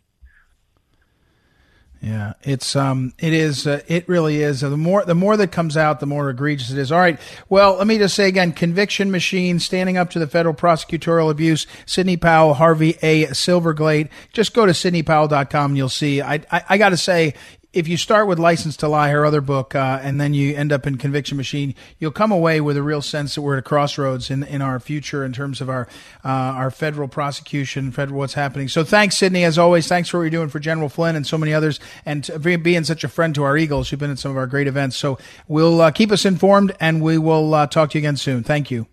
Yeah, 2.03 2.33
it's 2.43 2.75
um, 2.75 3.15
it 3.21 3.33
is, 3.33 3.65
uh, 3.65 3.81
it 3.87 4.09
really 4.09 4.43
is. 4.43 4.63
The 4.63 4.77
more 4.77 5.05
the 5.05 5.15
more 5.15 5.37
that 5.37 5.53
comes 5.53 5.77
out, 5.77 6.01
the 6.01 6.07
more 6.07 6.29
egregious 6.31 6.73
it 6.73 6.79
is. 6.79 6.91
All 6.91 6.99
right. 6.99 7.21
Well, 7.49 7.77
let 7.77 7.87
me 7.87 7.97
just 7.97 8.17
say 8.17 8.27
again: 8.27 8.53
conviction 8.53 9.13
machine, 9.13 9.61
standing 9.61 9.97
up 9.97 10.11
to 10.11 10.19
the 10.19 10.27
federal 10.27 10.53
prosecutorial 10.53 11.31
abuse. 11.31 11.69
Sidney 11.87 12.17
Powell, 12.17 12.55
Harvey 12.55 12.99
A. 13.03 13.27
Silverglate. 13.27 14.09
Just 14.33 14.53
go 14.53 14.67
to 14.67 14.73
sidneypowell.com 14.73 15.71
and 15.71 15.77
you'll 15.79 15.89
see. 15.89 16.21
I 16.21 16.41
I, 16.51 16.65
I 16.71 16.79
got 16.79 16.89
to 16.89 16.97
say, 16.97 17.35
if 17.73 17.89
you 17.89 17.97
start 17.97 18.27
with 18.27 18.39
License 18.39 18.77
to 18.79 18.89
Lie, 18.89 19.11
her 19.11 19.25
other 19.25 19.41
book, 19.41 19.75
uh, 19.75 19.99
and 20.03 20.21
then 20.21 20.35
you 20.35 20.55
end 20.55 20.73
up 20.73 20.87
in 20.87 20.99
Conviction 20.99 21.37
Machine, 21.37 21.75
you'll 21.99 22.11
come 22.11 22.31
away 22.31 22.61
with 22.61 22.77
a 22.77 22.83
real 22.83 23.01
sense 23.01 23.35
that 23.35 23.43
we're 23.43 23.55
at 23.55 23.61
a 23.61 23.63
crossroads 23.63 24.31
in, 24.31 24.43
in 24.43 24.61
our 24.61 24.79
future 24.79 25.25
in 25.25 25.33
terms 25.33 25.61
of 25.61 25.71
our 25.71 25.89
uh, 26.25 26.29
our 26.29 26.71
federal 26.71 27.09
prosecution, 27.09 27.91
federal 27.91 28.19
what's 28.19 28.35
happening. 28.35 28.69
So 28.69 28.85
thanks, 28.85 29.17
Sidney, 29.17 29.45
as 29.45 29.59
always. 29.59 29.89
Thanks 29.89 30.09
for 30.09 30.19
what 30.19 30.25
you're 30.25 30.31
doing 30.31 30.51
for 30.51 30.59
General 30.59 30.89
Flynn 30.89 31.17
and 31.17 31.27
so 31.27 31.39
many 31.39 31.55
others, 31.55 31.81
and 32.05 32.29
being 32.63 32.85
such 32.85 33.05
a 33.05 33.09
friend 33.09 33.35
to 33.35 33.43
our 33.43 33.57
Eagles. 33.57 33.91
You've 33.91 34.01
been 34.01 34.11
at 34.11 34.19
some 34.19 34.31
of 34.31 34.37
our 34.37 34.47
great 34.47 34.67
events. 34.67 34.97
So 34.97 35.19
we'll 35.49 35.81
uh, 35.81 35.91
keep 35.91 36.13
us 36.13 36.27
informed, 36.27 36.77
and 36.79 37.03
we 37.03 37.17
will 37.17 37.55
uh, 37.55 37.67
talk 37.67 37.91
to 37.91 37.99
you 37.99 38.03
again 38.03 38.17
soon. 38.17 38.43
Thank 38.43 38.71
you. 38.71 38.87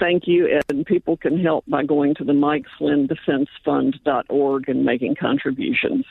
Thank 0.00 0.26
you, 0.26 0.60
and 0.68 0.84
people 0.84 1.16
can 1.16 1.38
help 1.38 1.64
by 1.68 1.84
going 1.84 2.14
to 2.16 2.24
the 2.24 2.32
Mike 2.32 2.64
Flynn 2.78 3.06
Defense 3.06 3.48
Fund.org 3.64 4.68
and 4.68 4.84
making 4.84 5.14
contributions. 5.14 6.04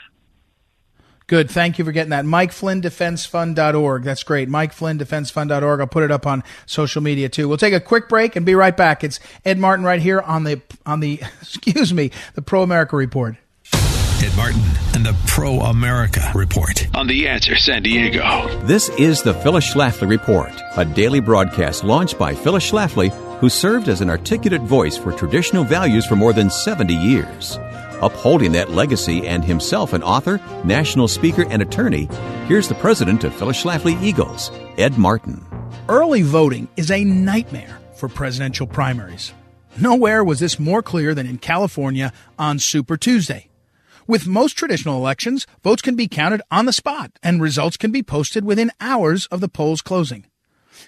Good. 1.34 1.50
Thank 1.50 1.80
you 1.80 1.86
for 1.86 1.91
getting 1.91 2.12
that. 2.12 2.26
Mike 2.26 2.52
Flynn 2.52 2.80
Defense 2.80 3.26
Fund.org. 3.26 4.04
That's 4.04 4.22
great. 4.22 4.50
Mike 4.50 4.72
Flynn 4.72 5.00
Defense 5.00 5.32
Fund.org. 5.32 5.80
I'll 5.80 5.88
put 5.88 6.04
it 6.04 6.12
up 6.12 6.28
on 6.28 6.43
social 6.67 7.02
media 7.02 7.28
too. 7.28 7.48
We'll 7.50 7.58
take 7.58 7.74
a 7.74 7.80
quick 7.80 8.08
break 8.08 8.36
and 8.36 8.46
be 8.46 8.54
right 8.54 8.78
back. 8.78 9.04
It's 9.04 9.19
Ed 9.43 9.58
Martin 9.58 9.84
right 9.84 10.00
here 10.00 10.19
on 10.19 10.43
the, 10.43 10.62
on 10.86 11.00
the, 11.00 11.19
excuse 11.41 11.91
me, 11.91 12.12
the 12.36 12.43
Pro 12.43 12.62
America 12.62 12.96
Report. 12.96 13.36
Ed 13.74 14.36
Martin 14.38 14.62
and 14.93 15.04
the 15.04 15.17
Pro 15.26 15.60
America 15.62 16.22
Report 16.36 16.96
on 16.96 17.08
The 17.08 17.28
Answer 17.28 17.56
San 17.56 17.82
Diego. 17.82 18.48
This 18.65 18.89
is 18.89 19.24
the 19.24 19.34
Phyllis 19.34 19.74
Schlafly 19.74 20.08
Report, 20.08 20.54
a 20.78 20.86
daily 20.86 21.19
broadcast 21.19 21.84
launched 21.84 22.19
by 22.19 22.36
Phyllis 22.36 22.69
Schlafly, 22.69 23.10
who 23.39 23.50
served 23.50 23.89
as 23.89 24.02
an 24.02 24.12
articulate 24.12 24.62
voice 24.62 24.98
for 24.98 25.12
traditional 25.12 25.63
values 25.63 26.06
for 26.06 26.15
more 26.15 26.32
than 26.32 26.52
70 26.52 26.93
years. 26.93 27.58
Upholding 28.04 28.52
that 28.52 28.70
legacy 28.70 29.26
and 29.26 29.46
himself 29.46 29.94
an 29.94 30.04
author, 30.04 30.38
national 30.66 31.08
speaker, 31.08 31.46
and 31.50 31.62
attorney, 31.62 32.10
here's 32.50 32.68
the 32.68 32.76
president 32.76 33.24
of 33.24 33.34
Phyllis 33.34 33.63
Schlafly 33.63 34.00
Eagles, 34.04 34.52
Ed 34.78 34.98
Martin. 34.98 35.42
Early 35.88 36.22
voting 36.22 36.68
is 36.76 36.92
a 36.92 37.06
nightmare 37.06 37.80
for 37.96 38.10
presidential 38.10 38.68
primaries. 38.68 39.34
Nowhere 39.80 40.22
was 40.22 40.42
this 40.42 40.60
more 40.60 40.84
clear 40.84 41.16
than 41.16 41.26
in 41.26 41.38
California 41.38 42.12
on 42.38 42.60
Super 42.60 42.98
Tuesday. 42.98 43.48
With 44.06 44.28
most 44.28 44.58
traditional 44.58 44.98
elections, 44.98 45.48
votes 45.63 45.82
can 45.82 45.96
be 45.96 46.10
counted 46.10 46.42
on 46.52 46.66
the 46.66 46.74
spot 46.74 47.18
and 47.24 47.42
results 47.42 47.78
can 47.78 47.94
be 47.94 48.04
posted 48.04 48.44
within 48.44 48.74
hours 48.82 49.28
of 49.28 49.39
the 49.39 49.48
polls 49.48 49.82
closing. 49.82 50.26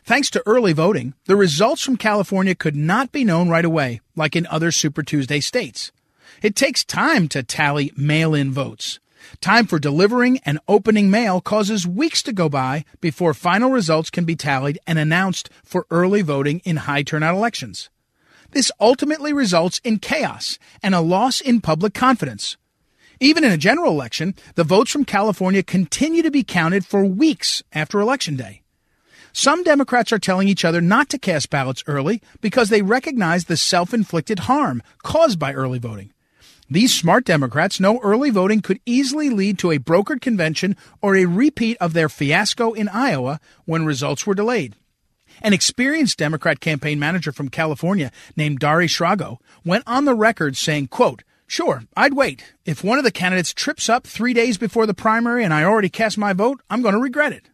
Thanks 0.03 0.29
to 0.31 0.43
early 0.45 0.73
voting, 0.73 1.13
the 1.27 1.37
results 1.37 1.81
from 1.81 1.95
California 1.95 2.55
could 2.55 2.75
not 2.75 3.13
be 3.13 3.23
known 3.23 3.47
right 3.47 3.63
away, 3.63 4.01
like 4.17 4.35
in 4.35 4.45
other 4.47 4.69
Super 4.69 5.01
Tuesday 5.01 5.39
states. 5.39 5.93
It 6.45 6.55
takes 6.55 6.83
time 6.83 7.27
to 7.29 7.41
tally 7.41 7.91
mail-in 7.97 8.51
votes. 8.51 8.99
Time 9.41 9.65
for 9.65 9.79
delivering 9.79 10.37
and 10.45 10.59
opening 10.67 11.09
mail 11.09 11.41
causes 11.41 11.87
weeks 11.87 12.21
to 12.21 12.31
go 12.31 12.49
by 12.49 12.85
before 13.01 13.33
final 13.33 13.71
results 13.71 14.11
can 14.11 14.25
be 14.25 14.35
tallied 14.35 14.77
and 14.85 14.99
announced 14.99 15.49
for 15.63 15.87
early 15.89 16.21
voting 16.21 16.61
in 16.63 16.75
high 16.75 17.01
turnout 17.01 17.33
elections. 17.33 17.89
This 18.51 18.71
ultimately 18.79 19.33
results 19.33 19.81
in 19.83 19.97
chaos 19.97 20.59
and 20.83 20.93
a 20.93 20.99
loss 20.99 21.41
in 21.41 21.61
public 21.61 21.95
confidence. 21.95 22.57
Even 23.19 23.43
in 23.43 23.51
a 23.51 23.57
general 23.57 23.91
election, 23.91 24.35
the 24.53 24.63
votes 24.63 24.91
from 24.91 25.03
California 25.03 25.63
continue 25.63 26.21
to 26.21 26.29
be 26.29 26.43
counted 26.43 26.85
for 26.85 27.03
weeks 27.03 27.63
after 27.73 27.99
Election 27.99 28.35
Day. 28.35 28.61
Some 29.33 29.63
Democrats 29.63 30.13
are 30.13 30.19
telling 30.19 30.47
each 30.47 30.63
other 30.63 30.79
not 30.79 31.09
to 31.09 31.17
cast 31.17 31.49
ballots 31.49 31.83
early 31.87 32.21
because 32.39 32.69
they 32.69 32.83
recognize 32.83 33.45
the 33.45 33.57
self 33.57 33.95
inflicted 33.95 34.41
harm 34.41 34.83
caused 35.01 35.39
by 35.39 35.51
early 35.51 35.79
voting. 35.79 36.11
These 36.69 36.95
smart 36.95 37.25
Democrats 37.25 37.79
know 37.79 37.99
early 37.99 38.31
voting 38.31 38.61
could 38.61 38.79
easily 38.87 39.29
lead 39.29 39.59
to 39.59 39.71
a 39.71 39.77
brokered 39.77 40.19
convention 40.19 40.75
or 40.99 41.15
a 41.15 41.25
repeat 41.25 41.77
of 41.79 41.93
their 41.93 42.09
fiasco 42.09 42.73
in 42.73 42.89
Iowa 42.89 43.39
when 43.65 43.85
results 43.85 44.25
were 44.25 44.33
delayed. 44.33 44.75
An 45.43 45.53
experienced 45.53 46.17
Democrat 46.17 46.59
campaign 46.59 46.97
manager 46.97 47.31
from 47.31 47.49
California 47.49 48.11
named 48.35 48.59
Darry 48.59 48.87
Sragow 48.87 49.37
went 49.63 49.83
on 49.85 50.05
the 50.05 50.15
record 50.15 50.57
saying, 50.57 50.87
quote, 50.87 51.23
Sure, 51.45 51.83
I'd 51.95 52.15
wait. 52.15 52.55
If 52.65 52.83
one 52.83 52.97
of 52.97 53.03
the 53.03 53.11
candidates 53.11 53.53
trips 53.53 53.87
up 53.87 54.07
three 54.07 54.33
days 54.33 54.57
before 54.57 54.87
the 54.87 54.95
primary 54.95 55.43
and 55.43 55.53
I 55.53 55.63
already 55.63 55.89
cast 55.89 56.17
my 56.17 56.33
vote, 56.33 56.61
I'm 56.71 56.81
going 56.81 56.95
to 56.95 56.99
regret 57.01 57.33
it. 57.33 57.49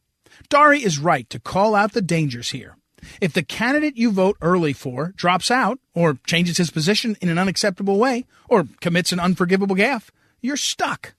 Darry 0.48 0.82
is 0.82 1.00
right 1.00 1.30
to 1.30 1.40
call 1.40 1.76
out 1.76 1.92
the 1.92 2.02
dangers 2.02 2.52
here. 2.52 2.78
If 3.20 3.34
the 3.34 3.44
candidate 3.44 3.98
you 3.98 4.12
vote 4.12 4.38
early 4.42 4.74
for 4.74 5.14
drops 5.16 5.52
out, 5.52 5.80
or 5.94 6.18
changes 6.26 6.58
his 6.58 6.72
position 6.72 7.18
in 7.22 7.30
an 7.30 7.38
unacceptable 7.38 7.98
way, 7.98 8.26
or 8.50 8.68
commits 8.80 9.12
an 9.12 9.20
unforgivable 9.20 9.76
gaffe, 9.76 10.10
you're 10.42 10.58
stuck. 10.58 11.14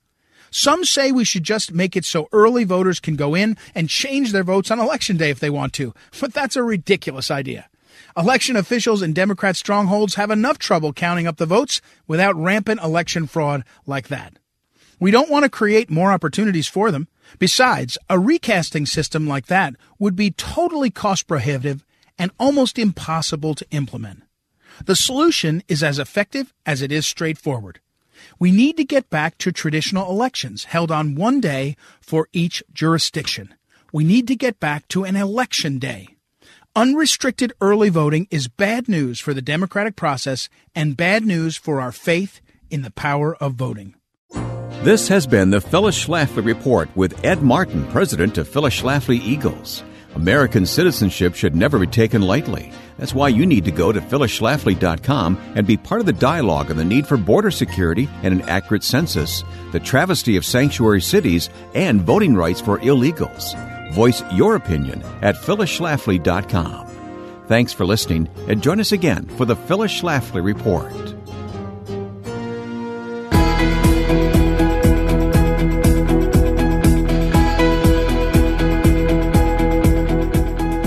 Some 0.50 0.84
say 0.84 1.12
we 1.12 1.24
should 1.24 1.44
just 1.44 1.72
make 1.72 1.96
it 1.96 2.04
so 2.04 2.28
early 2.30 2.64
voters 2.64 3.00
can 3.00 3.16
go 3.16 3.34
in 3.34 3.56
and 3.74 3.88
change 3.88 4.32
their 4.32 4.44
votes 4.44 4.70
on 4.70 4.78
election 4.78 5.16
day 5.16 5.30
if 5.30 5.40
they 5.40 5.48
want 5.48 5.72
to, 5.74 5.94
but 6.20 6.34
that's 6.34 6.56
a 6.56 6.62
ridiculous 6.62 7.30
idea. 7.30 7.68
Election 8.16 8.56
officials 8.56 9.00
in 9.00 9.14
Democrat 9.14 9.56
strongholds 9.56 10.16
have 10.16 10.30
enough 10.30 10.58
trouble 10.58 10.92
counting 10.92 11.26
up 11.26 11.38
the 11.38 11.46
votes 11.46 11.80
without 12.06 12.36
rampant 12.36 12.82
election 12.82 13.26
fraud 13.26 13.64
like 13.86 14.08
that. 14.08 14.34
We 15.00 15.10
don't 15.10 15.30
want 15.30 15.44
to 15.44 15.50
create 15.50 15.90
more 15.90 16.12
opportunities 16.12 16.68
for 16.68 16.90
them. 16.90 17.08
Besides, 17.38 17.98
a 18.08 18.18
recasting 18.18 18.86
system 18.86 19.26
like 19.26 19.46
that 19.46 19.74
would 19.98 20.16
be 20.16 20.30
totally 20.30 20.90
cost 20.90 21.26
prohibitive 21.26 21.84
and 22.18 22.30
almost 22.38 22.78
impossible 22.78 23.54
to 23.54 23.66
implement. 23.70 24.22
The 24.84 24.96
solution 24.96 25.62
is 25.68 25.82
as 25.82 25.98
effective 25.98 26.52
as 26.64 26.82
it 26.82 26.92
is 26.92 27.06
straightforward. 27.06 27.80
We 28.38 28.50
need 28.50 28.76
to 28.76 28.84
get 28.84 29.10
back 29.10 29.38
to 29.38 29.52
traditional 29.52 30.10
elections 30.10 30.64
held 30.64 30.90
on 30.90 31.14
one 31.14 31.40
day 31.40 31.76
for 32.00 32.28
each 32.32 32.62
jurisdiction. 32.72 33.54
We 33.92 34.04
need 34.04 34.26
to 34.28 34.36
get 34.36 34.60
back 34.60 34.88
to 34.88 35.04
an 35.04 35.16
election 35.16 35.78
day. 35.78 36.16
Unrestricted 36.74 37.52
early 37.60 37.90
voting 37.90 38.26
is 38.30 38.48
bad 38.48 38.88
news 38.88 39.20
for 39.20 39.34
the 39.34 39.42
democratic 39.42 39.94
process 39.94 40.48
and 40.74 40.96
bad 40.96 41.24
news 41.26 41.56
for 41.56 41.80
our 41.80 41.92
faith 41.92 42.40
in 42.70 42.80
the 42.82 42.90
power 42.90 43.36
of 43.36 43.54
voting. 43.54 43.94
This 44.82 45.06
has 45.06 45.28
been 45.28 45.50
the 45.50 45.60
Phyllis 45.60 45.96
Schlafly 45.96 46.44
Report 46.44 46.90
with 46.96 47.24
Ed 47.24 47.40
Martin, 47.40 47.86
president 47.92 48.36
of 48.36 48.48
Phyllis 48.48 48.80
Schlafly 48.80 49.20
Eagles. 49.20 49.84
American 50.16 50.66
citizenship 50.66 51.36
should 51.36 51.54
never 51.54 51.78
be 51.78 51.86
taken 51.86 52.20
lightly. 52.20 52.72
That's 52.98 53.14
why 53.14 53.28
you 53.28 53.46
need 53.46 53.64
to 53.66 53.70
go 53.70 53.92
to 53.92 54.00
phyllisschlafly.com 54.00 55.52
and 55.54 55.68
be 55.68 55.76
part 55.76 56.00
of 56.00 56.06
the 56.06 56.12
dialogue 56.12 56.68
on 56.68 56.78
the 56.78 56.84
need 56.84 57.06
for 57.06 57.16
border 57.16 57.52
security 57.52 58.08
and 58.24 58.34
an 58.34 58.48
accurate 58.48 58.82
census, 58.82 59.44
the 59.70 59.78
travesty 59.78 60.36
of 60.36 60.44
sanctuary 60.44 61.00
cities, 61.00 61.48
and 61.76 62.00
voting 62.00 62.34
rights 62.34 62.60
for 62.60 62.80
illegals. 62.80 63.54
Voice 63.92 64.24
your 64.32 64.56
opinion 64.56 65.00
at 65.22 65.36
phyllisschlafly.com. 65.36 66.88
Thanks 67.46 67.72
for 67.72 67.86
listening, 67.86 68.28
and 68.48 68.60
join 68.60 68.80
us 68.80 68.90
again 68.90 69.28
for 69.36 69.44
the 69.44 69.54
Phyllis 69.54 69.92
Schlafly 69.92 70.42
Report. 70.44 70.92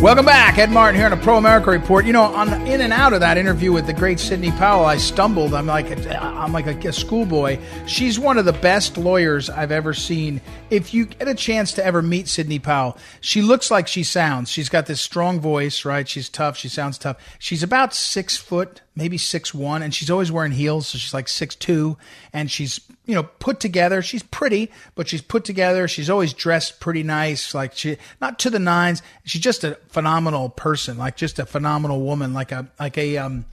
Welcome 0.05 0.25
back, 0.25 0.59
Ed 0.59 0.69
Martin 0.69 0.97
here 0.97 1.07
on 1.07 1.13
a 1.13 1.17
Pro 1.17 1.37
America 1.37 1.71
Report. 1.71 2.05
You 2.05 2.13
know, 2.13 2.25
on 2.25 2.67
in 2.67 2.81
and 2.81 2.93
out 2.93 3.13
of 3.13 3.21
that 3.21 3.39
interview 3.39 3.73
with 3.73 3.87
the 3.87 3.93
great 3.93 4.19
Sidney 4.19 4.51
Powell, 4.51 4.85
I 4.85 4.97
stumbled. 4.97 5.55
I'm 5.55 5.65
like, 5.65 5.87
I'm 6.07 6.53
like 6.53 6.67
a, 6.67 6.89
a 6.89 6.93
schoolboy. 6.93 7.57
She's 7.87 8.19
one 8.19 8.37
of 8.37 8.45
the 8.45 8.53
best 8.53 8.99
lawyers 8.99 9.49
I've 9.49 9.71
ever 9.71 9.95
seen. 9.95 10.41
If 10.69 10.93
you 10.93 11.05
get 11.07 11.27
a 11.27 11.33
chance 11.33 11.73
to 11.73 11.83
ever 11.83 12.03
meet 12.03 12.27
Sidney 12.27 12.59
Powell, 12.59 12.99
she 13.19 13.41
looks 13.41 13.71
like 13.71 13.87
she 13.87 14.03
sounds. 14.03 14.51
She's 14.51 14.69
got 14.69 14.85
this 14.85 15.01
strong 15.01 15.39
voice, 15.39 15.85
right? 15.85 16.07
She's 16.07 16.29
tough. 16.29 16.55
She 16.55 16.69
sounds 16.69 16.99
tough. 16.99 17.17
She's 17.39 17.63
about 17.63 17.91
six 17.95 18.37
foot, 18.37 18.81
maybe 18.95 19.17
six 19.17 19.53
one, 19.53 19.81
and 19.81 19.93
she's 19.93 20.09
always 20.09 20.31
wearing 20.31 20.51
heels, 20.51 20.87
so 20.87 20.97
she's 20.97 21.13
like 21.13 21.27
six 21.27 21.55
two, 21.55 21.97
and 22.33 22.49
she's 22.49 22.79
you 23.05 23.13
know, 23.13 23.23
put 23.23 23.59
together. 23.59 24.01
She's 24.01 24.23
pretty, 24.23 24.71
but 24.95 25.07
she's 25.07 25.21
put 25.21 25.45
together. 25.45 25.87
She's 25.87 26.09
always 26.09 26.33
dressed 26.33 26.79
pretty 26.79 27.03
nice, 27.03 27.53
like 27.53 27.73
she 27.75 27.97
not 28.19 28.39
to 28.39 28.49
the 28.49 28.59
nines. 28.59 29.01
She's 29.23 29.41
just 29.41 29.63
a 29.63 29.75
phenomenal 29.89 30.49
person, 30.49 30.97
like 30.97 31.15
just 31.15 31.39
a 31.39 31.45
phenomenal 31.45 32.01
woman, 32.01 32.33
like 32.33 32.51
a 32.51 32.67
like 32.79 32.97
a 32.97 33.17
um 33.17 33.45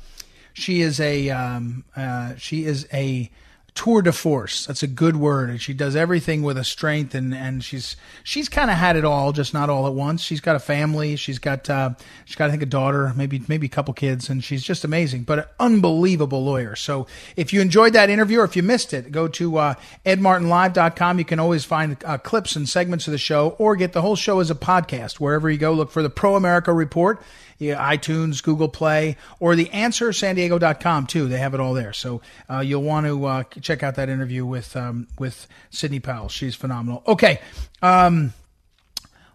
she 0.55 0.81
is 0.81 1.01
a 1.01 1.31
um 1.31 1.85
uh 1.97 2.35
she 2.37 2.65
is 2.65 2.87
a 2.93 3.31
tour 3.75 4.03
de 4.03 4.13
force. 4.13 4.67
That's 4.67 4.83
a 4.83 4.87
good 4.87 5.17
word. 5.17 5.49
And 5.49 5.61
she 5.61 5.73
does 5.73 5.97
everything 5.97 6.43
with 6.43 6.59
a 6.59 6.65
strength 6.65 7.15
and, 7.15 7.35
and 7.35 7.65
she's, 7.65 7.97
she's 8.23 8.49
kind 8.49 8.71
of 8.71 8.77
had 8.77 8.97
it 8.97 9.05
all, 9.05 9.33
just 9.33 9.55
not 9.55 9.71
all 9.71 9.87
at 9.87 9.95
once. 9.95 10.21
She's 10.23 10.41
got 10.41 10.57
a 10.57 10.61
family. 10.61 11.17
She's 11.17 11.39
got, 11.39 11.71
uh, 11.71 11.95
she's 12.27 12.37
got, 12.37 12.49
I 12.49 12.51
think 12.51 12.63
a 12.63 12.67
daughter, 12.67 13.13
maybe, 13.17 13.43
maybe 13.49 13.67
a 13.67 13.71
couple 13.71 13.95
kids 13.95 14.29
and 14.29 14.45
she's 14.45 14.63
just 14.63 14.85
amazing, 14.85 15.23
but 15.23 15.39
an 15.39 15.45
unbelievable 15.59 16.45
lawyer. 16.45 16.77
So 16.77 17.07
if 17.37 17.53
you 17.53 17.61
enjoyed 17.61 17.95
that 17.95 18.11
interview 18.11 18.41
or 18.41 18.45
if 18.45 18.57
you 18.57 18.63
missed 18.63 18.93
it, 18.93 19.11
go 19.11 19.27
to, 19.29 19.57
uh, 19.57 19.75
edmartinlive.com. 20.05 21.19
You 21.19 21.25
can 21.25 21.39
always 21.39 21.65
find 21.65 21.97
uh, 22.05 22.19
clips 22.19 22.57
and 22.57 22.69
segments 22.69 23.07
of 23.07 23.13
the 23.13 23.19
show 23.19 23.57
or 23.59 23.75
get 23.77 23.95
the 23.95 24.03
whole 24.03 24.17
show 24.17 24.41
as 24.41 24.51
a 24.51 24.55
podcast. 24.55 25.15
Wherever 25.15 25.49
you 25.49 25.59
go, 25.59 25.73
look 25.73 25.91
for 25.91 26.03
the 26.03 26.11
Pro 26.11 26.37
America 26.37 26.73
Report 26.73 27.23
iTunes, 27.61 28.43
Google 28.43 28.69
Play, 28.69 29.17
or 29.41 29.55
the 29.57 29.71
answer 29.71 30.13
san 30.13 30.37
too. 30.37 31.29
They 31.29 31.39
have 31.39 31.55
it 31.55 31.61
all 31.61 31.75
there. 31.75 31.93
So 31.93 32.21
uh, 32.51 32.61
you'll 32.61 32.83
want 32.83 33.07
to 33.07 33.25
uh, 33.25 33.43
check 33.61 33.83
out 33.83 33.95
that 33.97 34.09
interview 34.09 34.45
with 34.45 34.77
um, 34.77 35.09
with 35.19 35.47
Sidney 35.71 36.01
Powell. 36.01 36.29
She's 36.29 36.55
phenomenal. 36.55 37.03
Okay. 37.07 37.41
Um, 37.81 38.33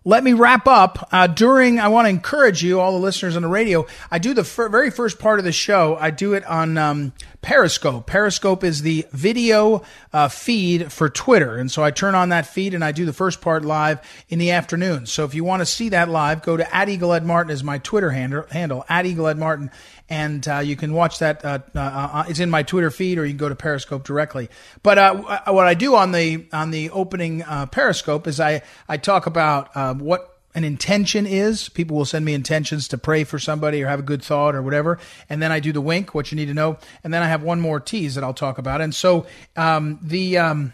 let 0.08 0.24
me 0.24 0.32
wrap 0.32 0.68
up. 0.68 1.10
Uh, 1.12 1.28
during, 1.28 1.80
I 1.80 1.90
want 1.90 2.06
to 2.06 2.10
encourage 2.10 2.64
you, 2.64 2.80
all 2.80 2.94
the 2.94 2.98
listeners 2.98 3.36
on 3.36 3.42
the 3.42 3.50
radio. 3.50 3.86
I 4.10 4.20
do 4.20 4.34
the 4.34 4.46
fir- 4.46 4.70
very 4.70 4.90
first 4.90 5.20
part 5.20 5.38
of 5.40 5.44
the 5.44 5.52
show. 5.52 5.98
I 6.00 6.12
do 6.12 6.34
it 6.34 6.46
on 6.46 6.78
um, 6.78 7.12
Periscope. 7.42 8.08
Periscope 8.08 8.64
is 8.64 8.82
the 8.82 9.06
video 9.12 9.84
uh, 10.12 10.28
feed 10.28 10.92
for 10.92 11.08
Twitter, 11.08 11.58
and 11.58 11.72
so 11.72 11.84
I 11.84 11.92
turn 11.92 12.16
on 12.16 12.30
that 12.30 12.46
feed 12.46 12.74
and 12.74 12.84
I 12.84 12.92
do 12.92 13.06
the 13.06 13.14
first 13.14 13.42
part 13.42 13.64
live 13.64 14.02
in 14.28 14.40
the 14.40 14.52
afternoon. 14.52 15.06
So 15.06 15.24
if 15.24 15.36
you 15.36 15.44
want 15.44 15.62
to 15.62 15.66
see 15.66 15.90
that 15.90 16.10
live, 16.10 16.42
go 16.42 16.58
to 16.58 16.76
at 16.76 16.90
Eagle 16.90 17.14
Ed 17.14 17.26
Martin 17.26 17.52
is 17.52 17.64
my 17.64 17.78
Twitter 17.78 18.10
handle, 18.10 18.46
handle 18.50 18.86
at 18.90 19.06
Eagle 19.06 19.28
Ed 19.28 19.38
Martin, 19.38 19.72
and 20.10 20.48
uh, 20.48 20.60
you 20.60 20.76
can 20.76 20.94
watch 20.94 21.20
that. 21.20 21.46
Uh, 21.46 21.60
uh, 21.76 21.80
uh, 21.80 22.24
it's 22.28 22.40
in 22.40 22.50
my 22.50 22.64
Twitter 22.64 22.90
feed, 22.90 23.18
or 23.18 23.26
you 23.26 23.32
can 23.32 23.38
go 23.38 23.50
to 23.50 23.56
Periscope 23.56 24.04
directly. 24.04 24.50
But 24.82 24.98
uh, 24.98 25.44
what 25.48 25.68
I 25.68 25.74
do 25.74 25.96
on 25.96 26.12
the 26.12 26.48
on 26.52 26.72
the 26.72 26.90
opening 26.90 27.44
Periscope 27.72 28.28
is 28.28 28.40
I 28.40 28.62
I 28.90 28.98
talk 28.98 29.26
about 29.28 30.00
what 30.00 30.37
an 30.56 30.64
intention 30.64 31.26
is. 31.26 31.70
People 31.70 31.98
will 31.98 32.06
send 32.06 32.26
me 32.26 32.34
intentions 32.34 32.88
to 32.88 32.98
pray 32.98 33.24
for 33.24 33.38
somebody 33.38 33.84
or 33.84 33.88
have 33.88 34.00
a 34.00 34.04
good 34.04 34.24
thought 34.24 34.56
or 34.56 34.62
whatever. 34.62 34.98
And 35.30 35.42
then 35.42 35.52
I 35.52 35.60
do 35.60 35.72
the 35.72 35.82
wink, 35.82 36.16
what 36.16 36.32
you 36.32 36.36
need 36.36 36.48
to 36.48 36.54
know. 36.54 36.78
And 37.04 37.14
then 37.14 37.22
I 37.22 37.28
have 37.28 37.44
one 37.44 37.60
more 37.60 37.80
tease 37.80 38.16
that 38.16 38.24
I'll 38.24 38.34
talk 38.34 38.58
about. 38.58 38.82
And 38.82 38.94
so 38.96 39.28
um, 39.56 40.00
the 40.02 40.38
um, 40.38 40.74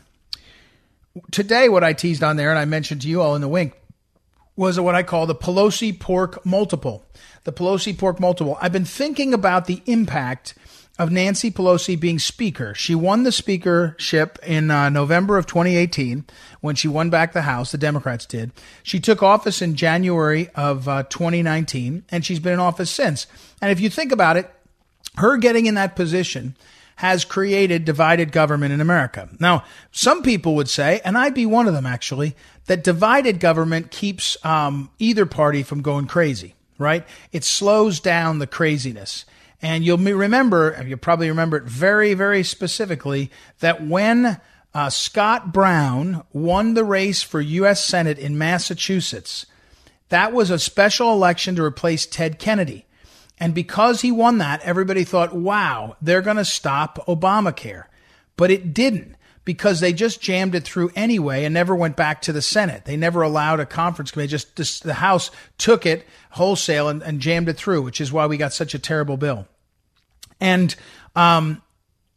today, 1.31 1.69
what 1.69 1.83
I 1.83 1.93
teased 1.93 2.23
on 2.23 2.37
there, 2.37 2.49
and 2.49 2.59
I 2.59 2.65
mentioned 2.65 3.01
to 3.01 3.09
you 3.09 3.21
all 3.21 3.35
in 3.35 3.41
the 3.41 3.47
wink, 3.47 3.73
was 4.55 4.79
what 4.79 4.95
I 4.95 5.03
call 5.03 5.25
the 5.25 5.35
Pelosi 5.35 5.97
pork 5.99 6.45
multiple. 6.45 7.03
The 7.43 7.51
Pelosi 7.51 7.97
pork 7.97 8.19
multiple. 8.19 8.57
I've 8.61 8.71
been 8.71 8.85
thinking 8.85 9.33
about 9.33 9.65
the 9.65 9.81
impact 9.85 10.53
of 10.99 11.11
Nancy 11.11 11.49
Pelosi 11.49 11.99
being 11.99 12.19
Speaker. 12.19 12.75
She 12.75 12.93
won 12.93 13.23
the 13.23 13.31
speakership 13.31 14.37
in 14.45 14.69
uh, 14.69 14.89
November 14.89 15.37
of 15.37 15.47
2018 15.47 16.25
when 16.61 16.75
she 16.75 16.87
won 16.87 17.09
back 17.09 17.33
the 17.33 17.41
House. 17.41 17.71
The 17.71 17.79
Democrats 17.79 18.25
did. 18.27 18.51
She 18.83 18.99
took 18.99 19.23
office 19.23 19.61
in 19.61 19.75
January 19.75 20.49
of 20.49 20.87
uh, 20.87 21.03
2019, 21.03 22.05
and 22.09 22.23
she's 22.23 22.39
been 22.39 22.53
in 22.53 22.59
office 22.59 22.91
since. 22.91 23.25
And 23.61 23.71
if 23.71 23.79
you 23.79 23.89
think 23.89 24.11
about 24.11 24.37
it, 24.37 24.51
her 25.15 25.37
getting 25.37 25.65
in 25.65 25.75
that 25.75 25.95
position 25.95 26.55
has 26.97 27.25
created 27.25 27.85
divided 27.85 28.31
government 28.31 28.71
in 28.71 28.79
America. 28.79 29.27
Now, 29.39 29.63
some 29.91 30.21
people 30.21 30.55
would 30.55 30.69
say, 30.69 31.01
and 31.03 31.17
I'd 31.17 31.33
be 31.33 31.47
one 31.47 31.67
of 31.67 31.73
them 31.73 31.87
actually, 31.87 32.35
that 32.67 32.83
divided 32.83 33.39
government 33.39 33.89
keeps 33.89 34.37
um, 34.45 34.91
either 34.99 35.25
party 35.25 35.63
from 35.63 35.81
going 35.81 36.05
crazy, 36.05 36.53
right? 36.77 37.05
It 37.31 37.43
slows 37.43 37.99
down 37.99 38.37
the 38.37 38.47
craziness. 38.47 39.25
And 39.63 39.85
you'll 39.85 39.97
remember, 39.97 40.83
you'll 40.85 40.97
probably 40.97 41.29
remember 41.29 41.55
it 41.55 41.63
very, 41.63 42.13
very 42.13 42.43
specifically, 42.43 43.31
that 43.61 43.81
when 43.81 44.41
uh, 44.73 44.89
Scott 44.89 45.53
Brown 45.53 46.25
won 46.33 46.73
the 46.73 46.83
race 46.83 47.23
for 47.23 47.39
U.S. 47.39 47.83
Senate 47.83 48.19
in 48.19 48.37
Massachusetts, 48.37 49.45
that 50.09 50.33
was 50.33 50.49
a 50.49 50.59
special 50.59 51.13
election 51.13 51.55
to 51.55 51.63
replace 51.63 52.05
Ted 52.05 52.39
Kennedy. 52.39 52.85
And 53.39 53.55
because 53.55 54.01
he 54.01 54.11
won 54.11 54.37
that, 54.39 54.61
everybody 54.63 55.05
thought, 55.05 55.33
wow, 55.33 55.95
they're 56.01 56.21
going 56.21 56.37
to 56.37 56.45
stop 56.45 56.99
Obamacare. 57.07 57.85
But 58.35 58.51
it 58.51 58.73
didn't 58.73 59.15
because 59.45 59.79
they 59.79 59.93
just 59.93 60.21
jammed 60.21 60.55
it 60.55 60.65
through 60.65 60.91
anyway 60.93 61.45
and 61.45 61.53
never 61.53 61.73
went 61.73 61.95
back 61.95 62.21
to 62.23 62.33
the 62.33 62.41
Senate. 62.41 62.83
They 62.83 62.97
never 62.97 63.21
allowed 63.21 63.61
a 63.61 63.65
conference 63.65 64.11
committee. 64.11 64.29
Just 64.29 64.83
the 64.83 64.95
House 64.95 65.31
took 65.57 65.85
it 65.85 66.05
wholesale 66.31 66.89
and, 66.89 67.01
and 67.01 67.21
jammed 67.21 67.47
it 67.47 67.57
through, 67.57 67.81
which 67.81 68.01
is 68.01 68.11
why 68.11 68.25
we 68.25 68.35
got 68.35 68.51
such 68.51 68.73
a 68.73 68.79
terrible 68.79 69.15
bill. 69.15 69.47
And 70.43 70.75
um, 71.15 71.61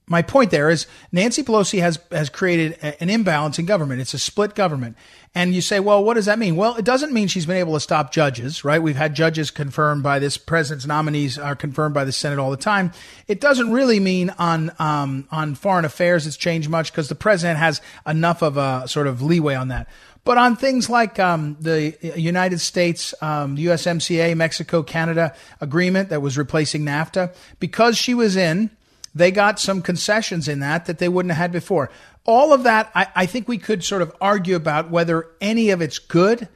my 0.09 0.21
point 0.21 0.51
there 0.51 0.69
is 0.69 0.87
Nancy 1.13 1.45
Pelosi 1.45 1.81
has 1.81 1.99
has 2.11 2.29
created 2.29 2.73
a, 2.83 3.01
an 3.01 3.09
imbalance 3.09 3.59
in 3.59 3.67
government. 3.67 4.01
It's 4.01 4.15
a 4.15 4.19
split 4.19 4.55
government. 4.55 4.97
And 5.33 5.55
you 5.55 5.61
say, 5.61 5.81
well, 5.81 6.03
what 6.03 6.15
does 6.15 6.27
that 6.27 6.39
mean? 6.39 6.57
Well, 6.57 6.77
it 6.77 6.85
doesn't 6.85 7.13
mean 7.13 7.29
she's 7.29 7.47
been 7.47 7.59
able 7.59 7.75
to 7.75 7.81
stop 7.81 8.11
judges, 8.11 8.65
right? 8.65 8.83
We've 8.83 8.97
had 8.97 9.15
judges 9.15 9.51
confirmed 9.51 10.03
by 10.03 10.19
this 10.19 10.39
president's 10.39 10.87
nominees 10.87 11.39
are 11.39 11.55
confirmed 11.55 11.95
by 11.95 12.05
the 12.05 12.13
Senate 12.13 12.39
all 12.39 12.51
the 12.51 12.57
time. 12.57 12.91
It 13.29 13.41
doesn't 13.41 13.71
really 13.71 14.01
mean 14.01 14.31
on 14.39 14.73
um, 14.79 15.29
on 15.31 15.55
foreign 15.55 15.85
affairs 15.85 16.27
it's 16.27 16.37
changed 16.37 16.69
much 16.69 16.91
because 16.91 17.09
the 17.09 17.15
president 17.15 17.59
has 17.59 17.81
enough 18.07 18.43
of 18.43 18.57
a 18.57 18.89
sort 18.89 19.07
of 19.07 19.23
leeway 19.23 19.55
on 19.55 19.69
that. 19.69 19.89
But 20.27 20.39
on 20.39 20.57
things 20.57 20.91
like 20.91 21.21
um, 21.21 21.57
the 21.61 21.97
United 22.17 22.59
States, 22.59 23.15
um, 23.23 23.57
USMCA, 23.57 24.37
Mexico, 24.37 24.83
Canada 24.83 25.33
agreement 25.61 26.09
that 26.09 26.21
was 26.21 26.37
replacing 26.37 26.83
NAFTA, 26.85 27.33
because 27.61 27.97
she 27.97 28.13
was 28.13 28.35
in, 28.35 28.73
they 29.15 29.31
got 29.31 29.61
some 29.61 29.83
concessions 29.83 30.49
in 30.49 30.59
that 30.59 30.87
that 30.87 30.99
they 30.99 31.09
wouldn't 31.09 31.31
have 31.31 31.41
had 31.41 31.53
before. 31.53 31.93
All 32.25 32.53
of 32.53 32.65
that, 32.65 32.91
I, 32.93 33.07
I 33.15 33.27
think 33.27 33.47
we 33.47 33.57
could 33.57 33.85
sort 33.85 34.03
of 34.03 34.13
argue 34.21 34.57
about 34.57 34.91
whether 34.91 35.29
any 35.41 35.71
of 35.71 35.81
it's 35.81 36.01
good, 36.01 36.49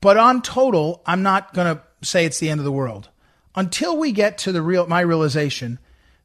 but 0.00 0.16
on 0.16 0.40
total, 0.40 1.02
I'm 1.04 1.24
not 1.24 1.52
going 1.52 1.76
to 1.76 1.82
say 2.06 2.26
it's 2.26 2.38
the 2.38 2.48
end 2.48 2.60
of 2.60 2.64
the 2.64 2.70
world 2.70 3.08
until 3.56 3.96
we 3.96 4.12
get 4.12 4.38
to 4.38 4.52
the 4.52 4.62
real 4.62 4.86
my 4.86 5.00
realization 5.00 5.80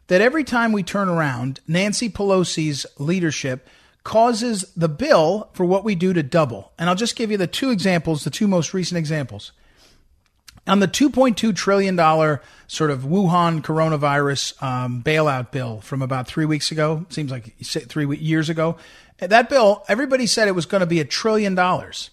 that 0.06 0.22
every 0.22 0.44
time 0.44 0.72
we 0.72 0.84
turn 0.84 1.10
around, 1.10 1.62
Nancy 1.68 2.12
Pelosi's 2.12 2.86
leadership 3.00 3.68
causes 4.04 4.72
the 4.76 4.90
bill 4.90 5.50
for 5.54 5.66
what 5.66 5.84
we 5.84 5.96
do 5.96 6.14
to 6.14 6.24
double. 6.24 6.72
And 6.78 6.90
I'll 6.90 6.96
just 6.96 7.16
give 7.16 7.32
you 7.32 7.38
the 7.38 7.48
two 7.48 7.70
examples, 7.70 8.24
the 8.24 8.30
two 8.30 8.48
most 8.48 8.74
recent 8.74 8.98
examples. 8.98 9.52
On 10.68 10.80
the 10.80 10.88
$2.2 10.88 11.56
trillion 11.56 11.98
sort 12.68 12.92
of 12.92 13.02
Wuhan 13.02 13.62
coronavirus 13.62 14.62
um, 14.62 15.02
bailout 15.04 15.52
bill 15.52 15.82
from 15.82 16.02
about 16.02 16.28
three 16.28 16.46
weeks 16.46 16.72
ago, 16.72 17.06
seems 17.10 17.32
like 17.32 17.56
three 17.64 18.18
years 18.18 18.50
ago, 18.50 18.78
that 19.18 19.50
bill, 19.50 19.84
everybody 19.88 20.28
said 20.28 20.48
it 20.48 20.56
was 20.56 20.66
going 20.66 20.82
to 20.82 20.88
be 20.88 21.00
a 21.00 21.06
trillion 21.06 21.56
dollars. 21.56 22.12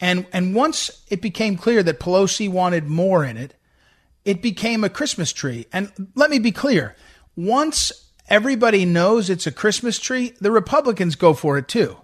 And, 0.00 0.26
and 0.32 0.54
once 0.54 1.04
it 1.10 1.20
became 1.20 1.56
clear 1.56 1.82
that 1.82 2.00
Pelosi 2.00 2.48
wanted 2.48 2.86
more 2.86 3.24
in 3.24 3.36
it, 3.36 3.54
it 4.24 4.40
became 4.40 4.84
a 4.84 4.88
Christmas 4.88 5.32
tree. 5.32 5.66
And 5.72 5.92
let 6.14 6.30
me 6.30 6.38
be 6.38 6.52
clear 6.52 6.96
once 7.36 8.09
everybody 8.30 8.84
knows 8.84 9.28
it's 9.28 9.46
a 9.46 9.52
Christmas 9.52 9.98
tree, 9.98 10.34
the 10.40 10.52
Republicans 10.52 11.16
go 11.16 11.34
for 11.34 11.58
it 11.58 11.68
too. 11.68 11.96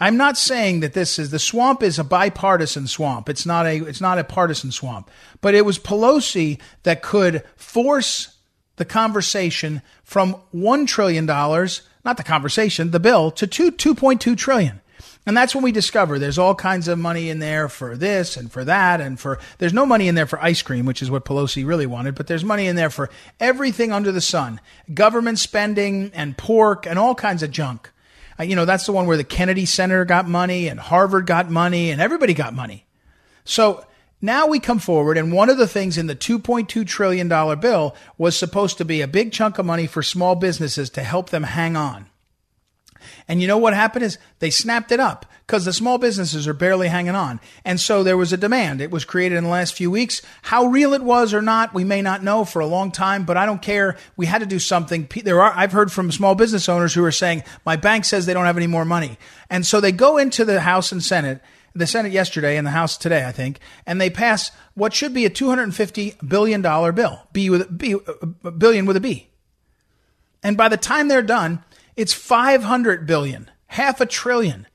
I'm 0.00 0.16
not 0.16 0.38
saying 0.38 0.80
that 0.80 0.94
this 0.94 1.18
is 1.18 1.30
the 1.30 1.38
swamp 1.38 1.82
is 1.82 1.98
a 1.98 2.04
bipartisan 2.04 2.86
swamp. 2.86 3.28
It's 3.28 3.44
not 3.44 3.66
a 3.66 3.84
it's 3.84 4.00
not 4.00 4.18
a 4.18 4.24
partisan 4.24 4.72
swamp. 4.72 5.10
But 5.42 5.54
it 5.54 5.66
was 5.66 5.78
Pelosi 5.78 6.58
that 6.82 7.02
could 7.02 7.44
force 7.54 8.38
the 8.76 8.86
conversation 8.86 9.82
from 10.02 10.36
1 10.52 10.86
trillion 10.86 11.26
dollars, 11.26 11.82
not 12.02 12.16
the 12.16 12.22
conversation, 12.22 12.92
the 12.92 13.00
bill 13.00 13.30
to 13.32 13.46
2 13.46 13.72
2.2 13.72 14.36
trillion. 14.38 14.80
And 15.26 15.36
that's 15.36 15.54
when 15.54 15.62
we 15.62 15.72
discover 15.72 16.18
there's 16.18 16.38
all 16.38 16.54
kinds 16.54 16.88
of 16.88 16.98
money 16.98 17.28
in 17.28 17.40
there 17.40 17.68
for 17.68 17.96
this 17.96 18.36
and 18.36 18.50
for 18.50 18.64
that 18.64 19.00
and 19.00 19.20
for 19.20 19.38
there's 19.58 19.74
no 19.74 19.84
money 19.84 20.08
in 20.08 20.14
there 20.14 20.26
for 20.26 20.42
ice 20.42 20.62
cream, 20.62 20.86
which 20.86 21.02
is 21.02 21.10
what 21.10 21.24
Pelosi 21.24 21.66
really 21.66 21.86
wanted, 21.86 22.14
but 22.14 22.26
there's 22.26 22.44
money 22.44 22.66
in 22.66 22.74
there 22.74 22.90
for 22.90 23.10
everything 23.38 23.92
under 23.92 24.12
the 24.12 24.20
sun. 24.20 24.60
Government 24.92 25.38
spending 25.38 26.10
and 26.14 26.38
pork 26.38 26.86
and 26.86 26.98
all 26.98 27.14
kinds 27.14 27.42
of 27.42 27.50
junk. 27.50 27.90
Uh, 28.38 28.44
you 28.44 28.56
know, 28.56 28.64
that's 28.64 28.86
the 28.86 28.92
one 28.92 29.06
where 29.06 29.18
the 29.18 29.24
Kennedy 29.24 29.66
Center 29.66 30.06
got 30.06 30.26
money 30.26 30.68
and 30.68 30.80
Harvard 30.80 31.26
got 31.26 31.50
money 31.50 31.90
and 31.90 32.00
everybody 32.00 32.32
got 32.32 32.54
money. 32.54 32.86
So 33.44 33.84
now 34.22 34.46
we 34.46 34.60
come 34.60 34.78
forward, 34.78 35.16
and 35.16 35.32
one 35.32 35.48
of 35.48 35.56
the 35.56 35.66
things 35.66 35.96
in 35.96 36.06
the 36.06 36.14
$2.2 36.14 36.86
trillion 36.86 37.28
bill 37.58 37.96
was 38.18 38.36
supposed 38.36 38.76
to 38.76 38.84
be 38.84 39.00
a 39.00 39.08
big 39.08 39.32
chunk 39.32 39.58
of 39.58 39.64
money 39.64 39.86
for 39.86 40.02
small 40.02 40.34
businesses 40.34 40.90
to 40.90 41.02
help 41.02 41.30
them 41.30 41.44
hang 41.44 41.74
on. 41.74 42.09
And 43.30 43.40
you 43.40 43.46
know 43.46 43.58
what 43.58 43.74
happened 43.74 44.04
is 44.04 44.18
they 44.40 44.50
snapped 44.50 44.90
it 44.90 44.98
up 44.98 45.24
because 45.46 45.64
the 45.64 45.72
small 45.72 45.98
businesses 45.98 46.48
are 46.48 46.52
barely 46.52 46.88
hanging 46.88 47.14
on. 47.14 47.38
And 47.64 47.78
so 47.78 48.02
there 48.02 48.16
was 48.16 48.32
a 48.32 48.36
demand. 48.36 48.80
It 48.80 48.90
was 48.90 49.04
created 49.04 49.38
in 49.38 49.44
the 49.44 49.50
last 49.50 49.72
few 49.72 49.88
weeks. 49.88 50.20
How 50.42 50.66
real 50.66 50.94
it 50.94 51.02
was 51.04 51.32
or 51.32 51.40
not, 51.40 51.72
we 51.72 51.84
may 51.84 52.02
not 52.02 52.24
know 52.24 52.44
for 52.44 52.58
a 52.58 52.66
long 52.66 52.90
time, 52.90 53.24
but 53.24 53.36
I 53.36 53.46
don't 53.46 53.62
care. 53.62 53.96
We 54.16 54.26
had 54.26 54.40
to 54.40 54.46
do 54.46 54.58
something. 54.58 55.08
There 55.22 55.40
are, 55.40 55.52
I've 55.54 55.70
heard 55.70 55.92
from 55.92 56.10
small 56.10 56.34
business 56.34 56.68
owners 56.68 56.92
who 56.92 57.04
are 57.04 57.12
saying, 57.12 57.44
my 57.64 57.76
bank 57.76 58.04
says 58.04 58.26
they 58.26 58.34
don't 58.34 58.46
have 58.46 58.56
any 58.56 58.66
more 58.66 58.84
money. 58.84 59.16
And 59.48 59.64
so 59.64 59.80
they 59.80 59.92
go 59.92 60.18
into 60.18 60.44
the 60.44 60.62
House 60.62 60.90
and 60.90 61.02
Senate 61.02 61.40
the 61.72 61.86
Senate 61.86 62.10
yesterday 62.10 62.56
and 62.56 62.66
the 62.66 62.72
House 62.72 62.98
today, 62.98 63.24
I 63.24 63.30
think, 63.30 63.60
and 63.86 64.00
they 64.00 64.10
pass 64.10 64.50
what 64.74 64.92
should 64.92 65.14
be 65.14 65.24
a 65.24 65.30
$250 65.30 66.28
billion 66.28 66.62
bill, 66.62 67.22
B 67.32 67.48
with 67.48 67.78
B, 67.78 67.94
a 68.42 68.50
billion 68.50 68.86
with 68.86 68.96
a 68.96 69.00
B. 69.00 69.28
And 70.42 70.56
by 70.56 70.68
the 70.68 70.76
time 70.76 71.06
they're 71.06 71.22
done, 71.22 71.62
it's 71.96 72.12
500 72.12 73.06
billion, 73.06 73.50
half 73.66 74.00
a 74.00 74.06
trillion. 74.06 74.66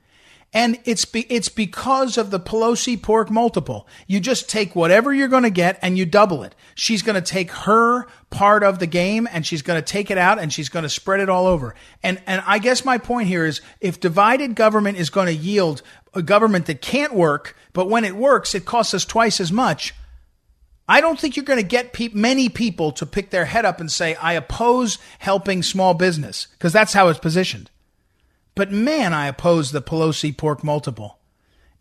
And 0.52 0.78
it's 0.84 1.04
be, 1.04 1.26
it's 1.28 1.50
because 1.50 2.16
of 2.16 2.30
the 2.30 2.40
Pelosi 2.40 3.00
pork 3.00 3.30
multiple. 3.30 3.86
You 4.06 4.20
just 4.20 4.48
take 4.48 4.74
whatever 4.74 5.12
you're 5.12 5.28
going 5.28 5.42
to 5.42 5.50
get 5.50 5.78
and 5.82 5.98
you 5.98 6.06
double 6.06 6.42
it. 6.44 6.54
She's 6.74 7.02
going 7.02 7.14
to 7.14 7.20
take 7.20 7.50
her 7.50 8.06
part 8.30 8.62
of 8.62 8.78
the 8.78 8.86
game 8.86 9.28
and 9.30 9.44
she's 9.44 9.60
going 9.60 9.78
to 9.78 9.84
take 9.84 10.10
it 10.10 10.16
out 10.16 10.38
and 10.38 10.50
she's 10.50 10.70
going 10.70 10.84
to 10.84 10.88
spread 10.88 11.20
it 11.20 11.28
all 11.28 11.46
over. 11.46 11.74
And 12.02 12.22
and 12.26 12.42
I 12.46 12.58
guess 12.58 12.86
my 12.86 12.96
point 12.96 13.28
here 13.28 13.44
is 13.44 13.60
if 13.82 14.00
divided 14.00 14.54
government 14.54 14.96
is 14.96 15.10
going 15.10 15.26
to 15.26 15.34
yield 15.34 15.82
a 16.14 16.22
government 16.22 16.64
that 16.66 16.80
can't 16.80 17.12
work, 17.12 17.54
but 17.74 17.90
when 17.90 18.06
it 18.06 18.16
works 18.16 18.54
it 18.54 18.64
costs 18.64 18.94
us 18.94 19.04
twice 19.04 19.40
as 19.40 19.52
much, 19.52 19.94
I 20.88 21.00
don't 21.00 21.18
think 21.18 21.36
you're 21.36 21.44
going 21.44 21.58
to 21.58 21.66
get 21.66 21.92
pe- 21.92 22.10
many 22.12 22.48
people 22.48 22.92
to 22.92 23.06
pick 23.06 23.30
their 23.30 23.44
head 23.44 23.64
up 23.64 23.80
and 23.80 23.90
say, 23.90 24.14
I 24.14 24.34
oppose 24.34 24.98
helping 25.18 25.62
small 25.62 25.94
business, 25.94 26.46
because 26.52 26.72
that's 26.72 26.92
how 26.92 27.08
it's 27.08 27.18
positioned. 27.18 27.70
But 28.54 28.70
man, 28.70 29.12
I 29.12 29.26
oppose 29.26 29.72
the 29.72 29.82
Pelosi 29.82 30.36
pork 30.36 30.62
multiple. 30.62 31.18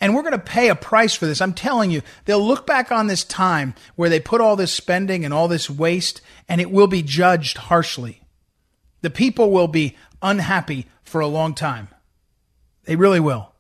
And 0.01 0.14
we're 0.14 0.24
going 0.24 0.34
to 0.34 0.39
pay 0.39 0.70
a 0.70 0.76
price 0.76 1.16
for 1.16 1.26
this. 1.26 1.39
I'm 1.39 1.53
telling 1.53 1.89
you, 1.89 2.01
they'll 2.26 2.45
look 2.45 2.68
back 2.68 2.91
on 2.91 3.08
this 3.08 3.24
time 3.24 3.76
where 3.95 4.10
they 4.10 4.20
put 4.20 4.41
all 4.41 4.56
this 4.56 4.74
spending 4.74 5.24
and 5.24 5.34
all 5.34 5.47
this 5.47 5.70
waste, 5.70 6.20
and 6.49 6.60
it 6.60 6.72
will 6.72 6.88
be 6.88 7.01
judged 7.01 7.58
harshly. 7.58 8.22
The 9.01 9.10
people 9.10 9.51
will 9.51 9.68
be 9.68 9.95
unhappy 10.22 10.88
for 11.03 11.22
a 11.22 11.28
long 11.28 11.53
time. 11.53 11.88
They 12.86 12.95
really 12.95 13.20
will. 13.20 13.53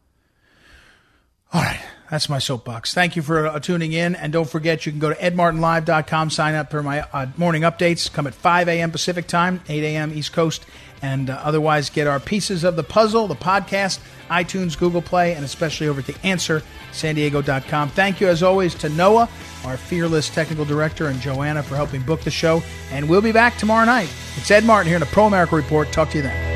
All 1.53 1.61
right. 1.61 1.79
That's 2.09 2.29
my 2.29 2.39
soapbox. 2.39 2.93
Thank 2.93 3.15
you 3.15 3.21
for 3.21 3.47
uh, 3.47 3.59
tuning 3.59 3.93
in. 3.93 4.15
And 4.15 4.31
don't 4.31 4.49
forget, 4.49 4.85
you 4.85 4.91
can 4.91 4.99
go 4.99 5.09
to 5.09 5.15
edmartinlive.com, 5.15 6.29
sign 6.29 6.53
up 6.53 6.69
for 6.69 6.83
my 6.83 7.01
uh, 7.01 7.27
morning 7.35 7.63
updates. 7.63 8.11
Come 8.11 8.27
at 8.27 8.35
5 8.35 8.69
a.m. 8.69 8.91
Pacific 8.91 9.27
time, 9.27 9.61
8 9.67 9.83
a.m. 9.83 10.13
East 10.13 10.31
Coast. 10.31 10.65
And 11.01 11.29
uh, 11.29 11.39
otherwise, 11.43 11.89
get 11.89 12.07
our 12.07 12.19
pieces 12.19 12.63
of 12.63 12.75
the 12.75 12.83
puzzle, 12.83 13.27
the 13.27 13.35
podcast, 13.35 13.99
iTunes, 14.29 14.77
Google 14.77 15.01
Play, 15.01 15.33
and 15.33 15.43
especially 15.43 15.87
over 15.87 15.99
at 15.99 16.07
the 16.07 16.15
answer, 16.23 16.63
san 16.91 17.15
diego.com. 17.15 17.89
Thank 17.89 18.21
you, 18.21 18.27
as 18.27 18.43
always, 18.43 18.75
to 18.75 18.89
Noah, 18.89 19.29
our 19.65 19.77
fearless 19.77 20.29
technical 20.29 20.65
director, 20.65 21.07
and 21.07 21.19
Joanna 21.19 21.63
for 21.63 21.75
helping 21.75 22.01
book 22.01 22.21
the 22.21 22.31
show. 22.31 22.61
And 22.91 23.09
we'll 23.09 23.21
be 23.21 23.31
back 23.31 23.57
tomorrow 23.57 23.85
night. 23.85 24.11
It's 24.35 24.49
Ed 24.49 24.63
Martin 24.63 24.87
here 24.87 24.97
in 24.97 25.01
the 25.01 25.07
Pro 25.07 25.25
America 25.25 25.55
Report. 25.55 25.91
Talk 25.91 26.11
to 26.11 26.17
you 26.17 26.23
then. 26.23 26.54